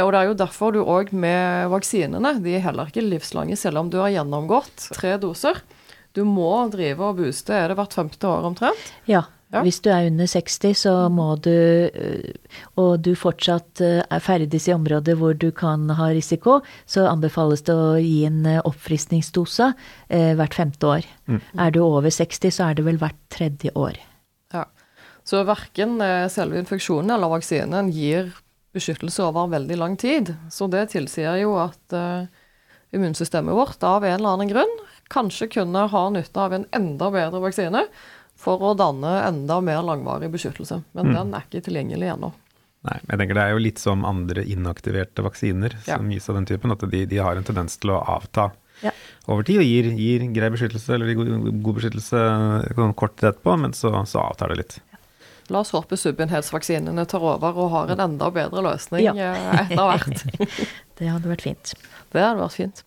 Og 0.04 0.10
det 0.12 0.18
er 0.18 0.26
jo 0.28 0.34
derfor 0.36 0.74
du 0.74 0.82
òg 0.84 1.08
med 1.16 1.70
vaksinene, 1.72 2.34
de 2.44 2.52
er 2.52 2.66
heller 2.66 2.90
ikke 2.90 3.00
livslange 3.00 3.56
selv 3.56 3.80
om 3.80 3.88
du 3.88 3.96
har 4.02 4.12
gjennomgått 4.12 4.90
tre 4.92 5.14
doser. 5.16 5.56
Du 6.12 6.20
må 6.28 6.50
drive 6.68 7.00
og 7.00 7.22
booste, 7.22 7.56
er 7.56 7.72
det 7.72 7.78
hvert 7.78 7.96
femte 7.96 8.28
år 8.28 8.44
omtrent? 8.50 8.90
Ja. 9.08 9.24
Ja. 9.52 9.60
Hvis 9.66 9.82
du 9.84 9.90
er 9.92 10.06
under 10.08 10.28
60, 10.28 10.78
så 10.80 10.92
må 11.12 11.34
du, 11.44 11.52
øh, 11.52 12.60
og 12.80 13.02
du 13.04 13.12
fortsatt 13.18 13.82
øh, 13.84 13.98
er 14.00 14.22
ferdes 14.24 14.68
i 14.68 14.72
områder 14.72 15.18
hvor 15.20 15.36
du 15.36 15.50
kan 15.52 15.90
ha 15.92 16.08
risiko, 16.08 16.60
så 16.88 17.04
anbefales 17.10 17.64
det 17.66 17.76
å 17.76 17.98
gi 18.00 18.22
en 18.28 18.46
øh, 18.48 18.62
oppfriskningsdose 18.64 19.72
hvert 20.08 20.56
femte 20.56 20.88
år. 20.88 21.08
Mm. 21.28 21.42
Er 21.60 21.74
du 21.74 21.82
over 21.84 22.08
60, 22.08 22.48
så 22.48 22.70
er 22.70 22.78
det 22.78 22.86
vel 22.86 23.00
hvert 23.00 23.18
tredje 23.32 23.72
år. 23.76 24.00
Ja. 24.56 24.64
Så 25.24 25.44
verken 25.48 26.00
selve 26.32 26.58
infeksjonen 26.60 27.12
eller 27.14 27.32
vaksinen 27.32 27.92
gir 27.92 28.32
beskyttelse 28.72 29.24
over 29.24 29.50
veldig 29.52 29.76
lang 29.78 29.96
tid. 30.00 30.32
Så 30.50 30.68
det 30.72 30.88
tilsier 30.92 31.38
jo 31.42 31.54
at 31.60 31.96
uh, 31.96 32.24
immunsystemet 32.92 33.56
vårt 33.56 33.84
av 33.84 34.04
en 34.04 34.16
eller 34.16 34.36
annen 34.36 34.50
grunn 34.52 34.74
kanskje 35.12 35.50
kunne 35.58 35.86
ha 35.92 36.02
nytte 36.12 36.40
av 36.40 36.56
en 36.56 36.66
enda 36.76 37.10
bedre 37.12 37.42
vaksine 37.42 37.84
for 38.42 38.62
å 38.66 38.72
danne 38.78 39.20
enda 39.26 39.60
mer 39.64 39.84
langvarig 39.86 40.30
beskyttelse. 40.32 40.82
Men 40.96 41.10
mm. 41.10 41.14
den 41.18 41.36
er 41.36 41.46
ikke 41.46 41.62
tilgjengelig 41.68 42.14
ennå. 42.16 42.32
Nei, 42.82 42.96
jeg 43.06 43.18
tenker 43.20 43.38
det 43.38 43.42
er 43.44 43.54
jo 43.54 43.62
litt 43.62 43.78
som 43.78 44.02
andre 44.06 44.42
inaktiverte 44.50 45.22
vaksiner 45.22 45.76
ja. 45.86 46.00
som 46.00 46.08
gis 46.10 46.26
av 46.30 46.40
den 46.40 46.48
typen, 46.50 46.74
at 46.74 46.82
de, 46.82 47.04
de, 47.06 47.20
har 47.22 47.38
en 47.38 47.46
tendens 47.46 47.78
til 47.78 47.92
å 47.94 48.00
avta 48.16 48.48
ja. 48.82 48.90
over 49.30 49.46
tid 49.46 49.60
og 49.62 49.68
gir, 49.68 49.90
gir, 49.94 50.24
grei 50.34 50.48
beskyttelse 50.50 50.96
eller 50.96 51.12
god, 51.14 51.30
god 51.62 51.78
beskyttelse 51.78 52.22
kort 52.98 53.14
tid 53.20 53.30
etterpå, 53.30 53.54
men 53.62 53.76
så, 53.78 53.94
så, 54.10 54.24
avtar 54.24 54.50
det 54.50 54.64
litt. 54.64 54.80
La 55.52 55.60
oss 55.62 55.70
håpe 55.74 55.94
subbenhetsvaksinene 55.98 57.04
tar 57.06 57.22
over 57.22 57.54
og 57.62 57.70
har 57.70 57.94
en 57.94 58.02
enda 58.02 58.32
bedre 58.34 58.64
løsning 58.66 59.06
ja. 59.06 59.14
Eh, 59.14 59.62
etter 59.62 59.86
hvert. 59.86 60.26
det 60.98 61.10
hadde 61.12 61.30
vært 61.30 61.46
fint. 61.46 61.74
Det 62.10 62.22
hadde 62.24 62.42
vært 62.42 62.58
fint. 62.58 62.82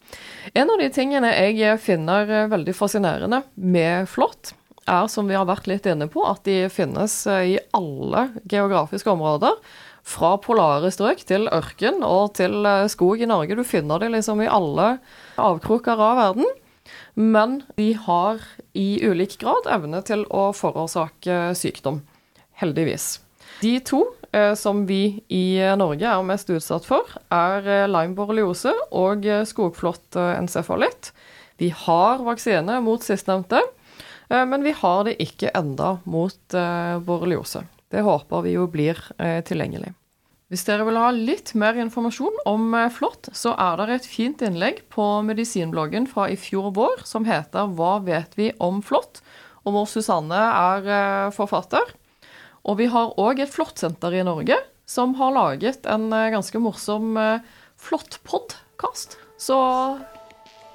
En 0.51 0.75
av 0.75 0.83
de 0.83 0.91
tingene 0.91 1.31
jeg 1.31 1.79
finner 1.83 2.49
veldig 2.51 2.75
fascinerende 2.75 3.45
med 3.55 4.11
flått, 4.11 4.57
er, 4.85 5.07
som 5.09 5.27
vi 5.27 5.35
har 5.37 5.47
vært 5.49 5.67
litt 5.69 5.87
inne 5.89 6.07
på, 6.11 6.23
at 6.27 6.43
de 6.47 6.65
finnes 6.73 7.13
eh, 7.29 7.55
i 7.55 7.57
alle 7.75 8.29
geografiske 8.49 9.09
områder. 9.11 9.57
Fra 10.05 10.35
polare 10.37 10.91
strøk 10.93 11.23
til 11.25 11.49
ørken 11.49 12.03
og 12.05 12.35
til 12.37 12.65
eh, 12.65 12.85
skog 12.91 13.21
i 13.21 13.29
Norge. 13.29 13.57
Du 13.57 13.65
finner 13.65 14.01
de 14.01 14.11
liksom 14.13 14.43
i 14.45 14.51
alle 14.51 14.97
avkroker 15.41 15.97
av 15.97 16.19
verden. 16.21 16.49
Men 17.17 17.61
de 17.79 17.93
har 18.05 18.43
i 18.77 18.99
ulik 19.01 19.39
grad 19.41 19.65
evne 19.73 20.03
til 20.05 20.25
å 20.29 20.51
forårsake 20.53 21.55
sykdom. 21.57 22.03
Heldigvis. 22.61 23.15
De 23.63 23.79
to 23.87 24.03
eh, 24.35 24.53
som 24.59 24.83
vi 24.85 25.23
i 25.33 25.45
Norge 25.79 26.11
er 26.11 26.27
mest 26.27 26.51
utsatt 26.53 26.85
for, 26.85 27.09
er 27.33 27.87
limeborreliose 27.89 28.75
og 28.93 29.25
skogflåttencefalitt. 29.49 31.09
Vi 31.57 31.71
har 31.71 32.21
vaksine 32.27 32.77
mot 32.83 33.01
sistnevnte. 33.01 33.63
Eh, 34.29 34.45
men 34.45 34.63
vi 34.63 34.71
har 34.71 35.03
det 35.07 35.17
ikke 35.23 35.53
enda 35.55 35.97
mot 36.03 36.57
eh, 36.57 36.97
borreliose. 37.05 37.65
Det 37.91 38.03
håper 38.05 38.43
vi 38.45 38.55
jo 38.55 38.65
blir 38.71 38.99
eh, 39.17 39.41
tilgjengelig. 39.45 39.93
Hvis 40.51 40.65
dere 40.67 40.85
vil 40.85 40.99
ha 41.01 41.09
litt 41.09 41.55
mer 41.57 41.77
informasjon 41.81 42.35
om 42.45 42.75
flått, 42.93 43.31
så 43.33 43.55
er 43.57 43.79
det 43.81 43.95
et 43.95 44.07
fint 44.07 44.43
innlegg 44.45 44.83
på 44.93 45.03
medisinbloggen 45.25 46.05
fra 46.07 46.27
i 46.29 46.37
fjor 46.37 46.69
vår 46.75 47.01
som 47.09 47.25
heter 47.25 47.65
'Hva 47.73 47.97
vet 48.05 48.37
vi 48.37 48.51
om 48.61 48.83
flått?', 48.85 49.23
og 49.65 49.73
hvor 49.73 49.87
Susanne 49.89 50.37
er 50.37 51.31
forfatter. 51.33 51.81
Og 52.61 52.77
vi 52.77 52.85
har 52.85 53.17
òg 53.17 53.41
et 53.41 53.49
flåttsenter 53.49 54.13
i 54.13 54.21
Norge 54.21 54.59
som 54.85 55.17
har 55.17 55.33
laget 55.33 55.89
en 55.89 56.13
ganske 56.13 56.61
morsom 56.61 57.17
flåttpodkast. 57.81 59.17
Så 59.41 59.57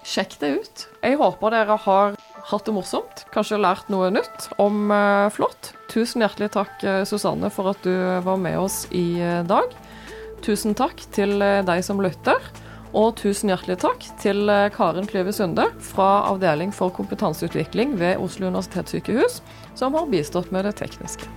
sjekk 0.03 0.35
det 0.43 0.51
ut. 0.59 0.87
Jeg 0.99 1.15
håper 1.23 1.55
dere 1.55 1.79
har 1.79 2.19
hatt 2.49 2.67
det 2.67 2.75
morsomt, 2.75 3.25
kanskje 3.35 3.61
lært 3.61 3.91
noe 3.93 4.11
nytt 4.15 4.49
om 4.63 4.89
uh, 4.93 5.29
flått. 5.35 5.73
Tusen 5.93 6.25
hjertelig 6.25 6.53
takk, 6.57 6.73
uh, 6.87 7.03
Susanne, 7.09 7.51
for 7.53 7.73
at 7.73 7.85
du 7.87 7.93
var 8.25 8.41
med 8.41 8.59
oss 8.61 8.85
i 8.95 9.21
uh, 9.21 9.43
dag. 9.49 9.75
Tusen 10.45 10.77
takk 10.79 11.03
til 11.13 11.37
deg 11.41 11.85
som 11.85 12.01
lytter. 12.01 12.41
Og 12.97 13.13
tusen 13.21 13.53
hjertelig 13.53 13.77
takk 13.85 14.07
til 14.19 14.51
Karen 14.75 15.07
Klyve 15.07 15.31
Sunde 15.37 15.69
fra 15.93 16.25
Avdeling 16.33 16.73
for 16.75 16.91
kompetanseutvikling 16.97 17.95
ved 18.01 18.19
Oslo 18.19 18.49
universitetssykehus, 18.51 19.39
som 19.79 19.95
har 19.95 20.11
bistått 20.11 20.51
med 20.51 20.67
det 20.67 20.75
tekniske. 20.81 21.29